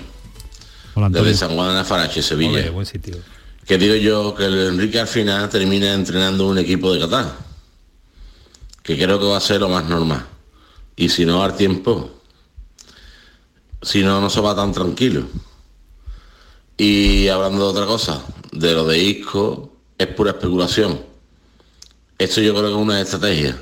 Hola, 0.96 1.10
desde 1.10 1.34
San 1.36 1.54
Juan 1.54 1.68
de 1.70 1.74
la 1.76 1.84
Farache, 1.84 2.22
Sevilla. 2.22 2.72
Buen 2.72 2.86
sitio. 2.86 3.18
Que 3.66 3.78
digo 3.78 3.96
yo 3.96 4.34
que 4.34 4.46
el 4.46 4.68
Enrique 4.70 5.00
al 5.00 5.08
final 5.08 5.50
termina 5.50 5.94
entrenando 5.94 6.48
un 6.48 6.58
equipo 6.58 6.94
de 6.94 7.02
Qatar. 7.02 7.36
Que 8.82 8.96
creo 8.96 9.20
que 9.20 9.26
va 9.26 9.36
a 9.36 9.42
ser 9.42 9.60
lo 9.60 9.68
más 9.68 9.84
normal. 9.86 10.26
Y 10.96 11.10
si 11.10 11.26
no, 11.26 11.44
al 11.44 11.58
tiempo. 11.58 12.22
Si 13.82 14.04
no, 14.04 14.22
no 14.22 14.30
se 14.30 14.40
va 14.40 14.56
tan 14.56 14.72
tranquilo. 14.72 15.28
Y 16.78 17.28
hablando 17.28 17.66
de 17.66 17.72
otra 17.72 17.86
cosa, 17.86 18.24
de 18.54 18.74
lo 18.74 18.86
de 18.86 18.98
Isco, 18.98 19.78
es 19.98 20.08
pura 20.08 20.32
especulación. 20.32 21.02
Esto 22.18 22.40
yo 22.40 22.54
creo 22.54 22.68
que 22.68 22.76
es 22.76 22.82
una 22.82 23.02
estrategia. 23.02 23.62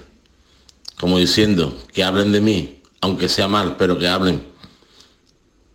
Como 0.99 1.17
diciendo, 1.17 1.79
que 1.91 2.03
hablen 2.03 2.31
de 2.31 2.41
mí, 2.41 2.81
aunque 3.01 3.27
sea 3.27 3.47
mal, 3.47 3.75
pero 3.77 3.97
que 3.97 4.07
hablen. 4.07 4.52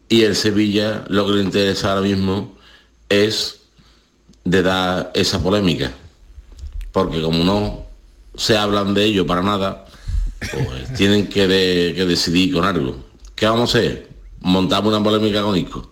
Y 0.08 0.22
el 0.22 0.34
Sevilla 0.36 1.04
lo 1.08 1.26
que 1.26 1.32
le 1.32 1.42
interesa 1.42 1.90
ahora 1.90 2.02
mismo 2.02 2.56
es 3.08 3.60
de 4.44 4.62
dar 4.62 5.10
esa 5.14 5.42
polémica. 5.42 5.92
Porque 6.92 7.20
como 7.20 7.44
no 7.44 7.82
se 8.34 8.56
hablan 8.56 8.94
de 8.94 9.04
ello 9.04 9.26
para 9.26 9.42
nada, 9.42 9.84
pues 10.40 10.92
tienen 10.96 11.26
que, 11.28 11.46
de- 11.46 11.92
que 11.94 12.04
decidir 12.06 12.54
con 12.54 12.64
algo. 12.64 13.04
¿Qué 13.34 13.46
vamos 13.46 13.74
a 13.74 13.78
hacer? 13.78 14.08
Montamos 14.40 14.92
una 14.94 15.02
polémica 15.04 15.42
con 15.42 15.56
Isco. 15.56 15.90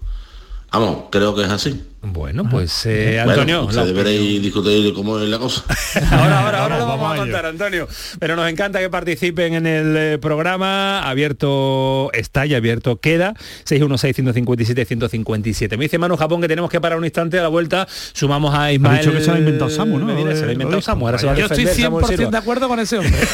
Vamos, 0.72 1.04
creo 1.10 1.34
que 1.34 1.42
es 1.44 1.50
así. 1.50 1.82
Bueno, 2.12 2.48
pues 2.48 2.86
eh, 2.86 3.20
Bueno, 3.24 3.42
Antonio, 3.42 3.68
la 3.72 3.84
discutir 3.84 4.94
cómo 4.94 5.18
es 5.18 5.28
la 5.28 5.38
cosa. 5.38 5.64
Ahora, 6.12 6.40
ahora, 6.40 6.62
ahora 6.62 6.78
lo 6.78 6.86
Vamos, 6.86 7.14
a 7.14 7.16
contar, 7.16 7.46
Antonio. 7.46 7.88
Pero 8.18 8.36
nos 8.36 8.48
encanta 8.48 8.78
que 8.78 8.88
participen 8.88 9.54
en 9.54 9.66
el 9.66 9.96
eh, 9.96 10.18
programa. 10.18 11.06
Abierto 11.08 12.10
está 12.12 12.46
y 12.46 12.54
abierto 12.54 13.00
queda. 13.00 13.34
616-157-157. 13.64 15.76
Me 15.76 15.84
dice 15.84 15.98
Manu 15.98 16.16
Japón 16.16 16.40
que 16.40 16.48
tenemos 16.48 16.70
que 16.70 16.80
parar 16.80 16.98
un 16.98 17.04
instante 17.04 17.38
a 17.38 17.42
la 17.42 17.48
vuelta. 17.48 17.86
Sumamos 18.12 18.54
a 18.54 18.72
Ismael. 18.72 18.98
dicho 18.98 19.12
que 19.12 19.20
se 19.20 19.28
lo 19.28 19.34
ha 19.34 19.38
inventado 19.38 19.70
Samu, 19.70 19.98
¿no? 19.98 20.06
Medina, 20.06 20.34
se 20.34 20.42
lo 20.42 20.50
ha 20.50 20.52
inventado. 20.52 20.80
Samu. 20.80 21.06
Ahora 21.06 21.18
se 21.18 21.26
va 21.26 21.32
a 21.32 21.36
Yo 21.36 21.46
estoy 21.46 21.64
defender 21.64 21.84
Samuel 21.84 22.04
100% 22.04 22.30
de 22.30 22.38
acuerdo 22.38 22.68
con 22.68 22.80
ese 22.80 22.98
hombre. 22.98 23.16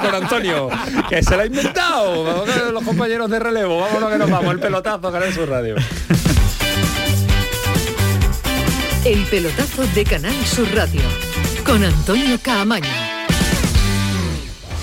Con 0.00 0.14
Antonio, 0.14 0.68
que 1.08 1.22
se 1.22 1.34
lo 1.34 1.42
ha 1.42 1.46
inventado. 1.46 2.24
Vamos 2.24 2.48
a 2.48 2.64
ver 2.64 2.72
los 2.72 2.84
compañeros 2.84 3.30
de 3.30 3.38
relevo. 3.38 3.80
Vámonos 3.80 4.12
que 4.12 4.18
nos 4.18 4.30
vamos. 4.30 4.54
El 4.54 4.60
pelotazo, 4.60 5.10
Canal 5.10 5.32
Sur 5.32 5.48
Radio. 5.48 5.76
El 9.04 9.24
pelotazo 9.26 9.86
de 9.94 10.04
Canal 10.04 10.34
Sur 10.44 10.68
Radio 10.74 11.00
con 11.64 11.84
Antonio 11.84 12.36
Caamaño. 12.42 12.88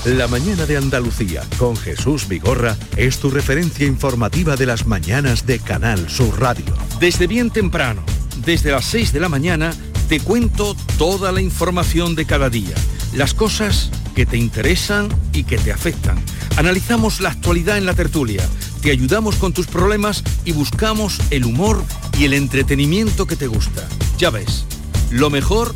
La 0.06 0.28
mañana 0.28 0.66
de 0.66 0.78
Andalucía 0.78 1.44
con 1.58 1.76
Jesús 1.76 2.28
Vigorra 2.28 2.78
es 2.96 3.20
tu 3.20 3.30
referencia 3.30 3.86
informativa 3.86 4.56
de 4.56 4.68
las 4.68 4.88
mañanas 4.88 5.46
de 5.46 5.60
Canal 5.60 6.10
Sur 6.10 6.40
Radio. 6.40 6.66
Desde 7.00 7.28
bien 7.28 7.50
temprano, 7.50 8.04
desde 8.46 8.72
las 8.72 8.86
6 8.86 9.12
de 9.12 9.20
la 9.20 9.30
mañana, 9.30 9.74
te 10.08 10.22
cuento 10.22 10.78
toda 10.98 11.32
la 11.34 11.42
información 11.42 12.16
de 12.16 12.26
cada 12.26 12.50
día, 12.50 12.76
las 13.16 13.34
cosas 13.34 13.90
que 14.14 14.26
te 14.26 14.38
interesan 14.38 15.10
y 15.34 15.44
que 15.44 15.58
te 15.58 15.72
afectan. 15.72 16.18
Analizamos 16.58 17.22
la 17.22 17.30
actualidad 17.30 17.78
en 17.78 17.86
la 17.86 17.94
tertulia, 17.94 18.48
te 18.82 18.92
ayudamos 18.92 19.36
con 19.38 19.54
tus 19.54 19.68
problemas 19.68 20.24
y 20.44 20.52
buscamos 20.52 21.20
el 21.32 21.46
humor 21.46 21.84
y 22.18 22.26
el 22.26 22.34
entretenimiento 22.34 23.26
que 23.26 23.36
te 23.36 23.48
gusta. 23.48 23.88
Ya 24.18 24.30
ves, 24.30 24.66
lo 25.12 25.30
mejor 25.30 25.74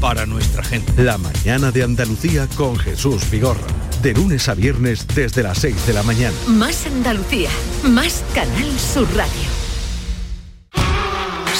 para 0.00 0.26
nuestra 0.26 0.62
gente. 0.62 1.02
La 1.02 1.18
mañana 1.18 1.70
de 1.70 1.82
Andalucía 1.82 2.48
con 2.56 2.76
Jesús 2.76 3.30
Vigorra. 3.30 3.66
De 4.02 4.12
lunes 4.12 4.48
a 4.48 4.54
viernes 4.54 5.06
desde 5.14 5.42
las 5.42 5.58
6 5.58 5.86
de 5.86 5.92
la 5.94 6.02
mañana. 6.02 6.36
Más 6.46 6.86
Andalucía, 6.86 7.48
más 7.84 8.22
Canal 8.34 8.78
Sur 8.78 9.08
Radio. 9.14 9.32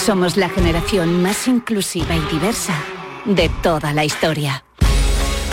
Somos 0.05 0.37
la 0.37 0.51
generación 0.51 1.23
más 1.23 1.49
inclusiva 1.49 2.15
y 2.15 2.21
diversa 2.31 2.75
de 3.25 3.49
toda 3.63 3.95
la 3.95 4.05
historia. 4.05 4.63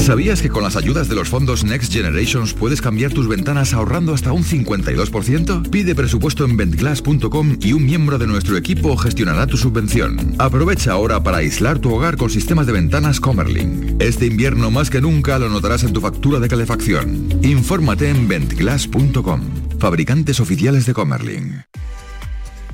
¿Sabías 0.00 0.40
que 0.40 0.48
con 0.48 0.62
las 0.62 0.76
ayudas 0.76 1.10
de 1.10 1.14
los 1.14 1.28
fondos 1.28 1.62
Next 1.62 1.92
Generations 1.92 2.54
puedes 2.54 2.80
cambiar 2.80 3.12
tus 3.12 3.28
ventanas 3.28 3.74
ahorrando 3.74 4.14
hasta 4.14 4.32
un 4.32 4.42
52%? 4.42 5.68
Pide 5.68 5.94
presupuesto 5.94 6.46
en 6.46 6.56
ventglass.com 6.56 7.58
y 7.60 7.74
un 7.74 7.84
miembro 7.84 8.16
de 8.16 8.26
nuestro 8.26 8.56
equipo 8.56 8.96
gestionará 8.96 9.46
tu 9.46 9.58
subvención. 9.58 10.34
Aprovecha 10.38 10.92
ahora 10.92 11.22
para 11.22 11.36
aislar 11.36 11.80
tu 11.80 11.94
hogar 11.94 12.16
con 12.16 12.30
sistemas 12.30 12.66
de 12.66 12.72
ventanas 12.72 13.20
Comerlin. 13.20 13.98
Este 14.00 14.24
invierno 14.24 14.70
más 14.70 14.88
que 14.88 15.02
nunca 15.02 15.38
lo 15.38 15.50
notarás 15.50 15.84
en 15.84 15.92
tu 15.92 16.00
factura 16.00 16.40
de 16.40 16.48
calefacción. 16.48 17.28
Infórmate 17.42 18.08
en 18.08 18.26
ventglass.com. 18.26 19.42
Fabricantes 19.78 20.40
oficiales 20.40 20.86
de 20.86 20.94
Comerlin. 20.94 21.64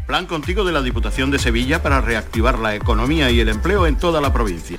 Plan 0.07 0.27
contigo 0.27 0.65
de 0.65 0.71
la 0.71 0.81
Diputación 0.81 1.33
de 1.33 1.41
Sevilla 1.41 1.83
para 1.83 2.01
reactivar 2.01 2.61
la 2.61 2.77
economía 2.77 3.33
y 3.33 3.41
el 3.41 3.49
empleo 3.49 3.89
en 3.89 3.97
toda 3.97 4.21
la 4.21 4.33
provincia. 4.33 4.79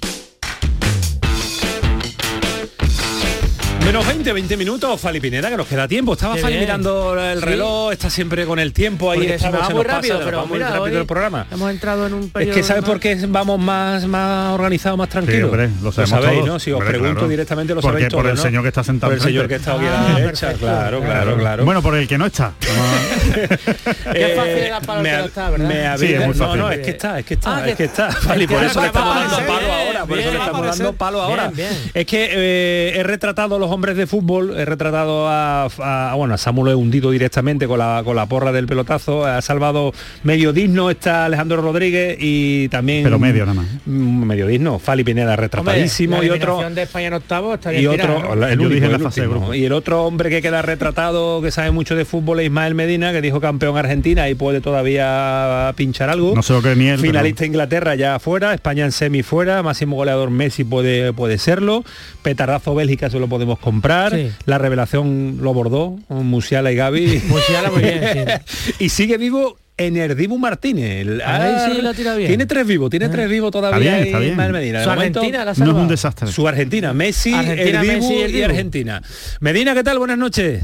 Menos 3.85 4.07
20, 4.07 4.31
20 4.31 4.57
minutos, 4.57 5.01
Fali 5.01 5.19
Pineda, 5.19 5.49
que 5.49 5.57
nos 5.57 5.67
queda 5.67 5.85
tiempo. 5.87 6.13
Estaba 6.13 6.35
Qué 6.35 6.41
Fali 6.41 6.53
bien. 6.53 6.65
mirando 6.65 7.19
el 7.19 7.39
Sí. 7.39 7.45
reloj, 7.45 7.91
está 7.91 8.09
siempre 8.09 8.45
con 8.45 8.57
el 8.59 8.71
tiempo 8.71 9.11
ahí. 9.11 9.25
Estamos, 9.25 9.59
va 9.59 9.67
se 9.67 9.73
muy 9.73 9.83
nos 9.83 9.85
pasa, 9.87 9.95
rápido, 9.97 10.15
nos 10.15 10.25
pero 10.25 10.37
va 10.37 10.45
muy 10.45 10.53
mira, 10.57 10.67
rápido 10.69 10.83
hoy 10.83 10.95
el 10.95 11.05
programa. 11.05 11.47
Hemos 11.51 11.71
entrado 11.71 12.07
en 12.07 12.13
un 12.13 12.23
Es 12.23 12.29
periodo 12.31 12.55
que 12.55 12.63
¿sabes 12.63 12.83
más- 12.83 12.89
por 12.89 12.99
qué 13.01 13.17
vamos 13.27 13.59
más, 13.59 14.05
más 14.05 14.53
organizados, 14.53 14.97
más 14.97 15.09
tranquilos? 15.09 15.49
hombre, 15.49 15.69
lo 15.81 15.91
sabemos 15.91 16.09
sabéis, 16.23 16.39
todos. 16.39 16.47
¿no? 16.53 16.59
Si 16.59 16.71
os 16.71 16.75
Hombre, 16.77 16.89
pregunto 16.91 17.13
claro. 17.15 17.27
directamente 17.29 17.75
lo 17.75 17.81
sabéis 17.81 18.05
por 18.05 18.11
todo, 18.21 18.29
el 18.29 18.35
¿no? 18.37 18.41
señor 18.41 18.61
que 18.61 18.67
está 18.69 18.83
sentado 18.83 19.09
Por 19.11 19.17
el 19.17 19.23
señor 19.23 19.47
que 19.49 19.55
está 19.55 19.73
aquí 19.73 19.85
a 19.85 19.89
la 19.91 19.99
Ah, 20.01 20.13
derecha, 20.19 20.47
perfecto. 20.47 20.65
claro, 20.67 21.01
claro, 21.01 21.37
claro. 21.37 21.65
Bueno, 21.65 21.81
por 21.81 21.95
el 21.95 22.07
que 22.07 22.17
no 22.17 22.25
está. 22.27 22.53
Qué 22.61 24.33
fácil 24.35 24.57
era 24.57 24.79
para 24.81 24.99
el 24.99 25.03
me 25.03 25.09
que 25.11 25.17
no 25.17 25.25
está, 25.25 25.49
¿verdad? 25.49 25.97
Sí, 25.97 26.05
es 26.13 26.19
muy 26.19 26.27
no, 26.29 26.33
fácil. 26.35 26.59
no, 26.59 26.71
es 26.71 26.79
que 26.79 26.89
está, 26.91 27.19
es 27.19 27.25
que 27.25 27.33
está, 27.33 27.57
Ah, 27.57 27.67
es 27.69 27.75
que 27.75 27.83
está. 27.85 28.11
Fali, 28.11 28.43
es 28.43 28.49
que 28.49 28.55
por 28.55 28.63
eso 28.63 28.79
le 28.81 28.87
estamos 28.87 29.15
dando 29.15 29.37
palo 29.47 29.73
ahora, 29.73 30.05
por 30.05 30.19
eso 30.19 30.31
le 30.31 30.37
estamos 30.37 30.65
dando 30.67 30.93
palo 30.93 31.21
ahora. 31.21 31.51
Es 31.93 32.05
que 32.05 32.29
eh, 32.31 32.93
he 32.99 33.03
retratado 33.03 33.55
a 33.55 33.59
los 33.71 33.75
hombres 33.77 33.95
de 33.95 34.05
fútbol, 34.05 34.53
he 34.57 34.65
retratado 34.65 35.29
a, 35.29 35.63
a- 35.79 36.13
bueno, 36.15 36.33
a 36.33 36.37
Samuel 36.37 36.73
he 36.73 36.75
hundido 36.75 37.09
directamente 37.11 37.67
con 37.67 37.79
la, 37.79 38.01
con 38.03 38.17
la 38.17 38.25
porra 38.25 38.51
del 38.51 38.67
pelotazo, 38.67 39.25
ha 39.25 39.41
salvado 39.41 39.93
medio 40.23 40.51
digno 40.51 40.89
está 40.91 41.23
Alejandro 41.25 41.61
Rodríguez 41.61 42.17
y 42.19 42.67
también 42.67 43.03
Pero 43.05 43.17
medio 43.17 43.45
nada 43.45 43.61
más. 43.61 43.67
Mm, 43.85 44.23
medio 44.25 44.45
digno, 44.47 44.77
Fali 44.77 45.05
Pineda 45.05 45.31
Hombre, 45.31 45.41
retratadísimo 45.43 46.17
la 46.17 46.25
y 46.25 46.29
otro 46.31 46.69
de 46.69 46.81
España 46.81 47.07
en 47.07 47.13
octavo 47.13 47.53
está 47.53 47.73
y 47.73 47.87
otro, 47.87 48.33
el 48.45 48.59
único, 48.59 48.73
dije 48.75 48.87
la 48.89 48.99
fase 48.99 49.21
de 49.21 49.27
último. 49.27 49.45
grupo. 49.45 49.53
y 49.55 49.63
el 49.63 49.71
otro 49.71 50.03
hombre 50.05 50.29
que 50.29 50.41
queda 50.41 50.61
retratado 50.61 51.41
que 51.41 51.49
sabe 51.51 51.71
mucho 51.71 51.95
de 51.95 52.03
fútbol 52.03 52.41
es 52.41 52.47
Ismael 52.47 52.75
Medina 52.75 53.13
que 53.13 53.21
dijo 53.21 53.39
campeón 53.39 53.77
Argentina 53.77 54.27
y 54.27 54.35
puede 54.35 54.59
todavía 54.59 55.73
pinchar 55.77 56.09
algo 56.09 56.33
No 56.35 56.43
se 56.43 56.51
lo 56.51 56.61
cree 56.61 56.75
ni 56.75 56.87
él. 56.87 56.97
pero- 56.99 57.07
finalista 57.13 57.45
Inglaterra 57.45 57.95
ya 57.95 58.19
fuera 58.19 58.53
España 58.53 58.83
en 58.83 58.91
semi 58.91 59.23
fuera 59.23 59.63
máximo 59.63 59.95
goleador 59.95 60.29
Messi 60.29 60.65
puede 60.65 61.13
puede 61.13 61.37
serlo 61.37 61.85
petardazo 62.21 62.75
Bélgica 62.75 63.09
se 63.09 63.17
lo 63.19 63.27
podemos 63.27 63.59
comprar 63.61 64.13
Sí. 64.15 64.31
la 64.45 64.57
revelación 64.57 65.37
lo 65.41 65.53
bordó 65.53 65.97
Musiala 66.09 66.71
y 66.71 66.75
Gaby 66.75 67.21
Musiala 67.27 67.71
muy 67.71 67.83
bien, 67.83 68.25
y 68.79 68.89
sigue 68.89 69.17
vivo 69.17 69.57
Enerdibu 69.77 70.37
Martínez 70.37 71.01
El- 71.01 71.21
Ahí 71.21 71.53
ah, 71.55 71.69
sí 71.73 71.81
lo 71.81 71.93
tira 71.93 72.15
bien. 72.15 72.27
tiene 72.27 72.45
tres 72.45 72.67
vivos 72.67 72.89
tiene 72.89 73.09
tres 73.09 73.29
vivos 73.29 73.51
todavía 73.51 73.99
Está 73.99 74.19
bien, 74.19 74.33
está 74.33 74.43
bien. 74.43 74.51
Medina 74.51 74.79
De 74.79 74.83
Su 74.85 74.89
momento- 74.91 75.19
Argentina 75.19 75.45
la 75.45 75.53
No 75.53 75.65
es 75.71 75.77
un 75.83 75.87
desastre. 75.87 76.27
su 76.31 76.47
Argentina, 76.47 76.93
Messi, 76.93 77.33
Argentina, 77.33 77.81
el 77.81 77.87
Dibu 77.87 77.93
Messi 78.09 78.13
y 78.13 78.21
el 78.21 78.35
y. 78.35 78.41
Argentina. 78.43 79.01
Medina, 79.39 79.73
¿qué 79.73 79.83
tal? 79.83 79.97
Buenas 79.99 80.17
noches. 80.17 80.61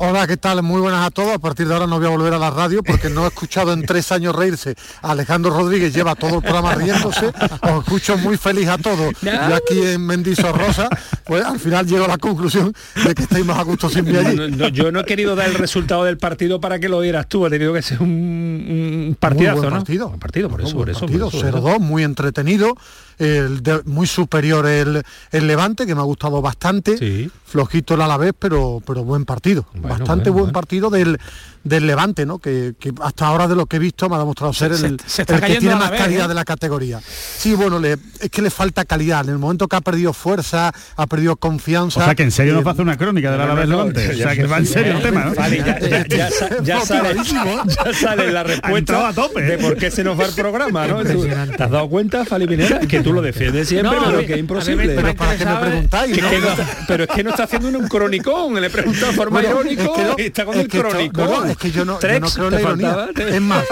Hola, 0.00 0.28
¿qué 0.28 0.36
tal? 0.36 0.62
Muy 0.62 0.80
buenas 0.80 1.04
a 1.04 1.10
todos. 1.10 1.34
A 1.34 1.38
partir 1.40 1.66
de 1.66 1.74
ahora 1.74 1.88
no 1.88 1.98
voy 1.98 2.06
a 2.06 2.10
volver 2.10 2.32
a 2.32 2.38
la 2.38 2.50
radio 2.50 2.84
porque 2.84 3.10
no 3.10 3.24
he 3.24 3.28
escuchado 3.28 3.72
en 3.72 3.84
tres 3.84 4.12
años 4.12 4.32
reírse. 4.34 4.76
Alejandro 5.02 5.50
Rodríguez 5.50 5.92
lleva 5.92 6.14
todo 6.14 6.36
el 6.36 6.42
programa 6.42 6.76
riéndose. 6.76 7.26
Os 7.62 7.82
escucho 7.84 8.16
muy 8.16 8.36
feliz 8.36 8.68
a 8.68 8.78
todos. 8.78 9.12
Y 9.20 9.28
aquí 9.28 9.82
en 9.82 10.06
Mendizorrosa, 10.06 10.88
pues 11.24 11.44
al 11.44 11.58
final 11.58 11.84
llego 11.88 12.04
a 12.04 12.08
la 12.08 12.18
conclusión 12.18 12.72
de 13.04 13.12
que 13.12 13.24
estáis 13.24 13.44
más 13.44 13.58
a 13.58 13.62
gusto 13.64 13.90
sin 13.90 14.04
mí 14.04 14.16
allí. 14.16 14.36
No, 14.36 14.46
no, 14.48 14.68
yo 14.68 14.92
no 14.92 15.00
he 15.00 15.04
querido 15.04 15.34
dar 15.34 15.48
el 15.48 15.54
resultado 15.54 16.04
del 16.04 16.16
partido 16.16 16.60
para 16.60 16.78
que 16.78 16.88
lo 16.88 17.00
dieras 17.00 17.26
tú. 17.28 17.44
Ha 17.44 17.50
tenido 17.50 17.72
que 17.72 17.82
ser 17.82 18.00
un, 18.00 18.08
un 18.08 19.16
partidazo, 19.18 19.56
Muy 19.56 19.60
buen 19.62 19.74
¿no? 19.74 19.80
partido. 19.80 20.06
Un 20.06 20.20
partido, 20.20 20.48
por 20.48 20.60
eso, 20.60 20.76
por 20.76 20.90
eso. 20.90 21.00
partido, 21.00 21.28
por 21.28 21.44
eso, 21.44 21.50
por 21.60 21.72
0-2, 21.72 21.80
muy 21.80 22.04
entretenido, 22.04 22.76
el 23.18 23.62
de- 23.62 23.82
muy 23.84 24.06
superior 24.06 24.66
el, 24.66 25.02
el 25.32 25.46
Levante, 25.46 25.86
que 25.86 25.94
me 25.94 26.00
ha 26.00 26.04
gustado 26.04 26.40
bastante, 26.42 26.96
Sí. 26.98 27.30
flojito 27.44 27.94
el 27.94 28.02
Alavés, 28.02 28.32
pero, 28.38 28.82
pero 28.86 29.04
buen 29.04 29.24
partido, 29.24 29.66
Bueno, 29.72 29.88
bastante 29.88 30.30
bueno, 30.30 30.32
buen 30.32 30.44
bueno. 30.46 30.52
partido 30.52 30.90
del, 30.90 31.18
del 31.64 31.86
Levante, 31.86 32.26
¿no? 32.26 32.38
Que, 32.38 32.74
que 32.78 32.92
hasta 33.02 33.26
ahora 33.26 33.48
de 33.48 33.56
lo 33.56 33.66
que 33.66 33.76
he 33.76 33.78
visto 33.78 34.08
me 34.08 34.16
ha 34.16 34.18
demostrado 34.18 34.52
ser 34.52 34.74
Se- 34.76 34.86
el, 34.86 35.00
se 35.06 35.22
está 35.22 35.36
el 35.36 35.40
que 35.42 35.56
tiene 35.56 35.74
más 35.76 35.90
calidad 35.92 36.26
¿eh? 36.26 36.28
de 36.28 36.34
la 36.34 36.44
categoría. 36.44 37.00
Sí, 37.02 37.54
bueno, 37.54 37.78
le, 37.78 37.96
es 38.20 38.30
que 38.30 38.42
le 38.42 38.50
falta 38.50 38.84
calidad, 38.84 39.24
en 39.24 39.30
el 39.30 39.38
momento 39.38 39.66
que 39.68 39.76
ha 39.76 39.80
perdido 39.80 40.12
fuerza, 40.12 40.72
ha 40.96 41.06
perdido 41.06 41.36
confianza. 41.36 42.00
O 42.00 42.04
sea 42.04 42.14
que 42.14 42.22
en 42.22 42.30
serio 42.30 42.52
eh, 42.52 42.56
nos 42.56 42.64
va 42.66 42.70
a 42.70 42.72
hacer 42.72 42.82
una 42.84 42.96
crónica 42.96 43.30
de 43.30 43.38
la 43.38 43.44
No, 43.46 43.48
no, 43.48 43.52
Alavés 43.54 43.68
Levante. 43.70 44.08
O 44.10 44.16
sea 44.16 44.34
que 44.36 44.46
va 44.46 44.58
en 44.58 44.66
serio 44.66 44.92
el 44.96 45.02
tema, 45.02 45.24
¿no? 45.24 45.34
Vale, 45.34 45.58
ya, 45.58 45.78
ya- 45.80 46.06
ya 46.06 46.30
sa- 46.38 46.62
ya 46.62 46.74
No, 46.78 46.84
sale, 46.86 47.00
clarísimo, 47.12 47.62
ya 47.86 47.92
sale 47.94 48.32
la 48.32 48.42
respuesta 48.42 49.08
a 49.08 49.12
tope, 49.12 49.40
¿eh? 49.40 49.50
de 49.52 49.58
por 49.58 49.76
qué 49.76 49.90
se 49.90 50.04
nos 50.04 50.18
va 50.18 50.26
el 50.26 50.34
programa, 50.34 50.86
¿no? 50.86 51.02
¿Te 51.02 51.62
has 51.62 51.70
dado 51.70 51.88
cuenta, 51.88 52.24
Fali 52.24 52.46
Pineda? 52.46 52.80
Que 52.80 53.00
tú 53.00 53.07
lo 53.12 53.22
defiendes 53.22 53.68
siempre, 53.68 53.96
No, 53.98 54.04
pero 54.06 54.18
mí- 54.18 54.26
que 54.26 54.32
es 54.34 54.38
imposible. 54.38 54.86
pero 54.94 54.96
para 54.96 55.12
qué 55.12 55.16
me 55.18 55.32
interesaba- 55.52 55.60
preguntáis, 55.60 56.14
Que- 56.14 56.22
¿no? 56.22 56.30
que 56.30 56.38
no 56.40 56.48
está- 56.48 56.66
pero 56.86 57.04
es 57.04 57.10
que 57.10 57.24
no 57.24 57.30
está 57.30 57.42
haciendo 57.44 57.68
un 57.78 57.88
cronicón, 57.88 58.60
le 58.60 58.66
he 58.66 58.70
preguntado 58.70 59.06
de 59.08 59.12
forma 59.12 59.40
Bueno, 59.40 59.60
irónica 59.60 59.82
es 59.84 59.88
que 59.90 60.02
no, 60.04 60.14
y 60.18 60.22
está 60.22 60.44
con 60.44 60.54
es 60.54 60.60
el 60.60 60.68
cronicón. 60.68 61.50
es 61.50 61.56
que 61.56 61.70
yo 61.70 61.84
no, 61.84 61.92
yo 61.94 61.98
Trex, 61.98 62.20
no 62.20 62.28
creo 62.30 62.44
en 62.46 62.50
te 62.50 62.56
la 62.56 62.60
ironía. 62.68 62.94
faltaba, 62.94 63.28
Es 63.30 63.40
más, 63.42 63.64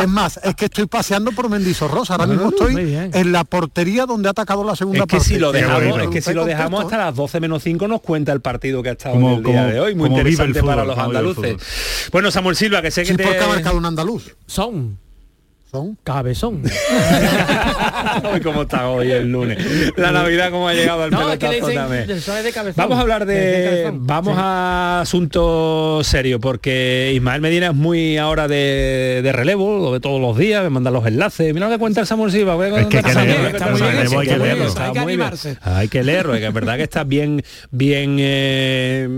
es 0.00 0.08
más, 0.08 0.40
es 0.42 0.54
que 0.54 0.64
estoy 0.66 0.86
paseando 0.86 1.32
por 1.32 1.48
Mendizorrosa. 1.48 2.14
Ahora 2.14 2.24
Ah, 2.24 2.26
mismo 2.28 2.48
estoy 2.50 2.74
en 3.12 3.32
la 3.32 3.44
portería 3.44 4.06
donde 4.06 4.28
ha 4.28 4.30
atacado 4.32 4.64
la 4.64 4.76
segunda 4.76 5.00
Es 5.00 5.06
que 5.06 5.16
parte. 5.16 5.28
si 5.28 5.38
lo 5.38 5.52
dejamos, 5.52 6.00
es 6.02 6.08
que 6.08 6.20
si 6.20 6.32
lo 6.32 6.44
dejamos 6.44 6.84
hasta 6.84 6.98
las 6.98 7.14
12 7.14 7.40
menos 7.40 7.62
5 7.62 7.88
nos 7.88 8.00
cuenta 8.00 8.32
el 8.32 8.40
partido 8.40 8.82
que 8.82 8.90
ha 8.90 8.92
estado 8.92 9.14
Como- 9.14 9.30
en 9.32 9.36
el 9.38 9.42
día 9.44 9.54
como- 9.62 9.72
de 9.72 9.80
hoy, 9.80 9.94
muy 9.94 10.08
interesante 10.10 10.60
fútbol, 10.60 10.74
para 10.74 10.84
los 10.84 10.98
andaluces. 10.98 11.56
Bueno, 12.12 12.30
Samuel 12.30 12.56
Silva, 12.56 12.82
que 12.82 12.90
sé 12.90 13.02
que 13.02 13.08
Sí, 13.08 13.16
te... 13.16 13.24
porque 13.24 13.38
ha 13.40 13.46
marcado 13.48 13.76
un 13.76 13.86
andaluz. 13.86 14.34
Son. 14.46 14.98
Son. 15.70 15.98
Cabezón. 16.04 16.62
Uy, 18.34 18.40
cómo 18.40 18.62
está 18.62 18.88
hoy 18.88 19.10
el 19.10 19.30
lunes. 19.30 19.58
La 19.96 20.12
Navidad 20.12 20.50
como 20.50 20.68
ha 20.68 20.74
llegado 20.74 21.02
al 21.04 21.10
No, 21.10 21.18
pelotazo 21.18 21.72
también. 21.72 22.06
de. 22.06 22.72
Vamos 22.76 22.98
a 22.98 23.00
hablar 23.00 23.26
De- 23.26 23.90
vamos 23.94 24.34
Sí. 24.34 24.40
a 24.42 25.00
asuntos 25.02 26.06
serios 26.06 26.40
porque 26.40 27.12
Ismael 27.14 27.40
Medina 27.40 27.66
es 27.68 27.74
muy 27.74 28.16
ahora 28.18 28.48
de, 28.48 29.20
de 29.22 29.32
relevo, 29.32 29.78
lo 29.78 29.92
de 29.92 30.00
todos 30.00 30.20
los 30.20 30.36
días, 30.36 30.62
me 30.62 30.70
manda 30.70 30.90
los 30.90 31.06
enlaces. 31.06 31.52
Mira 31.54 31.66
lo 31.68 31.72
que 31.72 31.78
cuenta 31.78 32.00
el 32.00 32.06
Samuel 32.06 32.30
Silva. 32.32 32.54
voy 32.54 32.66
a 32.66 32.80
Es 32.80 32.86
que 32.86 32.98
hay 32.98 33.02
que 33.04 33.14
leerlo, 33.14 33.48
está 33.48 33.68
muy 33.70 33.80
bien, 33.80 33.96
hay 33.96 34.26
que 34.26 34.38
leerlo. 34.38 34.64
Hay 34.64 34.92
que 34.92 35.00
muy 35.00 35.06
bien. 35.06 35.20
animarse. 35.20 35.56
Hay 35.62 35.88
que 35.88 36.02
leerlo, 36.02 36.34
es 36.34 36.40
que 36.40 36.46
es 36.48 36.54
verdad 36.54 36.76
que 36.76 36.82
está 36.82 37.04
bien 37.04 37.42
bien 37.70 38.16
eh, 38.18 39.08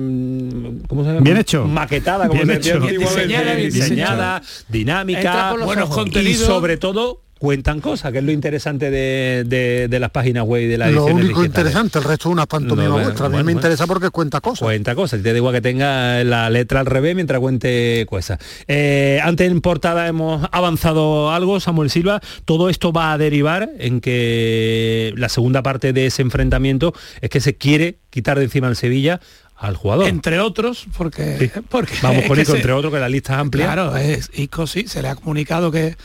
¿cómo 0.89 1.03
se 1.03 1.09
llama? 1.11 1.21
Bien 1.21 1.37
hecho. 1.37 1.65
Maquetada, 1.67 2.29
como 2.29 2.43
Bien 2.43 2.63
se 2.63 2.71
hecho. 2.71 2.81
Diseñada, 2.81 3.55
bien 3.55 3.71
diseñada, 3.73 4.37
Entra 4.39 4.43
dinámica, 4.69 5.55
Buenos 5.65 5.89
contenidos. 5.91 6.43
y 6.43 6.45
sobre 6.45 6.77
todo 6.77 7.23
cuentan 7.39 7.81
cosas, 7.81 8.13
que 8.13 8.19
es 8.19 8.25
lo 8.25 8.33
interesante 8.33 8.91
de, 8.91 9.45
de- 9.47 9.89
de 9.89 10.01
las 10.01 10.11
páginas 10.11 10.45
web 10.45 10.63
y 10.63 10.67
de 10.67 10.79
la 10.79 10.91
Lo 10.91 11.05
único 11.07 11.45
interesante, 11.45 11.99
el 11.99 12.05
resto 12.05 12.29
es 12.29 12.33
una 12.33 12.47
pantomima 12.47 12.89
No, 12.89 12.93
bueno. 12.95 13.09
A 13.09 13.13
mí 13.13 13.17
bueno, 13.19 13.29
me 13.31 13.43
bueno. 13.43 13.51
interesa 13.53 13.87
porque 13.87 14.11
cuenta 14.11 14.41
cosas. 14.41 14.61
Cuenta 14.67 14.95
cosas, 14.95 15.23
te 15.23 15.31
da 15.33 15.37
igual 15.37 15.53
que 15.55 15.61
tenga 15.61 16.25
la 16.25 16.49
letra 16.49 16.81
al 16.81 16.87
revés 16.87 17.15
mientras 17.15 17.39
cuente 17.41 18.07
cosas. 18.09 18.39
Eh, 18.69 19.21
antes 19.23 19.51
en 19.51 19.61
portada 19.61 20.07
hemos 20.09 20.49
avanzado 20.51 21.31
algo, 21.31 21.61
Samuel 21.61 21.91
Silva. 21.91 22.21
Todo 22.47 22.71
esto 22.71 22.93
va 22.93 23.13
a 23.13 23.19
derivar 23.19 23.69
en 23.79 24.01
que 24.01 25.13
la 25.17 25.29
segunda 25.29 25.63
parte 25.63 25.93
de 25.93 26.07
ese 26.07 26.23
enfrentamiento 26.23 26.95
es 27.21 27.29
que 27.31 27.41
se 27.41 27.57
quiere 27.57 27.99
quitar 28.11 28.39
de 28.39 28.45
encima 28.45 28.69
al 28.69 28.77
Sevilla 28.77 29.21
al 29.57 29.75
jugador. 29.77 30.09
Entre 30.09 30.39
otros, 30.41 30.87
porque, 30.97 31.51
porque 31.71 31.95
Vamos 32.03 32.25
con 32.25 32.39
Ico, 32.39 32.53
se- 32.53 32.57
entre 32.59 32.73
otros, 32.73 32.93
que 32.93 32.99
la 33.01 33.09
lista 33.09 33.35
es 33.35 33.39
amplia. 33.41 33.65
Claro, 33.67 33.97
es 33.97 34.31
Ico 34.35 34.67
sí, 34.67 34.87
se 34.87 35.01
le 35.03 35.09
ha 35.09 35.15
comunicado 35.15 35.71
que, 35.71 35.97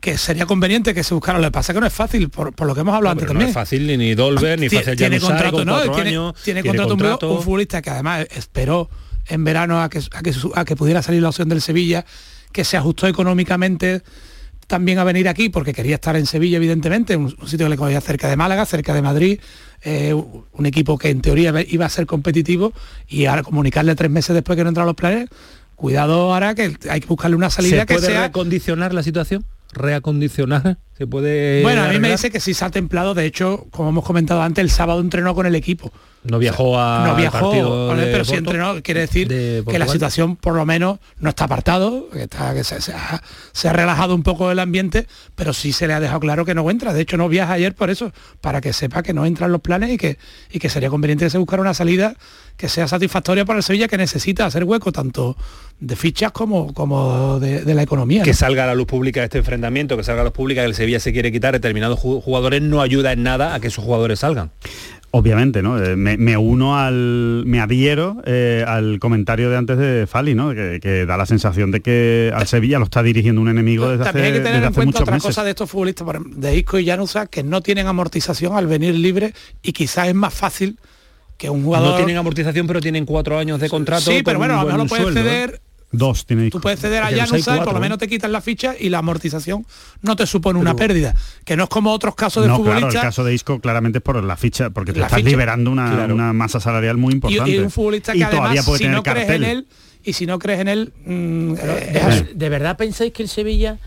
que 0.00 0.16
sería 0.18 0.46
conveniente 0.46 0.94
que 0.94 1.04
se 1.04 1.14
buscara. 1.14 1.38
Lo 1.38 1.46
que 1.48 1.50
pasa 1.52 1.72
es 1.72 1.74
que 1.76 1.80
no 1.80 1.86
es 1.86 1.92
fácil, 1.92 2.28
por, 2.30 2.52
por 2.54 2.66
lo 2.66 2.74
que 2.74 2.80
hemos 2.80 2.94
hablado 2.94 3.14
Pero 3.16 3.22
antes 3.22 3.26
no 3.26 3.32
también. 3.32 3.48
es 3.50 3.54
fácil 3.54 3.86
ni, 3.86 3.96
ni 3.96 4.14
Dolber, 4.14 4.58
ni 4.58 4.68
Tie- 4.68 4.78
fácil 4.78 4.96
tiene 4.96 5.20
Januzaj, 5.20 5.50
contrato, 5.50 5.56
con 5.58 5.66
¿no? 5.66 5.92
Tiene, 5.94 6.10
años, 6.10 6.34
tiene 6.42 6.62
contrato, 6.62 6.82
un- 6.94 6.98
contrato. 6.98 7.32
un 7.32 7.42
futbolista 7.42 7.82
que 7.82 7.90
además 7.90 8.26
esperó 8.34 8.88
en 9.28 9.44
verano 9.44 9.82
a 9.82 9.88
que, 9.90 9.98
a 10.12 10.22
que, 10.22 10.32
a 10.54 10.64
que 10.64 10.76
pudiera 10.76 11.02
salir 11.02 11.22
la 11.22 11.28
opción 11.28 11.48
del 11.48 11.60
Sevilla, 11.60 12.04
que 12.52 12.64
se 12.64 12.76
ajustó 12.76 13.06
económicamente 13.06 14.02
también 14.66 14.98
a 15.00 15.04
venir 15.04 15.28
aquí 15.28 15.48
porque 15.48 15.72
quería 15.72 15.96
estar 15.96 16.14
en 16.16 16.26
Sevilla, 16.26 16.56
evidentemente, 16.56 17.16
un, 17.16 17.24
un 17.40 17.48
sitio 17.48 17.66
que 17.66 17.70
le 17.70 17.76
cogía 17.76 18.00
cerca 18.00 18.28
de 18.28 18.36
Málaga, 18.36 18.64
cerca 18.66 18.94
de 18.94 19.02
Madrid, 19.02 19.40
eh, 19.82 20.14
un 20.14 20.66
equipo 20.66 20.96
que 20.96 21.10
en 21.10 21.20
teoría 21.22 21.52
iba 21.68 21.86
a 21.86 21.88
ser 21.88 22.06
competitivo 22.06 22.72
y 23.08 23.26
ahora 23.26 23.42
comunicarle 23.42 23.94
tres 23.96 24.10
meses 24.10 24.34
después 24.34 24.56
que 24.56 24.62
no 24.62 24.68
entraron 24.68 24.86
los 24.86 24.96
planes, 24.96 25.28
cuidado 25.74 26.32
ahora 26.34 26.54
que 26.54 26.76
hay 26.88 27.00
que 27.00 27.06
buscarle 27.06 27.36
una 27.36 27.50
salida 27.50 27.80
¿Se 27.80 27.86
que 27.86 27.94
puede 27.94 28.06
sea 28.08 28.22
recondicionar 28.26 28.94
la 28.94 29.02
situación? 29.02 29.44
¿Reacondicionar? 29.72 30.78
¿Se 31.00 31.06
puede 31.06 31.62
bueno, 31.62 31.82
a 31.82 31.88
mí 31.88 31.98
me 31.98 32.10
dice 32.10 32.30
que 32.30 32.40
sí 32.40 32.52
se 32.52 32.62
ha 32.62 32.68
templado, 32.68 33.14
de 33.14 33.24
hecho, 33.24 33.64
como 33.70 33.88
hemos 33.88 34.04
comentado 34.04 34.42
antes, 34.42 34.62
el 34.62 34.68
sábado 34.68 35.00
entrenó 35.00 35.34
con 35.34 35.46
el 35.46 35.54
equipo. 35.54 35.90
No 36.24 36.38
viajó 36.38 36.78
a 36.78 37.06
no 37.06 37.16
viajó, 37.16 37.94
de 37.96 38.12
pero 38.12 38.26
sí 38.26 38.34
entrenó, 38.34 38.82
quiere 38.82 39.00
decir 39.00 39.26
de 39.26 39.64
que 39.66 39.78
la 39.78 39.88
situación 39.88 40.36
por 40.36 40.54
lo 40.54 40.66
menos 40.66 40.98
no 41.18 41.30
está 41.30 41.44
apartado, 41.46 42.10
que, 42.10 42.24
está, 42.24 42.52
que 42.52 42.64
se, 42.64 42.82
se 42.82 42.92
ha, 42.92 43.22
se 43.52 43.68
ha 43.70 43.72
relajado 43.72 44.14
un 44.14 44.22
poco 44.22 44.50
el 44.50 44.58
ambiente, 44.58 45.06
pero 45.36 45.54
sí 45.54 45.72
se 45.72 45.86
le 45.86 45.94
ha 45.94 46.00
dejado 46.00 46.20
claro 46.20 46.44
que 46.44 46.54
no 46.54 46.68
entra. 46.70 46.92
De 46.92 47.00
hecho, 47.00 47.16
no 47.16 47.30
viaja 47.30 47.54
ayer 47.54 47.74
por 47.74 47.88
eso, 47.88 48.12
para 48.42 48.60
que 48.60 48.74
sepa 48.74 49.02
que 49.02 49.14
no 49.14 49.24
entran 49.24 49.50
los 49.50 49.62
planes 49.62 49.88
y 49.92 49.96
que, 49.96 50.18
y 50.52 50.58
que 50.58 50.68
sería 50.68 50.90
conveniente 50.90 51.24
que 51.24 51.30
se 51.30 51.38
buscara 51.38 51.62
una 51.62 51.72
salida 51.72 52.14
que 52.58 52.68
sea 52.68 52.86
satisfactoria 52.86 53.46
para 53.46 53.56
el 53.56 53.62
Sevilla, 53.62 53.88
que 53.88 53.96
necesita 53.96 54.44
hacer 54.44 54.64
hueco 54.64 54.92
tanto 54.92 55.34
de 55.80 55.96
fichas 55.96 56.30
como, 56.30 56.74
como 56.74 57.40
de, 57.40 57.64
de 57.64 57.74
la 57.74 57.82
economía. 57.82 58.22
que 58.22 58.32
¿no? 58.32 58.36
salga 58.36 58.64
a 58.64 58.66
la 58.66 58.74
luz 58.74 58.86
pública 58.86 59.24
este 59.24 59.38
enfrentamiento, 59.38 59.96
que 59.96 60.04
salga 60.04 60.20
a 60.20 60.24
la 60.24 60.28
luz 60.28 60.36
pública 60.36 60.60
que 60.60 60.66
el 60.66 60.74
Sevilla 60.74 60.89
se 60.98 61.12
quiere 61.12 61.30
quitar 61.30 61.52
determinados 61.52 62.00
ju- 62.00 62.20
jugadores, 62.20 62.62
no 62.62 62.80
ayuda 62.80 63.12
en 63.12 63.22
nada 63.22 63.54
a 63.54 63.60
que 63.60 63.68
esos 63.68 63.84
jugadores 63.84 64.18
salgan. 64.18 64.50
Obviamente, 65.12 65.60
¿no? 65.60 65.82
Eh, 65.82 65.96
Me, 65.96 66.16
me 66.16 66.36
uno 66.36 66.78
al. 66.78 67.42
me 67.44 67.60
adhiero 67.60 68.22
eh, 68.26 68.64
al 68.66 68.98
comentario 69.00 69.50
de 69.50 69.56
antes 69.56 69.76
de 69.76 70.06
Fali, 70.06 70.34
¿no? 70.36 70.54
Que, 70.54 70.78
que 70.80 71.04
da 71.04 71.16
la 71.16 71.26
sensación 71.26 71.72
de 71.72 71.80
que 71.80 72.30
al 72.34 72.46
Sevilla 72.46 72.78
lo 72.78 72.84
está 72.84 73.02
dirigiendo 73.02 73.40
un 73.40 73.48
enemigo 73.48 73.88
desde 73.88 74.04
hace, 74.04 74.12
También 74.12 74.26
hay 74.34 74.38
que 74.40 74.44
tener 74.44 74.62
en 74.62 74.68
hace 74.68 74.74
cuenta 74.74 75.00
otra 75.00 75.14
meses. 75.14 75.26
cosa 75.26 75.42
de 75.44 75.50
estos 75.50 75.68
futbolistas, 75.68 76.06
de 76.36 76.56
Isco 76.56 76.78
y 76.78 76.84
Llanusa, 76.84 77.26
que 77.26 77.42
no 77.42 77.60
tienen 77.60 77.88
amortización 77.88 78.56
al 78.56 78.68
venir 78.68 78.94
libres 78.94 79.32
y 79.62 79.72
quizás 79.72 80.06
es 80.08 80.14
más 80.14 80.32
fácil 80.32 80.78
que 81.36 81.50
un 81.50 81.64
jugador... 81.64 81.90
No 81.90 81.96
tienen 81.96 82.16
amortización, 82.16 82.68
pero 82.68 82.80
tienen 82.80 83.04
cuatro 83.04 83.36
años 83.36 83.58
de 83.58 83.68
contrato. 83.68 84.12
Sí, 84.12 84.22
pero 84.24 84.38
bueno, 84.38 84.60
a 84.60 84.64
lo 84.64 84.84
mejor 84.84 85.00
lo 85.00 85.10
sueldo, 85.12 85.20
¿eh? 85.28 85.60
Dos 85.92 86.24
tiene 86.24 86.50
tú 86.50 86.60
puedes 86.60 86.78
ceder 86.78 87.02
a 87.02 87.10
Llanusa 87.10 87.36
y 87.38 87.42
por 87.42 87.56
cuatro, 87.56 87.72
lo 87.72 87.78
¿eh? 87.78 87.80
menos 87.80 87.98
te 87.98 88.06
quitan 88.08 88.30
la 88.30 88.40
ficha 88.40 88.74
y 88.78 88.90
la 88.90 88.98
amortización 88.98 89.66
no 90.02 90.14
te 90.14 90.24
supone 90.24 90.58
una 90.58 90.76
pérdida, 90.76 91.14
que 91.44 91.56
no 91.56 91.64
es 91.64 91.68
como 91.68 91.92
otros 91.92 92.14
casos 92.14 92.44
de 92.44 92.48
no, 92.48 92.56
claro, 92.62 92.70
el 92.70 92.76
futbolistas 92.78 93.02
caso 93.02 93.24
de 93.24 93.34
Isco 93.34 93.60
claramente 93.60 93.98
es 93.98 94.02
por 94.02 94.22
la 94.22 94.36
ficha, 94.36 94.70
porque 94.70 94.92
te 94.92 95.00
La 95.00 95.06
estás 95.06 95.18
ficha, 95.18 95.30
liberando 95.30 95.70
una, 95.70 95.92
claro. 95.92 96.14
una 96.14 96.32
masa 96.32 96.60
salarial 96.60 96.96
muy 96.96 97.14
importante. 97.14 97.50
y 97.50 97.58
un 97.58 97.70
futbolista 97.72 98.12
que 98.12 98.18
Y 98.18 98.22
además 98.22 98.40
todavía 98.40 98.62
puede 98.62 98.78
si 98.78 98.84
tener 98.84 98.96
no 98.96 99.02
crees 99.02 99.30
en 99.30 99.44
él 99.44 99.66
y 100.04 100.12
si 100.12 100.26
no 100.26 100.38
crees 100.38 100.60
en 100.60 100.68
él 100.68 100.92
mm, 101.04 101.54
eh, 101.54 101.90
¿De, 101.92 101.98
es 101.98 102.04
así. 102.04 102.24
¿De 102.34 102.48
verdad 102.48 102.76
pensáis 102.76 103.12
que 103.12 103.22
el 103.24 103.28
Sevilla 103.28 103.78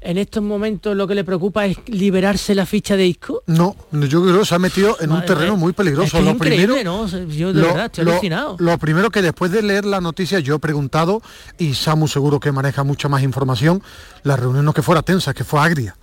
en 0.00 0.16
estos 0.18 0.42
momentos 0.42 0.96
lo 0.96 1.06
que 1.08 1.14
le 1.14 1.24
preocupa 1.24 1.66
es 1.66 1.76
liberarse 1.86 2.54
la 2.54 2.66
ficha 2.66 2.96
de 2.96 3.06
Isco? 3.06 3.42
No, 3.46 3.74
yo 3.92 4.22
creo 4.22 4.40
que 4.40 4.44
se 4.46 4.54
ha 4.54 4.58
metido 4.58 4.96
en 5.00 5.10
un 5.12 5.24
terreno 5.24 5.56
muy 5.56 5.72
peligroso. 5.72 6.06
Es 6.06 6.12
que 6.12 6.18
es 6.18 6.24
lo 6.24 6.36
primero, 6.38 6.74
¿no? 6.84 7.06
Yo 7.26 7.52
de 7.52 7.60
lo- 7.60 7.66
verdad 7.68 7.86
estoy 7.86 8.04
lo- 8.04 8.12
alucinado. 8.12 8.56
Lo 8.60 8.78
primero 8.78 9.10
que 9.10 9.22
después 9.22 9.50
de 9.50 9.62
leer 9.62 9.84
la 9.84 10.00
noticia 10.00 10.38
yo 10.40 10.54
he 10.56 10.58
preguntado, 10.58 11.20
y 11.58 11.74
Samu 11.74 12.06
seguro 12.08 12.38
que 12.40 12.52
maneja 12.52 12.84
mucha 12.84 13.08
más 13.08 13.22
información, 13.22 13.82
la 14.22 14.36
reunión 14.36 14.64
no 14.64 14.72
que 14.72 14.82
fuera 14.82 15.02
tensa, 15.02 15.34
que 15.34 15.44
fue 15.44 15.60
agria. 15.60 15.96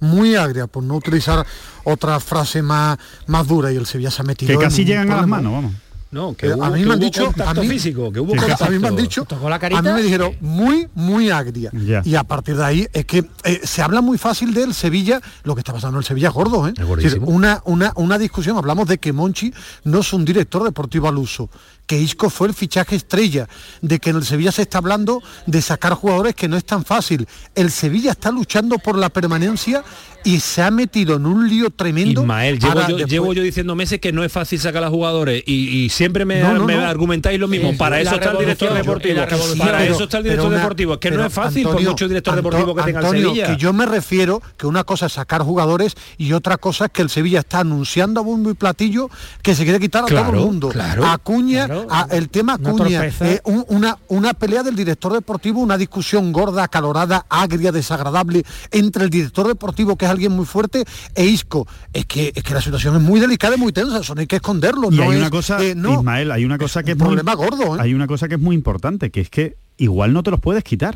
Muy 0.00 0.34
agria, 0.34 0.66
por 0.66 0.82
no 0.82 0.96
utilizar 0.96 1.46
otra 1.84 2.18
frase 2.18 2.60
más, 2.62 2.98
más 3.26 3.46
dura 3.46 3.70
y 3.72 3.76
el 3.76 3.86
Sevilla 3.86 4.10
se 4.10 4.22
ha 4.22 4.24
metido 4.24 4.58
Que 4.58 4.64
casi 4.64 4.84
llegan 4.84 5.10
a 5.12 5.16
las 5.16 5.28
manos, 5.28 5.52
vamos. 5.52 5.72
No, 6.12 6.34
que 6.34 6.52
hubo, 6.52 6.62
a 6.62 6.70
mí 6.70 6.80
que 6.80 6.86
me 6.86 6.92
han 6.92 7.00
dicho 7.00 7.24
contacto 7.24 7.60
a 7.60 7.64
mí- 7.64 7.68
físico, 7.70 8.12
que 8.12 8.20
hubo 8.20 8.36
contacto. 8.36 8.64
a 8.66 8.68
mí 8.68 8.78
me 8.78 8.88
han 8.88 8.96
dicho 8.96 9.24
¿Tocó 9.24 9.48
la 9.48 9.56
a 9.56 9.82
mí 9.82 9.90
me 9.92 10.02
dijeron 10.02 10.36
muy 10.40 10.86
muy 10.94 11.30
agria 11.30 11.70
y 12.04 12.14
a 12.14 12.22
partir 12.22 12.56
de 12.56 12.64
ahí 12.64 12.86
es 12.92 13.06
que 13.06 13.24
eh, 13.44 13.60
se 13.64 13.80
habla 13.80 14.02
muy 14.02 14.18
fácil 14.18 14.52
del 14.52 14.74
Sevilla 14.74 15.20
lo 15.44 15.54
que 15.54 15.60
está 15.60 15.72
pasando 15.72 15.96
en 15.96 16.02
el 16.02 16.04
Sevilla 16.06 16.28
es 16.28 16.34
gordo 16.34 16.68
¿eh? 16.68 16.74
Es 16.78 16.84
gordísimo. 16.86 17.24
decir, 17.26 17.34
una, 17.34 17.62
una, 17.64 17.92
una 17.96 18.18
discusión 18.18 18.56
hablamos 18.58 18.86
de 18.88 18.98
que 18.98 19.12
Monchi 19.12 19.52
no 19.84 20.00
es 20.00 20.12
un 20.12 20.24
director 20.24 20.62
deportivo 20.64 21.08
al 21.08 21.16
uso 21.16 21.48
que 21.86 21.98
Isco 21.98 22.30
fue 22.30 22.46
el 22.48 22.54
fichaje 22.54 22.94
estrella 22.94 23.48
de 23.80 23.98
que 23.98 24.10
en 24.10 24.16
el 24.16 24.24
Sevilla 24.24 24.52
se 24.52 24.62
está 24.62 24.78
hablando 24.78 25.20
de 25.46 25.60
sacar 25.62 25.94
jugadores 25.94 26.34
que 26.34 26.46
no 26.46 26.56
es 26.58 26.64
tan 26.64 26.84
fácil 26.84 27.26
el 27.54 27.70
Sevilla 27.70 28.10
está 28.12 28.30
luchando 28.30 28.78
por 28.78 28.98
la 28.98 29.08
permanencia 29.08 29.82
y 30.24 30.38
se 30.40 30.62
ha 30.62 30.70
metido 30.70 31.16
en 31.16 31.26
un 31.26 31.48
lío 31.48 31.70
tremendo 31.70 32.20
Ismael, 32.20 32.58
yo, 32.60 32.98
llevo 33.06 33.32
yo 33.32 33.42
diciendo 33.42 33.74
meses 33.74 33.98
que 33.98 34.12
no 34.12 34.22
es 34.22 34.30
fácil 34.30 34.60
sacar 34.60 34.84
a 34.84 34.90
jugadores 34.90 35.42
y, 35.46 35.84
y 35.84 35.88
siempre 36.02 36.24
me, 36.24 36.40
No, 36.40 36.54
no, 36.54 36.64
me 36.64 36.74
no. 36.76 36.84
argumentáis 36.84 37.38
lo 37.38 37.46
mismo. 37.48 37.70
Sí, 37.70 37.76
para 37.76 38.00
eso 38.00 38.14
está 38.16 38.32
el 38.32 38.38
director 38.38 38.74
deportivo. 38.74 39.14
Para 39.58 39.84
eso 39.84 40.04
está 40.04 40.18
el 40.18 40.24
director 40.24 40.50
deportivo. 40.52 40.92
Es 40.94 40.98
que 40.98 41.10
no 41.10 41.24
es 41.24 41.32
fácil 41.32 41.64
por 41.64 41.80
mucho 41.82 42.08
director 42.08 42.34
Anto- 42.34 42.42
deportivo 42.42 42.74
que 42.74 42.82
tenga 42.82 43.00
el 43.00 43.06
Sevilla. 43.10 43.46
que 43.46 43.56
yo 43.56 43.72
me 43.72 43.86
refiero 43.86 44.42
que 44.56 44.66
una 44.66 44.84
cosa 44.84 45.06
es 45.06 45.12
sacar 45.12 45.42
jugadores 45.42 45.94
y 46.18 46.32
otra 46.32 46.56
cosa 46.56 46.86
es 46.86 46.90
que 46.90 47.02
el 47.02 47.10
Sevilla 47.10 47.40
está 47.40 47.60
anunciando 47.60 48.20
a 48.20 48.24
bombo 48.24 48.50
y 48.50 48.54
platillo 48.54 49.08
que 49.42 49.54
se 49.54 49.64
quiere 49.64 49.78
quitar 49.78 50.04
a 50.04 50.06
todo 50.06 50.18
el 50.30 50.36
mundo. 50.36 50.68
claro, 50.70 51.04
Acuña, 51.06 51.66
claro. 51.66 51.86
a- 51.90 52.08
el 52.10 52.28
tema 52.28 52.54
Acuña, 52.54 53.04
eh, 53.20 53.40
un- 53.44 53.64
una, 53.68 53.96
una 54.08 54.34
pelea 54.34 54.62
del 54.62 54.74
director 54.74 55.12
deportivo, 55.12 55.60
una 55.60 55.76
discusión 55.78 56.32
gorda, 56.32 56.64
acalorada, 56.64 57.26
agria, 57.28 57.70
desagradable 57.72 58.42
entre 58.70 59.04
el 59.04 59.10
director 59.10 59.46
deportivo, 59.46 59.96
que 59.96 60.04
es 60.06 60.10
alguien 60.10 60.32
muy 60.32 60.46
fuerte, 60.46 60.84
e 61.14 61.24
Isco. 61.24 61.66
Es 61.92 62.06
que, 62.06 62.32
es 62.34 62.42
que 62.42 62.54
la 62.54 62.60
situación 62.60 62.96
es 62.96 63.02
muy 63.02 63.20
delicada 63.20 63.54
y 63.54 63.58
muy 63.58 63.72
tensa, 63.72 63.98
eso 64.00 64.14
no 64.14 64.20
hay 64.20 64.26
que 64.26 64.36
esconderlo. 64.36 64.88
Y 64.90 64.96
no 64.96 65.02
hay 65.04 65.10
es, 65.12 65.16
una 65.18 65.30
cosa, 65.30 65.62
eh, 65.62 65.74
no, 65.74 65.91
Ismael, 65.94 66.30
hay 66.30 66.44
una 66.44 66.58
cosa 66.58 66.82
que 66.82 66.92
es 66.92 66.96
un 66.96 66.98
muy- 67.04 67.16
problema 67.16 67.34
gordo. 67.34 67.76
¿eh? 67.76 67.78
Hay 67.80 67.94
una 67.94 68.06
cosa 68.06 68.28
que 68.28 68.34
es 68.34 68.40
muy 68.40 68.54
importante, 68.54 69.10
que 69.10 69.20
es 69.20 69.30
que 69.30 69.56
igual 69.76 70.12
no 70.12 70.22
te 70.22 70.30
los 70.30 70.40
puedes 70.40 70.62
quitar. 70.64 70.94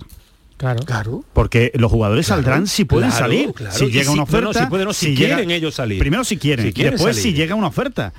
Claro. 0.56 0.80
Claro. 0.86 1.24
Porque 1.34 1.70
los 1.74 1.90
jugadores 1.92 2.26
Claro, 2.26 2.42
saldrán 2.42 2.66
si 2.66 2.84
pueden 2.86 3.10
claro, 3.10 3.24
salir. 3.26 3.52
claro. 3.52 3.76
Si 3.76 3.86
llega 3.90 4.04
si- 4.04 4.08
una 4.08 4.16
no, 4.16 4.16
no, 4.16 4.22
oferta. 4.48 4.64
si 4.64 4.66
pueden, 4.70 4.86
no, 4.86 4.92
si 4.94 5.14
quieren 5.14 5.50
ellos 5.50 5.74
salir. 5.74 5.98
Primero 5.98 6.24
si 6.24 6.38
quieren. 6.38 6.64
Si 6.66 6.72
quieren 6.72 6.94
después 6.94 7.16
salir. 7.16 7.32
si 7.32 7.36
llega 7.38 7.54
una 7.54 7.66
oferta. 7.66 8.12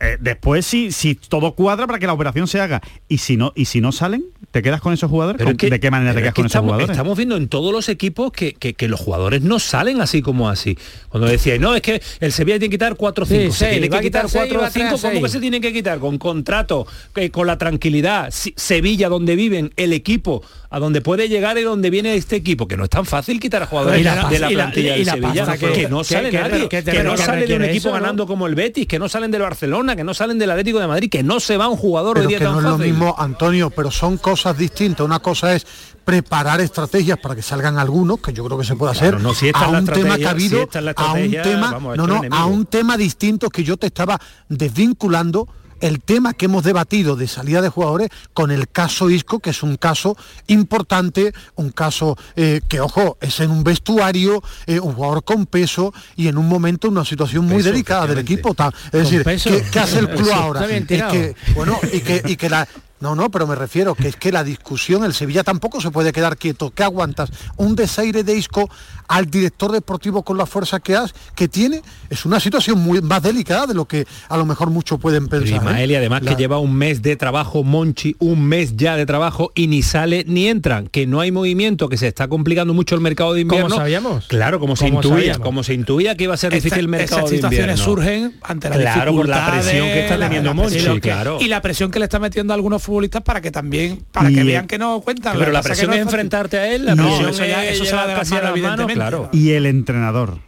Eh, 0.00 0.16
después 0.20 0.66
si, 0.66 0.90
si 0.92 1.14
todo 1.14 1.52
cuadra 1.54 1.86
para 1.86 1.98
que 1.98 2.06
la 2.06 2.12
operación 2.12 2.46
se 2.48 2.60
haga. 2.60 2.80
Y 3.08 3.18
si 3.18 3.36
no, 3.36 3.52
y 3.54 3.66
si 3.66 3.80
no 3.80 3.92
salen, 3.92 4.24
¿te 4.50 4.62
quedas 4.62 4.80
con 4.80 4.92
esos 4.92 5.10
jugadores? 5.10 5.38
Pero 5.38 5.48
¿Con- 5.48 5.52
es 5.54 5.58
que- 5.58 5.70
¿De 5.70 5.80
qué 5.80 5.90
manera 5.90 6.12
te 6.12 6.18
quedas 6.20 6.28
es 6.28 6.34
que 6.34 6.40
con 6.42 6.46
esos 6.46 6.52
estamos, 6.56 6.68
jugadores? 6.72 6.90
estamos 6.96 7.16
viendo 7.16 7.36
en 7.36 7.48
todos 7.48 7.72
los 7.72 7.88
equipos 7.88 8.32
que, 8.32 8.54
que- 8.54 8.74
que 8.74 8.88
los 8.88 8.98
jugadores 9.00 9.42
no 9.42 9.58
salen 9.58 10.00
así 10.00 10.20
como 10.22 10.48
así. 10.48 10.76
Cuando 11.08 11.28
decíais, 11.28 11.60
no, 11.60 11.74
es 11.74 11.82
que 11.82 12.02
el 12.20 12.32
Sevilla 12.32 12.58
tiene 12.58 12.70
que 12.70 12.74
quitar 12.76 12.96
4 12.96 13.24
o 13.24 13.26
5. 13.26 13.52
Sí, 13.52 13.58
se 13.58 13.70
tiene 13.70 13.88
que 13.88 14.00
quitar 14.00 14.02
quitar 14.02 14.28
seis, 14.28 14.34
4 14.46 14.58
va 14.58 14.64
o 14.64 14.66
a 14.66 14.70
traer 14.70 14.88
5. 14.90 15.00
¿Cómo 15.08 15.22
que 15.22 15.28
se 15.28 15.40
tienen 15.40 15.62
que 15.62 15.72
quitar? 15.72 15.98
Con 15.98 16.18
contrato, 16.18 16.86
que- 17.14 17.30
con 17.30 17.46
la 17.46 17.56
tranquilidad. 17.58 18.30
Si- 18.32 18.54
Sevilla, 18.56 19.08
donde 19.08 19.36
viven, 19.36 19.72
el 19.76 19.92
equipo, 19.92 20.42
a 20.70 20.80
donde 20.80 21.00
puede 21.00 21.28
llegar 21.28 21.56
y 21.58 21.62
donde 21.62 21.88
viene 21.90 22.14
este 22.16 22.34
equipo, 22.36 22.66
que 22.66 22.76
no 22.76 22.84
es 22.84 22.90
tan 22.90 23.04
fácil 23.06 23.38
quitar 23.38 23.62
a 23.62 23.66
jugadores 23.66 24.00
Y 24.00 24.04
la 24.04 24.10
de 24.10 24.16
la 24.16 24.22
pasta- 24.22 24.36
y 24.36 24.40
la- 24.40 24.48
plantilla 24.64 24.96
y 24.96 25.04
la 25.04 25.12
Sevilla, 25.12 25.56
que, 25.56 25.88
no 25.88 26.02
sale 26.02 26.30
que- 26.30 26.36
nadie, 26.38 26.68
que- 26.68 27.02
no 27.04 27.16
sale 27.16 27.46
de 27.46 27.54
un 27.56 27.64
equipo 27.64 27.92
ganando 27.92 28.26
como 28.26 28.46
el 28.48 28.54
Betis, 28.56 28.86
que 28.88 28.98
no 28.98 29.08
salen 29.08 29.30
del 29.30 29.42
Barcelona, 29.42 29.83
que 29.94 30.04
no 30.04 30.14
salen 30.14 30.38
del 30.38 30.50
Atlético 30.50 30.80
de 30.80 30.86
Madrid, 30.86 31.10
que 31.10 31.22
no 31.22 31.38
se 31.38 31.56
va 31.56 31.68
un 31.68 31.76
jugador 31.76 32.16
hoy 32.18 32.22
pero 32.22 32.28
día 32.28 32.38
que 32.38 32.44
tan 32.44 32.54
no 32.54 32.60
es 32.60 32.64
lo 32.64 32.78
mismo, 32.78 33.14
Antonio, 33.18 33.70
pero 33.70 33.90
son 33.90 34.16
cosas 34.16 34.56
distintas. 34.56 35.04
Una 35.04 35.18
cosa 35.18 35.54
es 35.54 35.66
preparar 36.04 36.60
estrategias 36.60 37.18
para 37.18 37.34
que 37.34 37.42
salgan 37.42 37.78
algunos, 37.78 38.20
que 38.20 38.32
yo 38.32 38.44
creo 38.44 38.58
que 38.58 38.64
se 38.64 38.76
puede 38.76 38.92
Claro, 38.92 39.16
hacer, 39.16 39.22
no, 39.22 39.34
si 39.34 39.50
a 39.54 39.68
un 39.68 39.86
tema 39.86 40.16
que 40.16 40.26
ha 40.26 40.30
habido, 40.30 40.68
si 40.70 40.78
a 40.78 41.12
un 41.12 41.30
tema, 41.30 41.70
vamos, 41.72 41.96
no, 41.96 42.06
no, 42.06 42.22
a 42.30 42.46
un 42.46 42.66
tema 42.66 42.96
distinto 42.96 43.50
que 43.50 43.64
yo 43.64 43.76
te 43.76 43.86
estaba 43.86 44.20
desvinculando 44.48 45.48
el 45.84 46.00
tema 46.00 46.32
que 46.32 46.46
hemos 46.46 46.64
debatido 46.64 47.14
de 47.14 47.28
salida 47.28 47.60
de 47.60 47.68
jugadores 47.68 48.08
con 48.32 48.50
el 48.50 48.68
caso 48.68 49.10
Isco, 49.10 49.40
que 49.40 49.50
es 49.50 49.62
un 49.62 49.76
caso 49.76 50.16
importante, 50.46 51.34
un 51.56 51.72
caso 51.72 52.16
eh, 52.36 52.62
que, 52.66 52.80
ojo, 52.80 53.18
es 53.20 53.38
en 53.40 53.50
un 53.50 53.62
vestuario, 53.64 54.42
eh, 54.66 54.80
un 54.80 54.94
jugador 54.94 55.24
con 55.24 55.44
peso 55.44 55.92
y 56.16 56.28
en 56.28 56.38
un 56.38 56.48
momento 56.48 56.88
una 56.88 57.04
situación 57.04 57.44
muy 57.44 57.58
Peso, 57.58 57.68
delicada 57.68 58.06
del 58.06 58.20
equipo. 58.20 58.50
Es 58.50 58.56
Con 58.56 58.72
decir. 58.92 59.24
¿qué, 59.24 59.62
qué 59.70 59.78
hace 59.78 59.98
el 59.98 60.08
club 60.08 60.30
ahora? 60.32 60.66
que, 60.66 61.36
bueno, 61.54 61.78
y 61.92 62.00
que, 62.00 62.22
y 62.24 62.36
que 62.36 62.48
la 62.48 62.66
No, 63.04 63.14
no, 63.14 63.30
pero 63.30 63.46
me 63.46 63.54
refiero 63.54 63.94
que 63.94 64.08
es 64.08 64.16
que 64.16 64.32
la 64.32 64.42
discusión, 64.42 65.04
el 65.04 65.12
Sevilla 65.12 65.44
tampoco 65.44 65.78
se 65.82 65.90
puede 65.90 66.10
quedar 66.10 66.38
quieto. 66.38 66.70
¿Qué 66.74 66.82
aguantas? 66.84 67.28
Un 67.58 67.76
desaire 67.76 68.24
de 68.24 68.34
Isco 68.34 68.70
al 69.08 69.26
director 69.30 69.70
deportivo 69.72 70.22
con 70.22 70.38
la 70.38 70.46
fuerza 70.46 70.80
que, 70.80 70.96
has, 70.96 71.14
que 71.34 71.46
tiene. 71.46 71.82
Es 72.08 72.24
una 72.24 72.40
situación 72.40 72.78
muy 72.78 73.02
más 73.02 73.22
delicada 73.22 73.66
de 73.66 73.74
lo 73.74 73.84
que 73.84 74.06
a 74.30 74.38
lo 74.38 74.46
mejor 74.46 74.70
muchos 74.70 74.98
pueden 74.98 75.28
pensar. 75.28 75.52
¿eh? 75.52 75.56
Ismael, 75.56 75.90
y 75.90 75.96
además 75.96 76.22
La- 76.22 76.30
que 76.30 76.36
lleva 76.40 76.58
un 76.58 76.74
mes 76.74 77.02
de 77.02 77.14
trabajo, 77.16 77.62
Monchi, 77.62 78.16
un 78.20 78.42
mes 78.46 78.74
ya 78.78 78.96
de 78.96 79.04
trabajo 79.04 79.52
y 79.54 79.66
ni 79.66 79.82
sale 79.82 80.24
ni 80.26 80.48
entran, 80.48 80.86
que 80.86 81.06
no 81.06 81.20
hay 81.20 81.30
movimiento, 81.30 81.90
que 81.90 81.98
se 81.98 82.06
está 82.08 82.28
complicando 82.28 82.72
mucho 82.72 82.94
el 82.94 83.02
mercado 83.02 83.34
de 83.34 83.42
invierno. 83.42 83.76
sabíamos? 83.76 84.28
Claro, 84.28 84.58
como 84.58 84.76
se 84.76 84.86
¿Cómo 84.86 85.00
intuía, 85.02 85.16
sabíamos? 85.16 85.44
como 85.44 85.62
se 85.62 85.74
intuía 85.74 86.16
que 86.16 86.24
iba 86.24 86.32
a 86.32 86.38
ser 86.38 86.54
difícil 86.54 86.78
el 86.78 86.88
mercado 86.88 87.18
Estas 87.18 87.30
de 87.32 87.36
situaciones 87.36 87.80
invierno. 87.80 87.84
surgen 87.84 88.34
ante 88.40 88.70
la 88.70 88.76
Claro, 88.76 89.12
por 89.14 89.28
la 89.28 89.50
presión 89.50 89.86
que 89.88 90.00
está 90.04 90.16
la- 90.16 90.26
teniendo 90.28 90.48
la 90.48 90.54
Monchi, 90.54 90.72
presión 90.76 90.94
que- 90.94 91.10
claro. 91.10 91.36
Y 91.42 91.48
la 91.48 91.60
presión 91.60 91.90
que 91.90 91.98
le 91.98 92.06
está 92.06 92.18
metiendo 92.18 92.54
a 92.54 92.56
algunos 92.56 92.82
futbolistas 92.94 93.22
para 93.22 93.40
que 93.40 93.50
también, 93.50 94.04
para 94.12 94.28
que 94.30 94.44
vean 94.44 94.66
que 94.66 94.78
no 94.78 95.00
cuentan. 95.00 95.36
Pero 95.38 95.50
la 95.52 95.60
que 95.60 95.68
pasa 95.68 95.68
presión 95.70 95.90
es 95.92 95.98
no 95.98 96.04
fácil. 96.04 96.08
enfrentarte 96.20 96.58
a 96.58 96.74
él, 96.74 96.84
la 96.86 96.94
No, 96.94 97.04
presión 97.06 97.28
eso 97.30 97.44
ya- 97.44 97.64
es 97.64 97.74
eso 97.74 97.84
se 97.84 97.94
va 97.96 98.06
de 98.06 98.14
las 98.14 98.30
manos, 98.30 98.50
evidentemente. 98.50 98.94
claro. 98.94 99.28
Y 99.32 99.50
el 99.50 99.66
entrenador. 99.66 100.38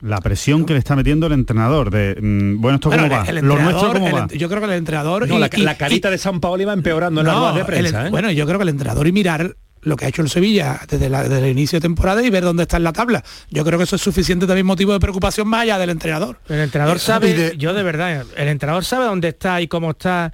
La 0.00 0.20
presión 0.20 0.64
que 0.64 0.72
le 0.72 0.80
está 0.80 0.96
metiendo 0.96 1.28
el 1.28 1.32
entrenador 1.32 1.90
de 1.90 2.16
mm, 2.20 2.60
bueno 2.60 2.74
esto 2.76 2.88
Bueno, 2.88 3.04
cómo 3.04 3.14
va, 3.20 3.24
el 3.28 3.36
lo 3.36 3.42
nuestro 3.42 3.60
entrenador, 3.70 3.92
cómo 3.94 4.08
el 4.08 4.14
va. 4.14 4.26
yo 4.36 4.48
creo 4.48 4.60
que 4.60 4.66
el 4.66 4.72
entrenador 4.72 5.28
No, 5.28 5.36
y- 5.36 5.38
la, 5.40 5.50
y- 5.54 5.60
la 5.62 5.76
carita 5.76 6.10
de 6.10 6.18
San 6.18 6.40
Paolo 6.40 6.60
iba 6.60 6.72
empeorando 6.72 7.20
en 7.20 7.26
la 7.28 7.32
No, 7.34 7.38
rueda 7.38 7.52
de 7.52 7.60
el- 7.60 7.66
prensa. 7.66 8.06
¿eh? 8.08 8.10
Bueno, 8.10 8.30
yo 8.32 8.44
creo 8.46 8.58
que 8.58 8.64
el 8.64 8.68
entrenador 8.70 9.06
y 9.06 9.12
mirar 9.12 9.54
lo 9.82 9.96
que 9.96 10.04
ha 10.04 10.08
hecho 10.08 10.22
el 10.22 10.28
Sevilla 10.28 10.80
desde, 10.88 11.08
la- 11.08 11.22
desde 11.22 11.38
el 11.44 11.50
inicio 11.52 11.76
de 11.78 11.82
temporada 11.82 12.20
y 12.24 12.30
ver 12.30 12.42
dónde 12.42 12.62
está 12.64 12.78
en 12.78 12.82
la 12.84 12.92
tabla. 12.92 13.22
Yo 13.50 13.64
creo 13.64 13.78
que 13.78 13.84
eso 13.84 13.94
es 13.96 14.02
suficiente 14.02 14.46
también 14.48 14.66
motivo 14.66 14.92
de 14.92 14.98
preocupación 14.98 15.46
más 15.46 15.62
allá 15.62 15.78
del 15.78 15.90
entrenador. 15.90 16.38
El 16.48 16.60
entrenador 16.60 16.96
Eh, 16.96 17.00
sabe, 17.00 17.32
de- 17.34 17.56
yo 17.56 17.72
de 17.72 17.82
verdad, 17.84 18.24
el 18.36 18.48
entrenador 18.48 18.84
sabe 18.84 19.04
dónde 19.04 19.28
está 19.28 19.60
y 19.60 19.68
cómo 19.68 19.90
está, 19.92 20.32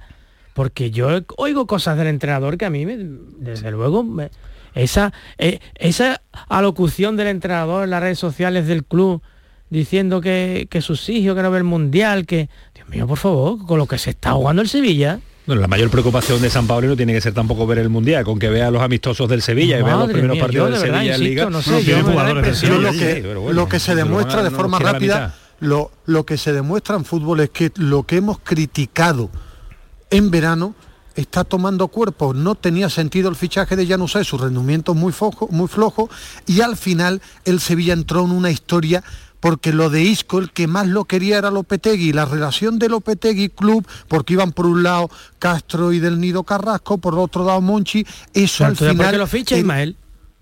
porque 0.53 0.91
yo 0.91 1.07
oigo 1.37 1.67
cosas 1.67 1.97
del 1.97 2.07
entrenador 2.07 2.57
que 2.57 2.65
a 2.65 2.69
mí, 2.69 2.85
me- 2.85 2.97
desde 3.37 3.71
luego, 3.71 4.03
me- 4.03 4.29
esa, 4.75 5.11
eh, 5.37 5.59
esa 5.75 6.21
alocución 6.47 7.15
del 7.17 7.27
entrenador 7.27 7.83
en 7.83 7.89
las 7.89 8.01
redes 8.01 8.19
sociales 8.19 8.67
del 8.67 8.83
club 8.83 9.21
diciendo 9.69 10.21
que, 10.21 10.67
que 10.69 10.81
sus 10.81 11.09
hijos, 11.09 11.35
que 11.35 11.41
no 11.43 11.51
ve 11.51 11.57
el 11.59 11.63
mundial, 11.63 12.25
que, 12.25 12.49
Dios 12.75 12.87
mío, 12.89 13.07
por 13.07 13.17
favor, 13.17 13.65
con 13.65 13.77
lo 13.77 13.85
que 13.87 13.97
se 13.97 14.11
está 14.11 14.31
jugando 14.31 14.61
el 14.61 14.69
Sevilla. 14.69 15.19
Bueno, 15.45 15.61
la 15.61 15.67
mayor 15.67 15.89
preocupación 15.89 16.41
de 16.41 16.49
San 16.51 16.67
Pablo 16.67 16.89
no 16.89 16.95
tiene 16.95 17.13
que 17.13 17.21
ser 17.21 17.33
tampoco 17.33 17.65
ver 17.65 17.79
el 17.79 17.89
Mundial, 17.89 18.23
con 18.23 18.37
que 18.37 18.49
vea 18.49 18.69
los 18.69 18.83
amistosos 18.83 19.27
del 19.27 19.41
Sevilla 19.41 19.79
y 19.79 19.81
vea 19.81 19.91
los 19.93 19.99
Madre 20.01 20.13
primeros 20.13 20.35
mía, 20.35 20.43
partidos 20.43 20.65
del 20.71 20.73
de 20.73 20.79
verdad 20.85 20.97
Sevilla 20.99 21.15
en 21.15 21.23
Liga. 21.23 21.49
no 21.49 21.61
sé, 21.63 21.83
yo 21.83 22.03
me 22.03 22.13
da 22.15 22.23
la 22.23 22.29
impresión- 22.31 22.71
Yo 22.73 22.79
lo 22.79 22.91
que, 22.91 23.21
bueno, 23.33 23.53
lo 23.53 23.67
que 23.69 23.79
se 23.79 23.95
demuestra 23.95 24.43
de 24.43 24.51
no 24.51 24.55
forma 24.57 24.77
rápida, 24.79 25.35
lo, 25.59 25.91
lo 26.05 26.25
que 26.25 26.37
se 26.37 26.53
demuestra 26.53 26.95
en 26.97 27.05
fútbol 27.05 27.39
es 27.39 27.49
que 27.49 27.71
lo 27.77 28.03
que 28.03 28.17
hemos 28.17 28.39
criticado 28.39 29.31
en 30.09 30.31
verano 30.31 30.75
está 31.15 31.43
tomando 31.43 31.87
cuerpo. 31.87 32.33
No 32.33 32.55
tenía 32.55 32.89
sentido 32.89 33.29
el 33.29 33.35
fichaje 33.35 33.75
de 33.75 33.87
Januzaj, 33.87 34.23
su 34.23 34.37
rendimiento 34.37 34.93
muy 34.93 35.11
flojo, 35.11 35.47
muy 35.51 35.67
flojo, 35.67 36.09
y 36.45 36.61
al 36.61 36.77
final 36.77 37.21
el 37.45 37.59
Sevilla 37.59 37.93
entró 37.93 38.23
en 38.23 38.31
una 38.31 38.51
historia 38.51 39.03
porque 39.39 39.71
lo 39.71 39.89
de 39.89 40.01
Isco, 40.01 40.39
el 40.39 40.51
que 40.51 40.67
más 40.67 40.87
lo 40.87 41.05
quería 41.05 41.37
era 41.37 41.49
Lopetegui, 41.51 42.11
la 42.11 42.25
relación 42.25 42.77
de 42.77 42.89
Lopetegui 42.89 43.49
Club, 43.49 43.87
porque 44.07 44.33
iban 44.33 44.51
por 44.51 44.65
un 44.65 44.83
lado 44.83 45.09
Castro 45.39 45.93
y 45.93 45.99
del 45.99 46.19
Nido 46.19 46.43
Carrasco, 46.43 46.97
por 46.97 47.17
otro 47.17 47.45
lado 47.45 47.61
Monchi, 47.61 48.05
eso 48.33 48.65
al 48.65 48.75
final... 48.75 48.97
¿por 48.97 49.11
qué 49.11 49.17
lo 49.17 49.27
ficha 49.27 49.55
el-? 49.55 49.95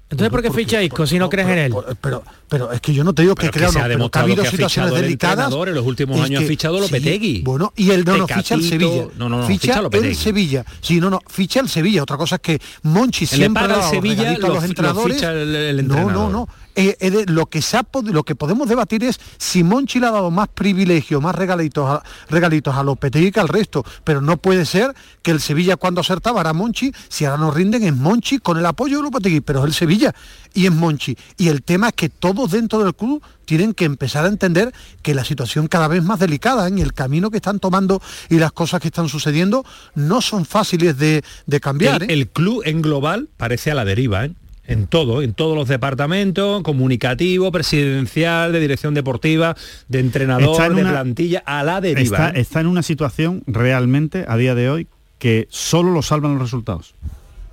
Entonces, 0.09 0.29
¿por 0.31 0.41
qué 0.41 0.49
Isco 0.85 1.05
si 1.05 1.19
no 1.19 1.29
crees 1.29 1.49
en 1.49 1.57
él? 1.57 1.73
pero, 1.99 2.23
pero 2.47 2.71
es 2.71 2.79
que 2.79 2.93
yo 2.93 3.03
no 3.03 3.13
te 3.13 3.23
digo 3.23 3.35
que 3.35 3.41
Pero 3.41 3.51
que 3.51 3.59
crea 3.59 3.69
se 3.71 3.77
no, 3.77 3.83
ha 3.83 3.87
pero 3.87 4.09
que 4.09 4.19
ha 4.19 4.21
habido 4.21 4.41
que 4.43 4.47
ha 4.47 4.51
situaciones 4.51 4.91
fichado 4.91 4.95
el 4.95 5.01
delicadas. 5.03 5.37
en 5.69 5.75
los 5.75 5.85
últimos 5.85 6.21
años 6.21 6.39
ha 6.39 6.43
que- 6.43 6.47
fichado 6.47 6.75
sí, 6.77 6.81
Lopetegui. 6.83 7.41
bueno, 7.41 7.73
y 7.75 7.91
él 7.91 8.05
no, 8.05 8.15
no 8.15 8.25
ficha 8.27 8.55
el 8.55 8.63
Sevilla. 8.63 9.07
no, 9.17 9.27
no, 9.27 9.39
no, 9.41 9.47
ficha, 9.47 9.59
ficha 9.73 9.81
Lopetegui. 9.81 10.07
el 10.09 10.15
Sevilla. 10.15 10.65
Sí, 10.79 11.01
no, 11.01 11.09
no, 11.09 11.19
ficha 11.27 11.59
el 11.59 11.67
Sevilla. 11.67 12.03
Otra 12.03 12.15
cosa 12.15 12.35
es 12.35 12.41
que 12.41 12.61
Monchi 12.83 13.25
siempre 13.25 13.61
paga 13.61 13.67
le 13.67 13.73
ha 13.73 13.75
el 13.75 13.81
dado 13.81 13.91
Sevilla, 13.93 14.21
regalitos 14.23 14.45
a 14.45 14.47
lo 14.47 14.53
los 14.53 14.63
fi- 14.63 14.67
lo 14.67 14.71
entrenadores. 14.71 15.15
ficha 15.17 15.31
el- 15.33 15.55
el 15.55 15.75
no, 15.75 15.81
entrenador. 15.81 16.13
no, 16.13 16.29
no. 16.29 16.49
Eh, 16.79 16.95
eh, 16.99 17.25
lo 17.27 17.47
que 17.47 17.63
se 17.63 17.75
ha 17.75 17.87
lo 18.03 18.23
que 18.23 18.35
podemos 18.35 18.69
debatir 18.69 19.03
es 19.03 19.19
si 19.39 19.63
Monchi 19.63 19.99
le 19.99 20.05
ha 20.05 20.11
dado 20.11 20.29
más 20.29 20.47
privilegios, 20.47 21.19
más 21.19 21.33
regalitos 21.33 21.89
a, 21.89 22.03
regalitos 22.29 22.75
a 22.75 22.83
Lopetegui 22.83 23.31
que 23.31 23.39
al 23.39 23.47
resto, 23.47 23.83
pero 24.03 24.21
no 24.21 24.37
puede 24.37 24.63
ser 24.63 24.93
que 25.23 25.31
el 25.31 25.41
Sevilla 25.41 25.75
cuando 25.77 26.01
acertaba 26.01 26.39
era 26.39 26.53
Monchi, 26.53 26.91
si 27.09 27.25
ahora 27.25 27.41
nos 27.41 27.55
rinden 27.55 27.81
es 27.81 27.95
Monchi 27.95 28.37
con 28.37 28.59
el 28.59 28.65
apoyo 28.67 28.97
de 28.97 29.03
Lopetegui, 29.03 29.41
pero 29.41 29.61
es 29.61 29.65
el 29.65 29.73
Sevilla 29.73 30.13
y 30.53 30.67
es 30.67 30.71
Monchi. 30.71 31.17
Y 31.37 31.47
el 31.47 31.63
tema 31.63 31.87
es 31.87 31.93
que 31.95 32.09
todos 32.09 32.51
dentro 32.51 32.83
del 32.83 32.93
club 32.93 33.23
tienen 33.45 33.73
que 33.73 33.85
empezar 33.85 34.25
a 34.25 34.27
entender 34.27 34.71
que 35.01 35.15
la 35.15 35.23
situación 35.23 35.67
cada 35.67 35.87
vez 35.87 36.03
más 36.03 36.19
delicada 36.19 36.67
¿eh? 36.67 36.73
y 36.77 36.81
el 36.81 36.93
camino 36.93 37.31
que 37.31 37.37
están 37.37 37.59
tomando 37.59 38.03
y 38.29 38.37
las 38.37 38.51
cosas 38.51 38.81
que 38.81 38.89
están 38.89 39.09
sucediendo 39.09 39.65
no 39.95 40.21
son 40.21 40.45
fáciles 40.45 40.95
de, 40.99 41.23
de 41.47 41.59
cambiar. 41.59 42.03
El, 42.03 42.11
el 42.11 42.27
club 42.27 42.61
en 42.65 42.83
global 42.83 43.29
parece 43.35 43.71
a 43.71 43.73
la 43.73 43.83
deriva, 43.83 44.25
¿eh? 44.25 44.33
En 44.67 44.85
todo, 44.87 45.21
en 45.21 45.33
todos 45.33 45.55
los 45.55 45.67
departamentos, 45.67 46.61
comunicativo, 46.61 47.51
presidencial, 47.51 48.51
de 48.51 48.59
dirección 48.59 48.93
deportiva, 48.93 49.55
de 49.87 49.99
entrenador, 49.99 50.61
en 50.61 50.75
de 50.75 50.81
una- 50.81 50.91
plantilla, 50.91 51.41
a 51.45 51.63
la 51.63 51.79
deriva. 51.81 52.17
Está, 52.27 52.29
¿eh? 52.37 52.41
está 52.41 52.59
en 52.61 52.67
una 52.67 52.83
situación 52.83 53.43
realmente 53.47 54.25
a 54.27 54.35
día 54.37 54.55
de 54.55 54.69
hoy 54.69 54.87
que 55.19 55.47
solo 55.49 55.91
lo 55.91 56.01
salvan 56.01 56.33
los 56.33 56.41
resultados. 56.41 56.93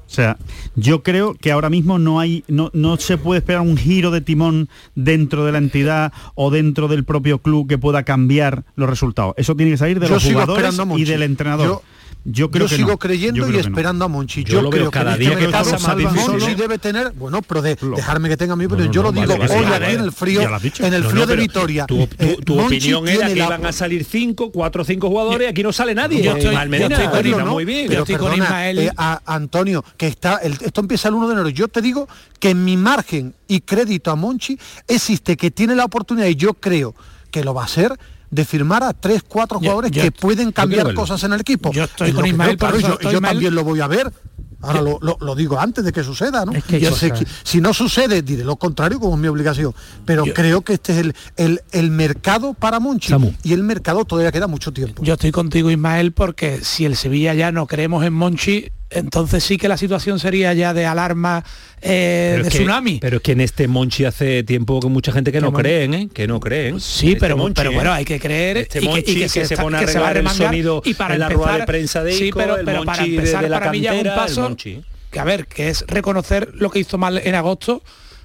O 0.07 0.11
sea, 0.15 0.37
yo 0.77 1.03
creo 1.03 1.35
que 1.35 1.51
ahora 1.51 1.71
mismo 1.71 1.99
no 1.99 2.21
hay, 2.21 2.45
no, 2.47 2.71
no 2.75 2.99
se 2.99 3.17
puede 3.17 3.39
esperar 3.39 3.63
un 3.63 3.77
giro 3.77 4.11
de 4.11 4.21
timón 4.21 4.69
dentro 4.95 5.45
de 5.47 5.53
la 5.53 5.59
entidad 5.59 6.13
o 6.35 6.51
dentro 6.51 6.89
del 6.89 7.05
propio 7.05 7.39
club 7.39 7.67
que 7.69 7.79
pueda 7.79 8.03
cambiar 8.03 8.65
los 8.77 8.89
resultados. 8.89 9.35
Eso 9.39 9.57
tiene 9.57 9.73
que 9.73 9.79
salir 9.79 9.99
de 10.01 10.07
Yo 10.09 10.15
los 10.15 10.25
jugadores 10.25 10.79
y 10.97 11.05
del 11.05 11.23
entrenador. 11.23 11.67
Yo- 11.67 11.83
Yo, 12.27 12.51
creo 12.51 12.65
yo 12.65 12.71
que 12.71 12.77
sigo 12.77 12.89
no. 12.93 12.99
creyendo 12.99 13.41
Yo 13.43 13.49
y 13.51 13.53
no. 13.53 13.59
esperando 13.59 14.05
a 14.07 14.09
Monchi. 14.09 14.45
Yo 14.45 14.55
Yo, 14.55 14.63
lo 14.63 14.71
creo 14.71 14.87
que 14.87 14.99
cada 14.99 15.13
este 15.13 15.25
día 15.25 15.37
que 15.39 15.49
pasa 15.49 15.79
más 15.79 15.97
Monchi 16.15 16.55
debe 16.55 16.79
tener, 16.79 17.13
bueno, 17.13 17.43
pero 17.43 17.61
de, 17.61 17.77
dejarme 17.77 18.31
que 18.31 18.37
tenga 18.39 18.57
mi 18.57 18.65
opinión. 18.65 18.87
No, 18.87 18.93
yo 18.95 19.03
lo 19.03 19.13
digo 19.13 19.27
vale, 19.37 19.55
hoy 19.55 19.65
aquí 19.67 19.93
en 19.95 20.01
el 20.01 20.11
frío, 20.13 20.41
en 20.43 20.95
el 20.95 21.05
frío 21.05 21.27
de 21.27 21.37
Vitoria. 21.37 21.85
Tu, 21.87 22.07
tu- 22.07 22.17
Eh, 22.25 22.39
tu 22.45 22.59
opinión 22.59 23.07
era 23.07 23.27
que 23.29 23.37
la- 23.37 23.45
iban 23.47 23.67
a 23.67 23.73
salir 23.73 24.05
cinco, 24.05 24.51
cuatro 24.51 24.83
o 24.83 24.85
cinco 24.87 25.09
jugadores 25.09 25.47
y 25.47 25.51
aquí 25.51 25.63
no 25.63 25.73
sale 25.73 25.95
nadie. 25.95 26.23
Yo 26.23 26.35
estoy- 26.37 26.55
con 26.55 27.27
Ismael, 27.27 27.45
muy 27.45 27.65
bien. 27.67 27.83
Yo 27.85 27.89
Pero 27.91 28.01
estoy 28.05 28.17
con 28.17 28.33
Ismael. 28.35 28.79
eh, 28.79 28.91
a- 28.97 29.21
Antonio, 29.27 29.85
que 29.99 30.07
está 30.07 30.37
el- 30.39 30.57
esto 30.61 30.81
empieza 30.81 31.09
el 31.09 31.15
1 31.15 31.27
de 31.29 31.35
enero. 31.35 31.49
Yo 31.51 31.69
te 31.69 31.83
digo 31.83 32.09
que 32.41 32.51
en 32.51 32.65
mi 32.65 32.77
margen 32.79 33.35
y 33.49 33.61
crédito 33.61 34.11
a 34.11 34.17
Monchi 34.17 34.59
existe 34.89 35.37
que 35.37 35.51
tiene 35.51 35.75
la 35.75 35.85
oportunidad 35.85 36.27
y 36.29 36.37
yo 36.37 36.55
creo 36.55 36.95
que 37.31 37.45
lo 37.45 37.53
va 37.53 37.63
a 37.63 37.67
hacer 37.67 37.93
de 38.31 38.45
firmar 38.45 38.83
a 38.83 38.93
tres, 38.93 39.23
cuatro 39.27 39.59
jugadores 39.59 39.91
yo- 39.91 40.03
que 40.03 40.11
pueden 40.13 40.53
cambiar 40.53 40.93
cosas 40.95 41.23
en 41.25 41.33
el 41.33 41.41
equipo. 41.41 41.73
Yo 41.73 41.85
estoy 41.85 42.09
Es 42.11 42.15
con 42.15 42.27
Ismael, 42.27 42.57
creo, 42.59 42.71
claro, 42.71 42.99
yo, 43.01 43.21
también 43.21 43.55
lo 43.55 43.65
voy 43.65 43.81
a 43.81 43.87
ver. 43.87 44.13
Ahora 44.61 44.81
lo, 44.81 44.99
lo- 45.03 45.19
lo 45.21 45.35
digo 45.35 45.61
antes 45.61 45.85
de 45.85 45.93
que 45.93 46.03
suceda, 46.03 46.47
¿no? 46.47 46.53
Es 46.53 46.65
que 46.65 46.77
hay 46.77 46.83
yo 46.83 46.91
sé 46.95 47.11
cosas. 47.11 47.27
que 47.27 47.31
si 47.45 47.61
no 47.61 47.75
sucede, 47.75 48.23
diré 48.23 48.45
lo 48.45 48.57
contrario 48.57 48.99
como 48.99 49.15
es 49.15 49.21
mi 49.21 49.29
obligación. 49.29 49.75
Pero 50.07 50.25
Yo- 50.25 50.33
creo 50.33 50.63
que 50.63 50.73
este 50.73 50.93
es 50.95 50.99
el, 51.01 51.15
el, 51.37 51.61
el 51.73 51.91
mercado 51.91 52.55
para 52.55 52.81
Monchi. 52.81 53.11
Samu. 53.11 53.33
Y 53.43 53.53
el 53.53 53.63
mercado 53.63 54.07
todavía 54.07 54.33
queda 54.33 54.47
mucho 54.47 54.73
tiempo. 54.73 55.03
Yo 55.03 55.15
estoy 55.15 55.33
contigo, 55.33 55.71
Ismael, 55.71 56.13
porque 56.13 56.61
si 56.65 56.87
el 56.87 56.97
Sevilla 56.97 57.35
ya 57.35 57.53
no 57.53 57.67
creemos 57.67 58.05
en 58.07 58.15
Monchi, 58.15 58.71
entonces 58.95 59.43
sí 59.45 59.57
que 59.59 59.69
la 59.69 59.77
situación 59.77 60.19
sería 60.19 60.53
ya 60.55 60.73
de 60.75 60.87
alarma 60.87 61.45
eh, 61.83 62.31
Pero 62.33 62.43
de 62.45 62.49
es 62.49 62.53
que- 62.55 62.59
tsunami. 62.61 62.99
Pero 63.01 63.17
es 63.19 63.23
que 63.23 63.33
en 63.33 63.41
este 63.43 63.69
Monchi 63.69 64.05
hace 64.05 64.43
tiempo 64.43 64.81
que 64.81 64.89
mucha 64.89 65.13
gente 65.13 65.31
que 65.33 65.41
no 65.41 65.51
Mon- 65.51 65.61
creen, 65.61 65.95
¿eh? 65.95 66.09
Que 66.13 66.27
no 66.27 66.41
creen. 66.41 66.81
Sí, 66.81 67.09
Este 67.09 67.21
pero, 67.21 67.37
Monchi, 67.37 67.55
pero 67.55 67.71
¿eh? 67.71 67.75
bueno, 67.75 67.93
hay 67.93 68.05
que 68.05 68.19
creer 68.19 68.57
Este 68.59 68.79
y 68.79 68.81
que, 68.83 68.87
y 68.87 68.89
Monchi 68.89 69.15
que, 69.17 69.29
se 69.29 69.43
está- 69.43 69.63
pone 69.63 69.77
a 69.79 69.87
se 69.87 69.99
va 69.99 70.07
a 70.07 70.11
arreglar 70.11 70.33
el 70.33 70.39
sonido 70.47 70.83
y 70.85 70.95
para 70.95 71.15
en 71.15 71.21
la 71.21 71.27
empezar, 71.27 71.45
rueda 71.47 71.59
de 71.61 71.67
prensa 71.67 72.03
de 72.05 72.13
sí, 72.15 72.25
Isco, 72.27 72.39
pero, 72.39 72.57
el 72.57 72.65
pero 72.65 72.85
para 72.85 72.99
Monchi 73.03 73.11
de- 73.13 73.17
empezar 73.19 73.43
de 73.43 73.49
la 73.51 73.59
para 73.59 73.71
mí 73.73 73.81
ya 73.81 73.91
es 73.93 73.99
un 73.99 74.05
cantera, 74.05 74.17
paso 74.27 74.41
Monchi. 74.43 74.81
que 75.11 75.21
a 75.21 75.25
ver, 75.25 75.47
que 75.47 75.69
es 75.69 75.85
reconocer 75.87 76.51
lo 76.55 76.71
que 76.71 76.79
hizo 76.79 76.97
mal 76.99 77.19
en 77.19 77.35
agosto. 77.35 77.83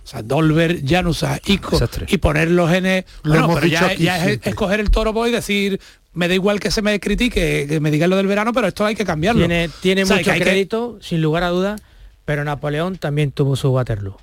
O 0.10 0.12
sea, 0.12 0.24
Dolber, 0.24 0.82
Janusa, 0.84 1.39
Ico 1.45 1.70
Desastre. 1.72 2.07
y 2.10 2.18
ponerlos 2.18 2.74
en 2.74 2.88
el... 2.88 3.05
Bueno, 3.24 3.47
pero 3.53 3.68
ya, 3.68 3.91
es 3.93 4.39
escoger 4.43 4.80
el 4.80 4.89
toro 4.89 5.14
boy 5.14 5.30
y 5.30 5.34
decir, 5.34 5.80
me 6.14 6.28
da 6.28 6.34
igual 6.34 6.60
que 6.60 6.72
se 6.72 6.82
me 6.82 6.99
critique, 6.99 7.68
que 7.70 7.80
me 7.80 7.91
digan 7.91 8.10
lo 8.10 8.16
del 8.18 8.26
verano, 8.26 8.51
pero 8.51 8.66
esto 8.68 8.84
hay 8.88 8.95
que 8.95 9.05
cambiarlo. 9.05 9.41
Tiene, 9.41 9.70
tiene 9.84 10.01
O 10.01 10.05
sea, 10.07 10.16
mucho 10.18 10.26
que 10.26 10.32
hay 10.32 10.39
que- 10.39 10.45
crédito, 10.45 10.97
sin 10.99 11.22
lugar 11.22 11.43
a 11.43 11.49
dudas, 11.49 11.80
pero 12.26 12.43
Napoleón 12.43 12.97
también 12.97 13.32
tuvo 13.32 13.55
su 13.55 13.70
Waterloo. 13.70 14.18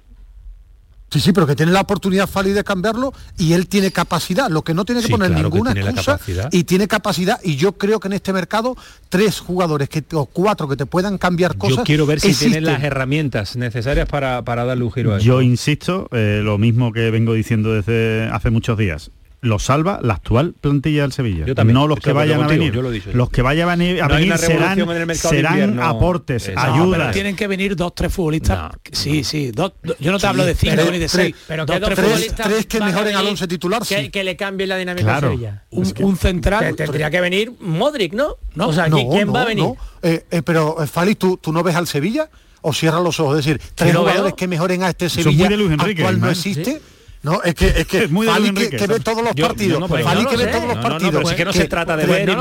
Sí, 1.08 1.20
sí, 1.20 1.32
pero 1.32 1.46
que 1.46 1.54
tiene 1.54 1.70
la 1.70 1.82
oportunidad 1.82 2.28
Fali 2.28 2.50
de 2.50 2.64
cambiarlo 2.64 3.12
y 3.38 3.52
él 3.52 3.68
tiene 3.68 3.92
capacidad, 3.92 4.50
lo 4.50 4.62
que 4.62 4.74
no 4.74 4.84
tiene 4.84 5.00
que 5.02 5.06
Sí, 5.06 5.12
poner 5.12 5.28
claro 5.30 5.50
que 5.50 5.54
ninguna 5.54 5.72
la 5.74 5.80
excusa 5.90 6.12
capacidad. 6.12 6.48
y 6.52 6.64
tiene 6.64 6.88
capacidad 6.88 7.38
y 7.44 7.54
yo 7.56 7.72
creo 7.78 8.00
que 8.00 8.08
en 8.08 8.14
este 8.14 8.32
mercado 8.32 8.76
tres 9.08 9.38
jugadores 9.38 9.88
que 9.88 10.02
o 10.14 10.26
cuatro 10.26 10.66
que 10.68 10.76
te 10.76 10.84
puedan 10.84 11.16
cambiar 11.16 11.56
cosas. 11.56 11.76
Yo 11.78 11.84
quiero 11.84 12.06
ver 12.06 12.18
si 12.20 12.28
existen. 12.28 12.52
tienen 12.54 12.72
las 12.72 12.82
herramientas 12.82 13.54
necesarias 13.56 14.08
para, 14.08 14.42
para 14.42 14.64
darle 14.64 14.82
un 14.82 14.92
giro 14.92 15.14
a 15.14 15.18
Yo 15.18 15.34
esto. 15.34 15.42
insisto, 15.42 16.08
eh, 16.10 16.40
lo 16.42 16.58
mismo 16.58 16.92
que 16.92 17.08
vengo 17.12 17.34
diciendo 17.34 17.72
desde 17.72 18.28
hace 18.32 18.50
muchos 18.50 18.76
días. 18.76 19.12
Lo 19.42 19.58
salva 19.58 20.00
la 20.02 20.14
actual 20.14 20.54
plantilla 20.60 21.02
del 21.02 21.12
Sevilla. 21.12 21.46
Yo 21.46 21.54
también, 21.54 21.74
no 21.74 21.86
los 21.86 21.98
estoy 21.98 22.10
que 22.10 22.14
vayan 22.14 22.42
a 22.42 22.46
venir. 22.48 22.72
yo 22.72 22.82
lo 22.82 22.90
he 22.90 22.94
dicho. 22.94 23.10
los 23.12 23.30
que 23.30 23.42
vayan 23.42 23.68
a 23.68 23.76
venir, 23.76 24.02
a 24.02 24.08
No 24.08 24.14
venir 24.16 24.36
serán, 24.38 24.76
serán 25.14 25.80
aportes. 25.80 26.50
No, 26.54 26.60
ayudas. 26.60 26.98
pero 27.00 27.12
tienen 27.12 27.36
que 27.36 27.46
venir 27.46 27.76
dos, 27.76 27.94
tres 27.94 28.12
futbolistas. 28.12 28.72
Sí, 28.90 29.22
sí, 29.24 29.52
dos, 29.52 29.74
dos- 29.82 29.96
yo 30.00 30.10
no 30.10 30.18
te 30.18 30.26
hablo 30.26 30.44
de 30.44 30.54
cinco 30.54 30.74
pero- 30.76 30.90
ni 30.90 30.98
de 30.98 31.06
tres- 31.06 31.10
seis. 31.12 31.34
Pero 31.46 31.64
dos, 31.66 31.74
que 31.76 31.80
dos 31.80 31.90
tres 31.94 32.06
futbolistas 32.06 32.46
tres 32.48 32.66
que 32.66 32.80
mejoren 32.80 33.14
a 33.14 33.18
venir, 33.18 33.30
once 33.30 33.46
titular, 33.46 33.82
que, 33.86 34.02
sí. 34.02 34.08
que 34.10 34.24
le 34.24 34.36
cambie 34.36 34.66
la 34.66 34.76
dinámica 34.78 35.04
Claro. 35.06 35.28
a 35.28 35.30
Sevilla. 35.30 35.64
Un- 35.70 35.94
un 36.00 36.16
central- 36.16 36.74
Te- 36.74 36.84
Tendría 36.84 37.10
que 37.10 37.20
venir 37.20 37.52
Modric, 37.60 38.14
¿no? 38.14 38.36
No, 38.54 38.68
o 38.68 38.72
sea, 38.72 38.88
no, 38.88 38.96
¿quién, 39.10 39.32
va 39.34 39.42
a 39.42 39.46
venir? 39.46 39.64
no. 39.64 39.76
Eh, 40.02 40.24
eh, 40.30 40.42
pero, 40.42 40.82
eh, 40.82 40.86
Fali, 40.86 41.14
¿tú, 41.14 41.36
¿tú 41.40 41.52
no 41.52 41.62
ves 41.62 41.76
al 41.76 41.86
Sevilla? 41.86 42.28
¿O 42.62 42.72
cierras 42.72 43.02
los 43.02 43.20
ojos? 43.20 43.38
Es 43.38 43.44
decir, 43.44 43.60
tres 43.76 43.94
jugadores 43.94 44.34
que 44.34 44.48
mejoren 44.48 44.82
a 44.82 44.88
este 44.88 45.08
Sevilla 45.08 45.46
actual 45.78 46.20
no 46.20 46.30
existe. 46.30 46.80
No, 47.26 47.42
es 47.42 47.54
que, 47.56 47.66
es 47.66 47.86
que 47.88 48.04
Es 48.04 48.10
muy 48.10 48.24
Fali 48.24 48.52
que, 48.54 48.70
que 48.70 48.86
ve 48.86 49.00
todos 49.00 49.20
los 49.22 49.34
Yo- 49.34 49.48
partidos. 49.48 49.72
yo 49.72 49.80
no, 49.80 49.88
Fali 49.88 50.22
no 50.22 50.30
que 50.30 50.36
ve 50.36 50.44
sé. 50.44 50.50
todos 50.50 50.64
los 50.68 50.76
No, 50.76 50.82
no, 50.82 50.82
no, 50.82 50.88
partidos. 50.90 51.14
pero 51.16 51.28
sí 51.28 51.34
que 51.34 51.44
no 51.44 51.52
se 51.52 51.66
trata 51.66 51.96
de 51.96 52.04
tres- 52.04 52.16
ver, 52.16 52.26
no, 52.28 52.34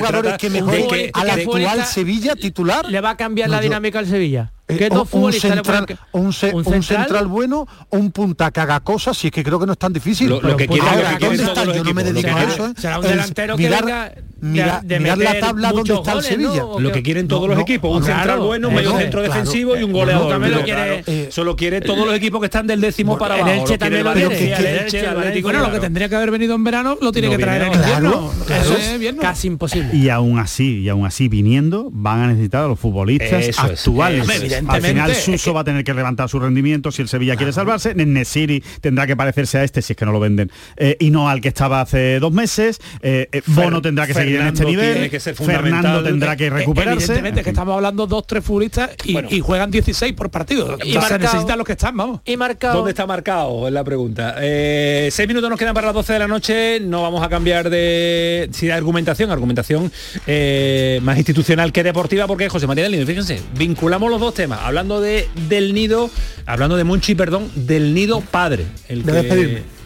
jugadores 0.00 0.22
trata 0.32 0.38
que 0.38 0.50
que- 0.88 1.10
al 1.14 1.30
actual 1.30 1.84
Sevilla 1.86 2.34
titular. 2.34 2.86
¿Le 2.90 3.00
va 3.00 3.10
a 3.10 3.16
cambiar 3.16 3.48
la 3.50 3.58
No, 3.58 3.62
dinámica 3.62 4.00
al 4.00 4.06
Sevilla? 4.08 4.52
Eh, 4.68 4.76
¿Qué 4.78 4.88
un- 4.90 4.96
dos 4.96 5.08
un, 5.12 5.32
central, 5.32 5.86
un, 6.10 6.32
ce- 6.32 6.48
un 6.50 6.56
un 6.56 6.64
central? 6.64 6.82
central 7.04 7.26
bueno 7.28 7.68
o 7.88 7.96
un 7.98 8.10
punta 8.10 8.50
que 8.50 8.58
haga 8.58 8.80
cosas, 8.80 9.16
si 9.16 9.28
es 9.28 9.32
que 9.32 9.44
creo 9.44 9.60
que 9.60 9.66
no 9.66 9.72
es 9.74 9.78
tan 9.78 9.92
difícil. 9.92 10.28
Lo- 10.28 10.40
lo 10.40 10.56
que 10.56 10.66
quieren- 10.66 10.88
Ahora, 10.88 11.12
lo 11.12 11.18
que 11.18 11.26
¿dónde 11.26 11.42
todos 11.44 11.48
está? 11.50 11.64
los 11.66 11.76
Yo 11.76 11.84
no 11.84 11.94
me 11.94 12.02
dedico 12.02 12.28
a 12.36 12.42
eso. 12.42 12.66
¿eh? 12.66 12.72
Será 12.76 12.98
un 12.98 13.04
Es 13.04 13.10
delantero 13.12 13.56
que 13.56 13.62
mirar, 13.62 13.84
venga 13.84 14.08
de- 14.08 14.22
mira- 14.40 14.80
de 14.82 14.98
mirar 14.98 15.18
la 15.18 15.38
tabla 15.38 15.70
donde 15.72 15.94
está 15.94 16.10
el 16.10 16.16
goles, 16.16 16.26
Sevilla. 16.28 16.56
¿no? 16.62 16.80
Lo 16.80 16.90
que 16.90 17.02
quieren 17.04 17.28
todos 17.28 17.42
No, 17.42 17.46
los 17.48 17.56
no, 17.58 17.62
equipos, 17.62 17.96
un 17.96 18.02
claro, 18.02 18.16
central 18.18 18.40
bueno, 18.40 18.68
un 18.68 18.74
medio 18.74 18.90
centro 18.98 19.20
claro. 19.22 19.34
defensivo 19.34 19.76
y 19.76 19.82
un 19.84 19.92
goleador. 19.92 20.24
no, 20.24 20.30
también 20.30 20.52
lo 20.54 20.62
quiere- 20.64 21.04
Eh, 21.06 21.26
Eso 21.28 21.44
lo 21.44 21.54
quiere 21.54 21.80
todos 21.80 22.04
los 22.04 22.14
equipos 22.16 22.40
que 22.40 22.46
están 22.46 22.66
del 22.66 22.80
décimo 22.80 23.16
para 23.16 23.36
el 23.36 23.42
abajo. 23.42 23.54
Elche 23.54 23.60
lo 23.62 23.66
quiere 23.66 23.78
también 23.78 23.98
el 24.00 24.04
lo 24.04 24.10
Valencia, 24.10 24.56
quiere, 24.56 24.56
el 24.56 24.66
el 24.66 24.82
Elche, 24.84 24.98
Elche, 24.98 25.10
el 25.28 25.36
el 25.36 25.42
Bueno, 25.44 25.60
lo 25.60 25.70
que 25.72 25.78
tendría 25.80 26.08
que 26.08 26.16
haber 26.16 26.30
venido 26.32 26.56
en 26.56 26.64
verano 26.64 26.98
lo 27.00 27.12
tiene 27.12 27.30
que 27.30 27.38
traer 27.38 27.62
en 27.62 27.72
invierno. 27.74 28.32
eso 28.48 28.76
es. 28.76 29.14
Casi 29.20 29.46
imposible. 29.46 29.94
Y 29.96 30.08
aún 30.08 30.40
así, 30.40 30.80
y 30.80 30.88
aún 30.88 31.06
así 31.06 31.28
viniendo, 31.28 31.88
van 31.92 32.20
a 32.22 32.26
necesitar 32.26 32.64
a 32.64 32.66
los 32.66 32.80
futbolistas 32.80 33.56
actuales. 33.58 34.26
Es. 34.56 34.68
Al 34.68 34.82
final 34.82 35.10
es 35.10 35.18
Suso 35.24 35.54
va 35.54 35.60
a 35.60 35.64
tener 35.64 35.84
que 35.84 35.94
levantar 35.94 36.28
su 36.28 36.38
rendimiento 36.38 36.90
si 36.92 37.02
el 37.02 37.08
Sevilla 37.08 37.36
quiere 37.36 37.52
salvarse. 37.52 37.94
Nesiri 37.94 38.62
tendrá 38.80 39.06
que 39.06 39.16
parecerse 39.16 39.58
a 39.58 39.64
este 39.64 39.82
si 39.82 39.92
es 39.92 39.96
que 39.96 40.04
no 40.06 40.12
lo 40.12 40.20
venden. 40.20 40.50
Eh, 40.76 40.96
y 41.00 41.10
no 41.10 41.28
al 41.28 41.40
que 41.40 41.48
estaba 41.48 41.80
hace 41.80 42.18
dos 42.20 42.32
meses. 42.32 42.80
Eh, 43.02 43.28
eh, 43.32 43.42
Bono 43.46 43.82
tendrá 43.82 44.06
que 44.06 44.14
seguir 44.14 44.40
en 44.40 44.46
este 44.48 44.64
nivel. 44.64 44.92
tiene 44.94 45.10
que 45.10 45.20
ser 45.20 45.34
Fernando 45.34 46.02
tendrá 46.02 46.36
que 46.36 46.46
Eh, 46.46 46.50
recuperarse. 46.50 47.04
Evidentemente, 47.04 47.42
que 47.42 47.50
estamos 47.50 47.74
hablando 47.74 48.06
dos, 48.06 48.26
tres 48.26 48.44
futbolistas 48.44 48.90
y, 49.04 49.12
Bueno. 49.14 49.28
y 49.30 49.40
juegan 49.40 49.70
16 49.70 50.12
por 50.12 50.30
partido. 50.30 50.78
Y 50.84 50.88
Y 50.88 50.92
se 50.92 50.98
marcado. 50.98 51.18
necesitan 51.20 51.58
los 51.58 51.66
que 51.66 51.72
están, 51.72 51.96
vamos. 51.96 52.20
Y 52.24 52.36
marcado. 52.36 52.76
¿Dónde 52.76 52.90
está 52.92 53.06
marcado? 53.06 53.66
Es 53.66 53.72
la 53.72 53.84
pregunta. 53.84 54.36
Eh, 54.40 55.08
seis 55.10 55.26
minutos 55.28 55.50
nos 55.50 55.58
quedan 55.58 55.74
para 55.74 55.86
las 55.88 55.94
12 55.94 56.12
de 56.12 56.18
la 56.20 56.28
noche. 56.28 56.80
No 56.80 57.02
vamos 57.02 57.22
a 57.22 57.28
cambiar 57.28 57.68
de, 57.70 58.48
sí, 58.52 58.66
de 58.66 58.72
argumentación, 58.72 59.30
argumentación 59.30 59.90
eh, 60.26 61.00
más 61.02 61.16
institucional 61.16 61.72
que 61.72 61.82
deportiva, 61.82 62.26
porque 62.26 62.48
José 62.48 62.66
María 62.66 62.84
del 62.84 62.92
Nido, 62.92 63.06
fíjense, 63.06 63.40
vinculamos 63.56 64.10
los 64.10 64.20
dos 64.20 64.34
temas. 64.34 64.45
Hablando 64.54 65.00
de 65.00 65.28
del 65.48 65.74
nido, 65.74 66.10
hablando 66.46 66.76
de 66.76 66.84
Monchi, 66.84 67.14
perdón, 67.14 67.50
del 67.54 67.92
nido 67.94 68.20
padre. 68.20 68.66
El 68.88 69.02
De 69.04 69.12
que- 69.12 69.18
despedirme. 69.22 69.76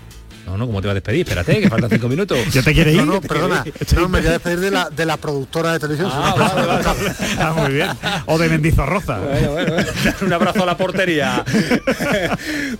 No, 0.47 0.57
no, 0.57 0.67
¿cómo 0.67 0.81
te 0.81 0.89
vas 0.89 0.93
a 0.93 0.95
despedir? 0.95 1.21
Espérate, 1.21 1.61
que 1.61 1.69
faltan 1.69 1.89
cinco 1.91 2.09
minutos. 2.09 2.37
¿Ya 2.53 2.61
te 2.63 2.73
quieres 2.75 2.95
ir? 2.95 3.05
No, 3.05 3.13
no, 3.15 3.21
perdona. 3.21 3.65
No, 3.95 4.09
me 4.09 4.19
voy 4.19 4.27
a 4.29 4.33
despedir 4.33 4.59
de 4.59 4.71
la, 4.73 4.91
de 4.91 5.07
la 5.07 5.17
productora 5.17 5.73
de 5.75 5.79
televisión. 5.79 6.11
Ah, 6.13 6.35
vale, 6.37 6.67
vale. 6.67 6.85
Ah, 7.39 7.53
muy 7.57 7.73
bien. 7.75 7.89
O 8.27 8.37
de 8.37 8.49
Mendizorroza. 8.49 9.19
Bueno, 9.21 9.53
bueno, 9.53 9.73
bueno. 9.75 9.89
Un 10.23 10.33
abrazo 10.33 10.63
a 10.65 10.67
la 10.67 10.77
portería. 10.77 11.45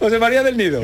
José 0.01 0.19
María 0.19 0.43
del 0.43 0.57
Nido. 0.57 0.83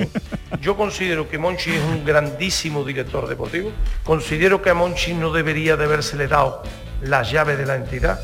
Yo 0.60 0.76
considero 0.76 1.28
que 1.28 1.38
Monchi 1.38 1.70
es 1.70 1.82
un 1.82 2.04
grandísimo 2.04 2.84
director 2.84 3.28
deportivo. 3.28 3.72
Considero 4.04 4.62
que 4.62 4.70
a 4.70 4.74
Monchi 4.74 5.12
no 5.14 5.32
debería 5.32 5.76
de 5.76 5.84
habérsele 5.86 6.28
dado 6.28 6.62
las 7.02 7.32
llaves 7.32 7.58
de 7.58 7.66
la 7.66 7.74
entidad, 7.76 8.20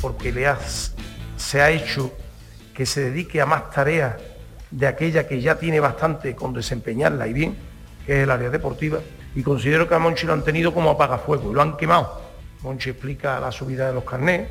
porque 0.00 0.32
le 0.32 0.46
has- 0.46 0.92
se 1.40 1.60
ha 1.60 1.70
hecho 1.70 2.12
que 2.74 2.86
se 2.86 3.10
dedique 3.10 3.40
a 3.40 3.46
más 3.46 3.70
tareas 3.70 4.14
de 4.70 4.86
aquella 4.86 5.26
que 5.26 5.40
ya 5.40 5.56
tiene 5.56 5.80
bastante 5.80 6.36
con 6.36 6.52
desempeñarla 6.52 7.26
y 7.26 7.32
bien, 7.32 7.56
que 8.06 8.18
es 8.18 8.22
el 8.24 8.30
área 8.30 8.50
deportiva. 8.50 9.00
Y 9.34 9.42
considero 9.42 9.88
que 9.88 9.94
a 9.94 9.98
Monchi 9.98 10.26
lo 10.26 10.32
han 10.34 10.44
tenido 10.44 10.72
como 10.72 10.90
apagafuego 10.90 11.50
y 11.50 11.54
lo 11.54 11.62
han 11.62 11.76
quemado. 11.76 12.20
Monchi 12.62 12.90
explica 12.90 13.40
la 13.40 13.50
subida 13.50 13.88
de 13.88 13.94
los 13.94 14.04
carnés, 14.04 14.48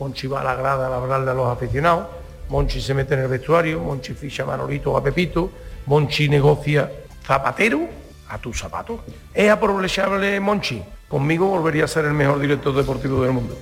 Monchi 0.00 0.26
va 0.26 0.40
a 0.40 0.44
la 0.44 0.54
grada 0.54 0.88
a 0.88 0.96
hablarle 0.96 1.30
a 1.30 1.34
los 1.34 1.48
aficionados, 1.48 2.06
Monchi 2.48 2.80
se 2.80 2.94
mete 2.94 3.14
en 3.14 3.20
el 3.20 3.28
vestuario, 3.28 3.80
Monchi 3.80 4.14
ficha 4.14 4.42
a 4.44 4.46
Manolito 4.46 4.96
a 4.96 5.02
Pepito, 5.02 5.50
Monchi 5.86 6.28
negocia 6.28 6.90
zapatero 7.24 7.88
a 8.28 8.38
tu 8.38 8.54
zapato. 8.54 9.04
¿Es 9.34 9.50
aprovechable 9.50 10.40
Monchi? 10.40 10.82
Conmigo 11.08 11.46
volvería 11.46 11.84
a 11.84 11.88
ser 11.88 12.06
el 12.06 12.14
mejor 12.14 12.40
director 12.40 12.74
deportivo 12.74 13.22
del 13.22 13.32
mundo. 13.32 13.56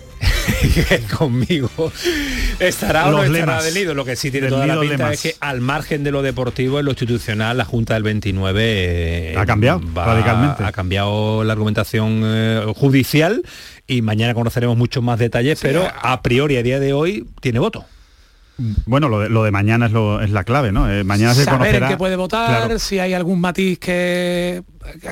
conmigo 1.18 1.70
estará 2.58 3.06
o 3.08 3.10
no 3.12 3.24
Los 3.24 3.36
estará 3.36 3.70
nido. 3.70 3.94
Lo 3.94 4.04
que 4.04 4.16
sí 4.16 4.30
tiene 4.30 4.46
Del 4.46 4.54
toda 4.54 4.66
la 4.66 4.80
pinta 4.80 4.96
lemas. 4.96 5.12
es 5.12 5.20
que 5.22 5.36
al 5.40 5.60
margen 5.60 6.04
de 6.04 6.10
lo 6.10 6.22
deportivo, 6.22 6.78
en 6.78 6.84
lo 6.84 6.90
institucional, 6.92 7.56
la 7.56 7.64
Junta 7.64 7.94
del 7.94 8.02
29 8.02 8.62
eh, 9.32 9.34
Ha 9.36 9.46
cambiado 9.46 9.80
va- 9.96 10.06
radicalmente. 10.06 10.64
Ha 10.64 10.72
cambiado 10.72 11.44
la 11.44 11.52
argumentación 11.52 12.22
eh, 12.24 12.64
judicial 12.76 13.42
y 13.86 14.02
mañana 14.02 14.34
conoceremos 14.34 14.76
muchos 14.76 15.02
más 15.02 15.18
detalles, 15.18 15.58
pero 15.62 15.88
a 16.02 16.22
priori, 16.22 16.56
a 16.56 16.62
día 16.62 16.78
de 16.80 16.92
hoy, 16.92 17.26
tiene 17.40 17.58
voto. 17.58 17.84
Bueno, 18.84 19.08
lo 19.08 19.20
de, 19.20 19.30
lo 19.30 19.42
de 19.42 19.50
mañana 19.50 19.86
es, 19.86 19.92
lo, 19.92 20.20
es 20.20 20.30
la 20.30 20.44
clave, 20.44 20.70
¿no? 20.70 20.90
Eh, 20.92 21.02
mañana 21.02 21.32
se 21.34 21.44
Saber 21.44 21.58
conocerá. 21.60 21.86
en 21.86 21.92
qué 21.92 21.96
puede 21.96 22.16
votar, 22.16 22.46
Claro. 22.66 22.78
si 22.78 22.98
hay 22.98 23.14
algún 23.14 23.40
matiz 23.40 23.78
que 23.78 24.62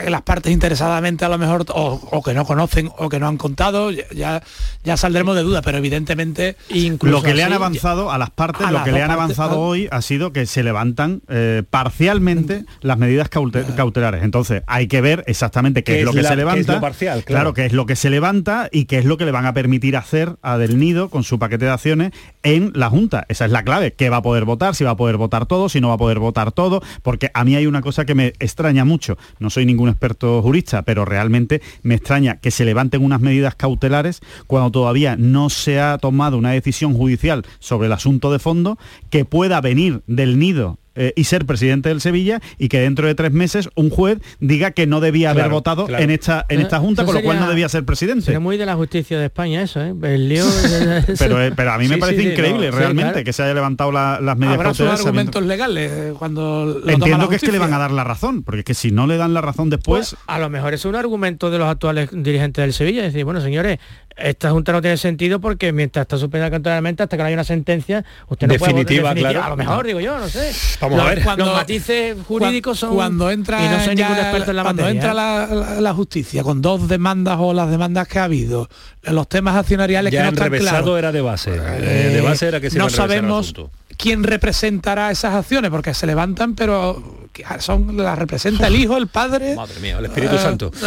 las 0.09 0.23
partes 0.23 0.53
interesadamente 0.53 1.25
a 1.25 1.29
lo 1.29 1.37
mejor 1.39 1.67
o, 1.75 2.01
o 2.11 2.23
que 2.23 2.33
no 2.35 2.45
conocen 2.47 2.91
o 2.99 3.09
que 3.09 3.19
no 3.21 3.29
han 3.29 3.37
contado, 3.37 3.91
ya, 3.91 4.43
ya 4.83 4.97
saldremos 4.97 5.37
de 5.37 5.43
duda, 5.43 5.61
pero 5.63 5.79
evidentemente 5.79 6.57
lo 7.03 7.23
que 7.23 7.35
le 7.35 7.45
han 7.45 7.53
avanzado 7.53 8.11
a 8.11 8.19
las 8.19 8.31
partes, 8.31 8.67
a 8.67 8.71
lo 8.71 8.79
las 8.79 8.85
que 8.85 8.93
le 8.93 9.03
han 9.03 9.11
avanzado 9.11 9.61
hoy 9.61 9.89
ha 9.91 10.01
sido 10.03 10.33
que 10.33 10.47
se 10.47 10.63
levantan 10.63 11.21
eh, 11.29 11.63
parcialmente 11.69 12.65
las 12.81 12.99
medidas 12.99 13.29
caute- 13.31 13.75
cautelares. 13.75 14.23
Entonces 14.23 14.63
hay 14.67 14.89
que 14.89 15.01
ver 15.01 15.25
exactamente 15.27 15.83
qué, 15.85 15.93
¿Qué 15.95 15.99
es 16.01 16.05
lo 16.05 16.13
que 16.13 16.23
la- 16.23 16.29
se 16.29 16.35
es 16.35 16.39
levanta. 16.39 16.75
lo 16.75 16.81
parcial? 16.81 17.25
claro. 17.25 17.39
Claro. 17.39 17.55
qué 17.55 17.67
es 17.67 17.73
lo 17.73 17.87
que 17.87 17.97
se 17.97 18.11
levanta 18.11 18.69
y 18.73 18.87
qué 18.87 18.99
es 18.99 19.05
lo 19.05 19.17
que 19.19 19.25
le 19.25 19.31
van 19.33 19.47
a 19.47 19.53
permitir 19.55 19.97
hacer 19.97 20.37
a 20.43 20.59
Del 20.59 20.79
Nido 20.79 21.09
con 21.11 21.25
su 21.25 21.39
paquete 21.39 21.65
de 21.67 21.71
acciones 21.71 22.13
en 22.43 22.73
la 22.75 22.89
Junta. 22.91 23.27
Esa 23.29 23.45
es 23.45 23.51
la 23.51 23.63
clave. 23.65 23.93
¿Qué 23.93 24.11
va 24.11 24.19
a 24.19 24.23
poder 24.23 24.45
votar? 24.45 24.75
Si 24.75 24.85
va 24.85 24.91
a 24.93 24.97
poder 24.97 25.17
votar 25.17 25.47
todo, 25.47 25.69
si 25.69 25.81
no 25.81 25.89
va 25.89 25.95
a 25.95 25.99
poder 25.99 26.19
votar 26.19 26.53
todo. 26.53 26.83
Porque 27.03 27.31
a 27.35 27.45
mí 27.45 27.55
hay 27.57 27.67
una 27.67 27.81
cosa 27.83 28.05
que 28.05 28.15
me 28.15 28.29
extraña 28.39 28.85
mucho. 28.85 29.17
No 29.39 29.51
soy 29.59 29.67
ningún 29.67 29.89
experto 29.89 30.41
jurista, 30.41 30.83
pero 30.83 31.05
realmente 31.05 31.61
me 31.83 31.97
extraña 31.97 32.37
que 32.37 32.53
se 32.53 32.65
levanten 32.65 33.03
unas 33.05 33.21
medidas 33.21 33.57
cautelares 33.57 34.21
cuando 34.47 34.71
todavía 34.71 35.17
no 35.17 35.51
se 35.51 35.81
ha 35.81 35.99
tomado 35.99 36.39
una 36.39 36.53
decisión 36.53 36.95
judicial 36.95 37.45
sobre 37.59 37.87
el 37.87 37.93
asunto 37.93 38.31
de 38.31 38.39
fondo 38.39 38.79
que 39.11 39.25
pueda 39.25 39.61
venir 39.61 40.03
del 40.07 40.39
nido 40.39 40.79
eh, 40.99 41.13
y 41.17 41.25
ser 41.25 41.47
presidente 41.47 41.89
del 41.89 42.01
Sevilla 42.01 42.41
y 42.59 42.69
que 42.69 42.81
dentro 42.81 43.07
de 43.07 43.15
tres 43.15 43.33
meses 43.33 43.71
un 43.77 43.89
juez 43.89 44.19
diga 44.41 44.73
que 44.73 44.87
no 44.87 45.01
debía 45.01 45.31
haber 45.31 45.49
votado 45.49 45.87
claro. 45.87 46.03
en 46.05 46.11
esta 46.11 46.45
en 46.49 46.61
esta 46.61 46.81
junta, 46.81 47.05
con 47.05 47.15
lo 47.15 47.23
cual 47.23 47.41
no 47.41 47.49
debía 47.49 47.69
ser 47.69 47.85
presidente. 47.85 48.25
Sería 48.27 48.41
muy 48.41 48.57
de 48.57 48.67
la 48.67 48.75
justicia 48.75 49.19
de 49.19 49.27
España 49.27 49.63
eso, 49.63 49.81
¿eh? 49.81 49.95
El 50.03 50.29
lío... 50.29 50.45
Pero, 51.19 51.43
eh, 51.43 51.53
pero 51.55 51.73
a 51.73 51.79
mí 51.79 51.89
me 51.89 51.99
parece 51.99 52.23
sí, 52.23 52.29
increíble 52.29 52.67
no, 52.67 52.73
sí, 52.73 52.79
realmente 52.79 53.13
claro. 53.13 53.25
que 53.25 53.33
se 53.33 53.43
haya 53.43 53.55
levantado 53.55 53.93
la- 53.93 54.21
las 54.21 54.37
medidas 54.37 54.57
habrá 54.59 54.75
sus 54.75 54.89
argumentos 54.89 55.43
legales 55.45 55.91
eh, 55.93 56.15
cuando 56.19 56.81
lo 56.85 56.91
Entiendo 56.91 57.29
que 57.29 57.37
es 57.37 57.43
que 57.43 57.53
le 57.53 57.59
van 57.59 57.73
a 57.73 57.79
dar 57.79 57.91
la 57.91 58.05
razón, 58.05 58.43
porque 58.43 58.61
es 58.61 58.65
que 58.65 58.75
si 58.75 58.91
no 58.91 59.07
le 59.07 59.17
dan 59.17 59.35
la 59.35 59.41
razón 59.41 59.71
después, 59.71 60.11
Pues, 60.11 60.23
a 60.27 60.39
lo 60.39 60.51
mejor 60.51 60.75
es 60.75 60.85
un 60.85 60.95
argumento 60.97 61.51
de 61.51 61.59
los 61.59 61.69
actuales 61.69 62.11
dirigentes 62.13 62.63
del 62.63 62.73
Sevilla, 62.73 63.07
es 63.07 63.13
decir, 63.13 63.25
bueno, 63.25 63.41
señores, 63.41 63.79
esta 64.17 64.51
junta 64.51 64.73
no 64.73 64.83
tiene 64.83 64.97
sentido 64.97 65.41
porque 65.41 65.73
mientras 65.73 66.03
está 66.03 66.19
suspendida 66.19 66.51
cautelarmente 66.51 67.03
hasta 67.05 67.17
que 67.17 67.23
no 67.23 67.27
haya 67.29 67.35
una 67.37 67.45
sentencia, 67.45 68.05
usted 68.29 68.49
no 68.49 68.55
Definitiva, 68.55 69.13
puede 69.13 69.21
claro. 69.21 69.45
A 69.45 69.49
lo 69.51 69.57
mejor, 69.57 69.87
digo 69.87 70.01
yo, 70.01 70.19
no 70.19 70.29
sé. 70.29 70.51
Vamos 70.91 70.99
los, 70.99 71.07
a 71.07 71.15
ver. 71.15 71.25
Cuando, 71.25 71.45
los 71.47 71.55
matices 71.55 72.17
jurídicos 72.27 72.79
son... 72.79 72.95
cuando 72.95 73.31
entra 73.31 73.65
y 73.65 73.69
no 73.69 73.85
soy 73.85 73.95
ya 73.97 74.09
ningún 74.09 74.23
experto 74.25 74.51
en 74.51 74.57
la 74.57 74.63
cuando 74.63 74.83
materia. 74.83 75.01
entra 75.01 75.11
¿eh? 75.13 75.15
la, 75.15 75.55
la- 75.75 75.81
la 75.81 75.95
justicia 75.95 76.43
con 76.43 76.63
dos 76.63 76.89
demandas 76.89 77.37
o 77.41 77.53
las 77.53 77.71
demandas 77.71 78.09
que 78.09 78.19
ha 78.19 78.25
habido 78.25 78.69
los 79.03 79.29
temas 79.29 79.57
accionariales 79.57 80.13
Ya 80.13 80.21
que 80.21 80.25
no 80.25 80.45
están 80.45 80.59
claros 80.59 80.99
era 80.99 81.13
de 81.13 81.21
base. 81.21 81.51
Eh, 81.55 82.11
de 82.15 82.21
base 82.21 82.49
era 82.49 82.61
que 82.61 82.71
se 82.71 82.79
no 82.79 82.91
sabemos 82.91 83.55
quién 83.97 84.23
representará 84.25 85.11
esas 85.11 85.35
acciones 85.35 85.71
porque 85.71 85.95
se 85.95 86.07
levantan 86.07 86.55
pero 86.55 87.28
que 87.39 87.61
son 87.61 87.97
las 87.97 88.19
representa 88.19 88.67
el 88.67 88.77
hijo 88.77 88.97
el 88.97 89.07
padre 89.09 89.55
Madre 89.57 89.81
mía, 89.81 89.97
el 89.99 90.05
Espíritu 90.07 90.35
Eh, 90.35 90.39
Santo. 90.39 90.71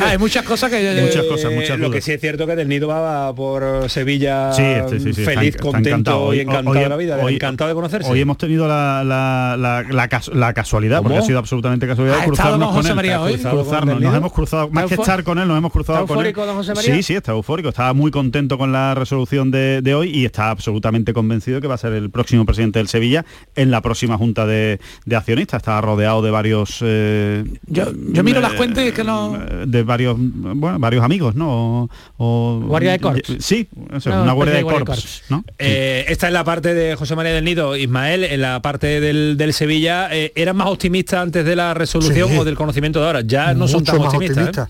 Ah, 0.00 0.10
hay 0.10 0.18
muchas 0.18 0.44
cosas 0.44 0.70
que 0.70 0.76
Eh, 0.84 1.76
Lo 1.78 1.90
que 1.90 2.00
sí 2.00 2.12
es 2.12 2.20
cierto 2.20 2.46
que 2.46 2.54
Del 2.56 2.68
Nido 2.68 2.88
va 2.88 3.34
por 3.34 3.88
Sevilla 3.88 4.52
Sí, 4.52 4.62
sí, 4.90 5.00
sí, 5.00 5.14
sí, 5.14 5.24
feliz, 5.24 5.54
está- 5.54 5.58
está 5.58 5.62
contento 5.62 5.88
encantado. 5.90 6.34
y 6.34 6.40
encantado 6.40 6.70
hoy- 6.70 6.78
de 6.82 6.88
la 6.88 6.96
vida, 6.96 7.18
hoy- 7.22 7.34
encantado 7.34 7.68
de 7.68 7.74
conocerse. 7.74 8.10
Hoy 8.10 8.20
hemos 8.20 8.38
tenido 8.38 8.68
la, 8.68 9.02
la- 9.04 9.56
la- 9.58 9.82
la 9.82 10.08
cas- 10.08 10.28
la 10.34 10.52
casualidad, 10.52 10.98
¿Cómo? 10.98 11.08
porque 11.10 11.18
ha 11.20 11.26
sido 11.26 11.38
absolutamente 11.38 11.86
casualidad, 11.86 12.16
¿Ha 12.16 12.24
estado 12.24 12.34
cruzarnos 12.58 12.74
con 12.74 12.86
él. 12.86 12.94
María 12.94 13.20
hoy? 13.20 13.32
Cruzarnos, 13.38 13.94
¿Con 13.94 14.02
nos 14.02 14.14
hemos 14.14 14.32
cruzado, 14.32 14.68
más 14.70 14.84
que 14.86 14.94
¿Está 14.94 15.02
estar 15.02 15.24
con 15.24 15.38
él, 15.38 15.48
nos 15.48 15.58
hemos 15.58 15.72
cruzado 15.72 16.00
¿Está 16.00 16.08
con 16.08 16.18
él. 16.18 16.26
eufórico, 16.26 16.46
don 16.46 16.56
José 16.56 16.74
María? 16.74 16.94
Sí, 16.94 17.02
sí, 17.02 17.14
está 17.14 17.32
eufórico, 17.32 17.68
está 17.70 17.92
muy 17.92 18.10
contento 18.10 18.58
con 18.58 18.72
la 18.72 18.94
resolución 18.94 19.50
de, 19.50 19.80
de 19.82 19.94
hoy 19.94 20.10
y 20.10 20.24
está 20.24 20.50
absolutamente 20.50 21.12
convencido 21.12 21.60
que 21.60 21.66
va 21.66 21.74
a 21.74 21.78
ser 21.78 21.92
el 21.94 22.10
próximo 22.10 22.44
presidente 22.44 22.78
del 22.78 22.88
Sevilla 22.88 23.24
en 23.54 23.70
la 23.70 23.80
próxima 23.80 24.16
junta 24.18 24.46
de, 24.46 24.73
de, 24.78 24.80
de 25.04 25.16
accionistas, 25.16 25.58
está 25.58 25.80
rodeado 25.80 26.22
de 26.22 26.30
varios... 26.30 26.78
eh, 26.82 27.44
Yo, 27.66 27.86
yo 28.12 28.22
miro 28.24 28.40
las 28.40 28.52
cuentas 28.54 28.84
y 28.84 28.88
es 28.88 28.94
que 28.94 29.04
no... 29.04 29.38
de 29.66 29.82
varios 29.82 30.16
bueno, 30.18 30.78
varios 30.78 31.04
amigos, 31.04 31.34
¿no? 31.34 31.84
O, 31.84 31.88
o- 32.18 32.60
Guardia 32.66 32.92
de 32.92 32.98
Corps. 33.00 33.22
Sí, 33.40 33.68
eso, 33.92 34.10
No, 34.10 34.22
una 34.22 34.32
guardia 34.32 34.56
de 34.56 34.62
corps, 34.62 34.84
corps. 34.84 35.22
¿no? 35.28 35.44
Eh, 35.58 36.04
esta 36.08 36.26
es 36.28 36.32
la 36.32 36.44
parte 36.44 36.74
de 36.74 36.96
José 36.96 37.14
María 37.16 37.32
del 37.32 37.44
Nido, 37.44 37.76
Ismael, 37.76 38.24
en 38.24 38.40
la 38.40 38.60
parte 38.60 39.00
del, 39.00 39.36
del 39.36 39.52
Sevilla, 39.52 40.08
eh, 40.14 40.32
¿eran 40.36 40.56
más 40.56 40.68
optimistas 40.68 41.20
antes 41.20 41.44
de 41.44 41.56
la 41.56 41.74
resolución 41.74 42.28
Sí. 42.30 42.38
o 42.38 42.44
del 42.44 42.54
conocimiento 42.56 43.00
de 43.00 43.06
ahora? 43.06 43.20
Ya 43.22 43.54
no 43.54 43.66
son 43.68 43.80
Mucho 43.80 43.92
tan 43.92 44.00
más 44.02 44.14
optimistas. 44.14 44.38
¿eh? 44.38 44.48
optimista. 44.50 44.68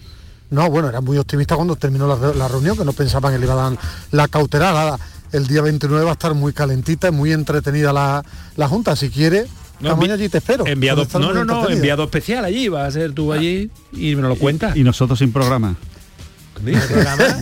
No, 0.50 0.70
bueno, 0.70 0.88
era 0.88 1.00
muy 1.00 1.16
optimista 1.18 1.56
cuando 1.56 1.74
terminó 1.76 2.06
la, 2.06 2.32
la 2.34 2.48
reunión, 2.48 2.76
que 2.76 2.84
no 2.84 2.92
pensaban 2.92 3.32
que 3.32 3.38
le 3.38 3.44
iba 3.46 3.54
a 3.54 3.70
dar 3.70 3.78
la 4.12 4.28
cautelar. 4.28 4.98
El 5.32 5.46
día 5.48 5.62
29 5.62 6.04
va 6.04 6.10
a 6.10 6.12
estar 6.12 6.32
muy 6.34 6.52
calentita 6.52 7.08
y 7.08 7.10
muy 7.10 7.32
entretenida 7.32 7.92
la, 7.92 8.22
la 8.56 8.68
Junta. 8.68 8.94
Si 8.94 9.10
quiere, 9.10 9.46
No, 9.80 9.90
Camaño, 9.90 10.14
allí 10.14 10.28
te 10.28 10.38
espero. 10.38 10.66
Enviado, 10.66 11.06
no, 11.14 11.32
no, 11.34 11.44
no, 11.44 11.68
enviado 11.68 12.04
especial 12.04 12.44
allí, 12.44 12.68
vas 12.68 12.88
a 12.88 12.90
ser 12.92 13.12
tú 13.12 13.32
allí 13.32 13.70
y 13.92 14.14
me 14.16 14.22
lo 14.22 14.36
cuentas. 14.36 14.76
Y 14.76 14.84
nosotros 14.84 15.18
sin 15.18 15.32
programa. 15.32 15.74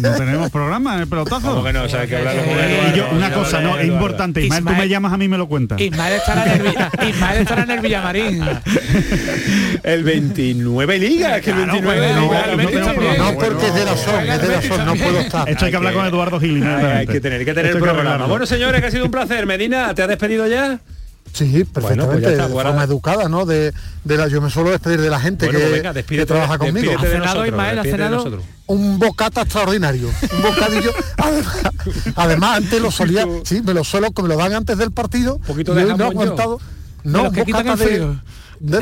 No 0.00 0.10
tenemos 0.16 0.50
programa 0.50 0.94
en 0.94 1.00
el 1.02 1.06
pelotazo. 1.06 1.50
¿Cómo 1.50 1.62
que 1.62 1.72
no? 1.74 1.82
O 1.84 1.88
sea, 1.88 2.06
que 2.06 2.16
hablarlo 2.16 2.42
con 2.44 2.50
Y 2.52 2.54
Eduardo. 2.58 2.96
yo, 2.96 3.08
una 3.14 3.30
cosa, 3.32 3.60
no, 3.60 3.78
es 3.78 3.86
importante. 3.86 4.40
Ismael, 4.42 4.64
tú 4.64 4.70
Ismael- 4.70 4.82
me 4.84 4.88
llamas 4.88 5.12
a 5.12 5.18
mí 5.18 5.28
me 5.28 5.36
lo 5.36 5.46
cuentas. 5.48 5.78
Ismael 5.80 6.14
estará, 6.14 6.54
en 6.54 6.66
el, 6.66 7.08
Ismael 7.10 7.42
estará 7.42 7.62
en 7.64 7.70
el 7.72 7.80
Villamarín. 7.80 8.42
El 9.82 10.02
29 10.04 10.98
Liga, 10.98 11.36
es 11.36 11.44
que 11.44 11.50
el 11.50 11.56
Claro, 11.56 11.72
29 11.72 12.26
juega, 12.26 12.46
Liga. 12.46 12.56
Betis 12.56 12.56
29 12.56 12.86
también. 12.86 13.12
Liga. 13.12 13.24
No, 13.32 13.38
porque 13.38 13.66
es 13.66 13.74
de 13.74 13.84
la 13.84 13.96
son, 13.96 14.28
es 14.28 14.42
de 14.42 14.48
la 14.48 14.62
son, 14.62 14.86
no 14.86 14.94
puedo 14.96 15.18
estar. 15.20 15.48
Esto 15.48 15.64
hay 15.66 15.70
que 15.70 15.76
hablar 15.76 15.94
con 15.94 16.06
Eduardo 16.06 16.40
Gil. 16.40 16.64
Hay, 16.64 17.06
que 17.06 17.20
tener, 17.20 17.40
hay 17.40 17.44
que 17.44 17.54
tener 17.54 17.72
el 17.72 17.78
programa. 17.82 18.26
Bueno, 18.26 18.46
señores, 18.46 18.80
que 18.80 18.86
ha 18.86 18.90
sido 18.90 19.04
un 19.04 19.10
placer. 19.10 19.44
Medina, 19.46 19.94
¿te 19.94 20.02
has 20.02 20.08
despedido 20.08 20.46
ya? 20.48 20.80
Sí, 21.32 21.64
perfectamente, 21.64 22.12
pues 22.12 22.22
ya 22.22 22.30
está, 22.32 22.48
de 22.48 22.52
forma 22.54 22.84
educada, 22.84 23.28
¿no? 23.28 23.46
De, 23.46 23.72
de 24.04 24.16
la, 24.18 24.28
yo 24.28 24.42
me 24.42 24.50
suelo 24.50 24.70
despedir 24.70 25.00
de 25.00 25.08
la 25.08 25.18
gente 25.18 25.46
Bueno, 25.46 25.60
que, 25.60 25.64
pues 25.66 25.82
venga, 25.82 25.94
que 26.02 26.26
trabaja 26.26 26.58
conmigo. 26.58 26.90
de 26.90 26.94
¿Ha 26.96 27.00
cenado, 27.00 27.18
nosotros, 27.24 27.46
Ismael? 27.48 27.78
¿Ha 27.78 27.82
despídete 27.82 27.88
de 27.88 28.04
cenado? 28.04 28.16
nosotros. 28.16 28.44
un 28.66 28.98
bocata 28.98 29.40
extraordinario, 29.42 30.08
un 30.08 30.42
bocadillo. 30.42 30.92
además, 31.16 31.58
además, 32.16 32.56
antes 32.58 32.82
lo 32.82 32.90
solía, 32.90 33.26
sí, 33.44 33.62
me 33.62 33.72
lo 33.72 33.82
suelo, 33.82 34.08
me 34.22 34.28
lo 34.28 34.36
dan 34.36 34.52
antes 34.52 34.76
del 34.76 34.92
partido. 34.92 35.38
Poquito 35.38 35.72
y 35.72 35.76
de 35.76 35.84
hoy 35.84 35.88
no 35.90 35.94
he 35.94 35.98
yo. 35.98 36.06
aguantado. 36.10 36.60
No, 37.04 37.32
quitan 37.32 37.64
bocata 37.64 37.76
de- 37.84 38.16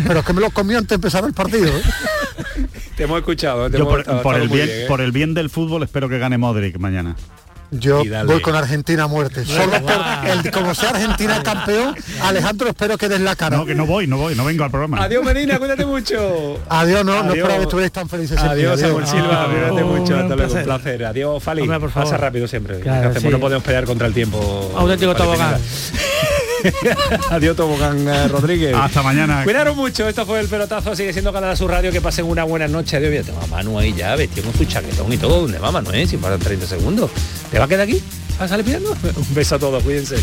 pero 0.07 0.21
es 0.21 0.27
que 0.27 0.33
me 0.33 0.41
lo 0.41 0.51
comí 0.51 0.75
antes 0.75 0.89
de 0.91 0.95
empezar 0.97 1.25
el 1.25 1.33
partido. 1.33 1.69
¿eh? 1.69 1.83
Te 2.97 3.05
hemos 3.05 3.19
escuchado. 3.19 3.71
te 3.71 3.79
Yo 3.79 3.85
hemos 3.85 3.93
por, 3.93 4.01
estado- 4.01 4.23
por 4.23 4.35
el 4.37 4.49
bien, 4.49 4.69
¿eh? 4.71 4.85
por 4.89 5.01
el 5.01 5.13
bien 5.13 5.35
del 5.35 5.49
fútbol 5.51 5.85
espero 5.85 6.09
que 6.09 6.19
gane 6.19 6.37
Modric 6.37 6.79
mañana. 6.79 7.17
Yo 7.73 8.03
voy 8.27 8.41
con 8.41 8.55
Argentina 8.55 9.05
a 9.05 9.07
muerte. 9.07 9.45
Solo 9.45 9.73
por 9.83 9.93
el, 10.27 10.51
como 10.51 10.75
sea 10.75 10.91
Argentina 10.91 11.43
campeón, 11.43 11.95
Alejandro 12.23 12.69
espero 12.69 12.99
que 12.99 13.09
des 13.09 13.21
la 13.21 13.37
cara. 13.37 13.57
No, 13.57 13.65
que 13.67 13.75
no 13.75 13.87
voy, 13.87 14.07
no 14.07 14.17
voy, 14.19 14.35
no 14.35 14.45
vengo 14.45 14.65
al 14.65 14.71
programa. 14.71 15.03
Adiós, 15.03 15.25
Medina, 15.25 15.59
cuídate 15.59 15.87
mucho. 15.87 16.59
Adiós, 16.69 17.05
no, 17.05 17.13
no 17.13 17.19
Adiós. 17.21 17.37
esperaba 17.37 17.57
que 17.59 17.63
estuvierais 17.63 17.93
tan 17.93 18.09
felices. 18.09 18.39
en 18.39 18.45
mí. 18.45 18.51
Adiós, 18.51 18.81
Samuel 18.81 19.07
Silva, 19.07 19.47
cuídate 19.47 19.83
un 19.85 19.99
mucho, 19.99 20.17
hasta 20.19 20.37
luego, 20.37 20.55
un 20.55 20.63
placer. 20.65 21.05
Adiós, 21.05 21.43
Fali. 21.43 21.63
Hombre, 21.63 21.81
por 21.81 21.91
favor. 21.91 22.11
Pasa 22.11 22.17
rápido 22.21 22.49
siempre. 22.49 22.81
Claro, 22.81 23.03
¿Qué 23.03 23.19
hacemos? 23.19 23.23
sí. 23.23 23.29
No 23.31 23.41
podemos 23.41 23.65
pelear 23.65 23.85
contra 23.85 24.07
el 24.07 24.15
tiempo. 24.15 24.73
Auténtico 24.77 25.15
tobogán. 25.15 25.57
Adiós, 27.31 27.57
Tobogán 27.57 28.07
eh, 28.09 28.29
Rodríguez. 28.29 28.75
Hasta 28.75 29.03
mañana. 29.03 29.45
Cuidaros 29.45 29.77
mucho, 29.77 30.09
esto 30.09 30.27
fue 30.27 30.41
el 30.41 30.49
pelotazo, 30.49 30.95
sigue 30.95 31.13
siendo 31.13 31.33
Canal 31.33 31.57
Sur 31.57 31.71
Radio, 31.71 31.93
que 31.93 32.01
pasen 32.01 32.27
una 32.27 32.45
buena 32.45 32.69
noche. 32.69 32.97
Adiós, 32.97 33.11
mira, 33.11 33.23
te 33.23 33.33
va 33.33 33.47
Manu 33.47 33.79
ahí 33.79 33.93
ya, 33.93 34.17
vestido 34.17 34.47
con 34.47 34.55
su 34.55 34.65
chaquetón 34.65 35.13
y 35.13 35.17
todo. 35.17 35.43
¿Dónde 35.43 35.59
va 35.59 35.71
Manu, 35.71 35.91
eh? 35.93 36.07
Si 36.07 36.17
pasan 36.17 36.41
30 36.41 36.67
segundos. 36.67 37.11
¿Te 37.51 37.59
va 37.59 37.65
a 37.65 37.69
quedar 37.69 37.83
aquí? 37.83 38.03
¿Vas 38.39 38.47
a 38.47 38.49
salir 38.49 38.65
pidiendo? 38.65 38.91
Un 39.17 39.35
beso 39.35 39.57
a 39.57 39.59
todos, 39.59 39.83
cuídense. 39.83 40.17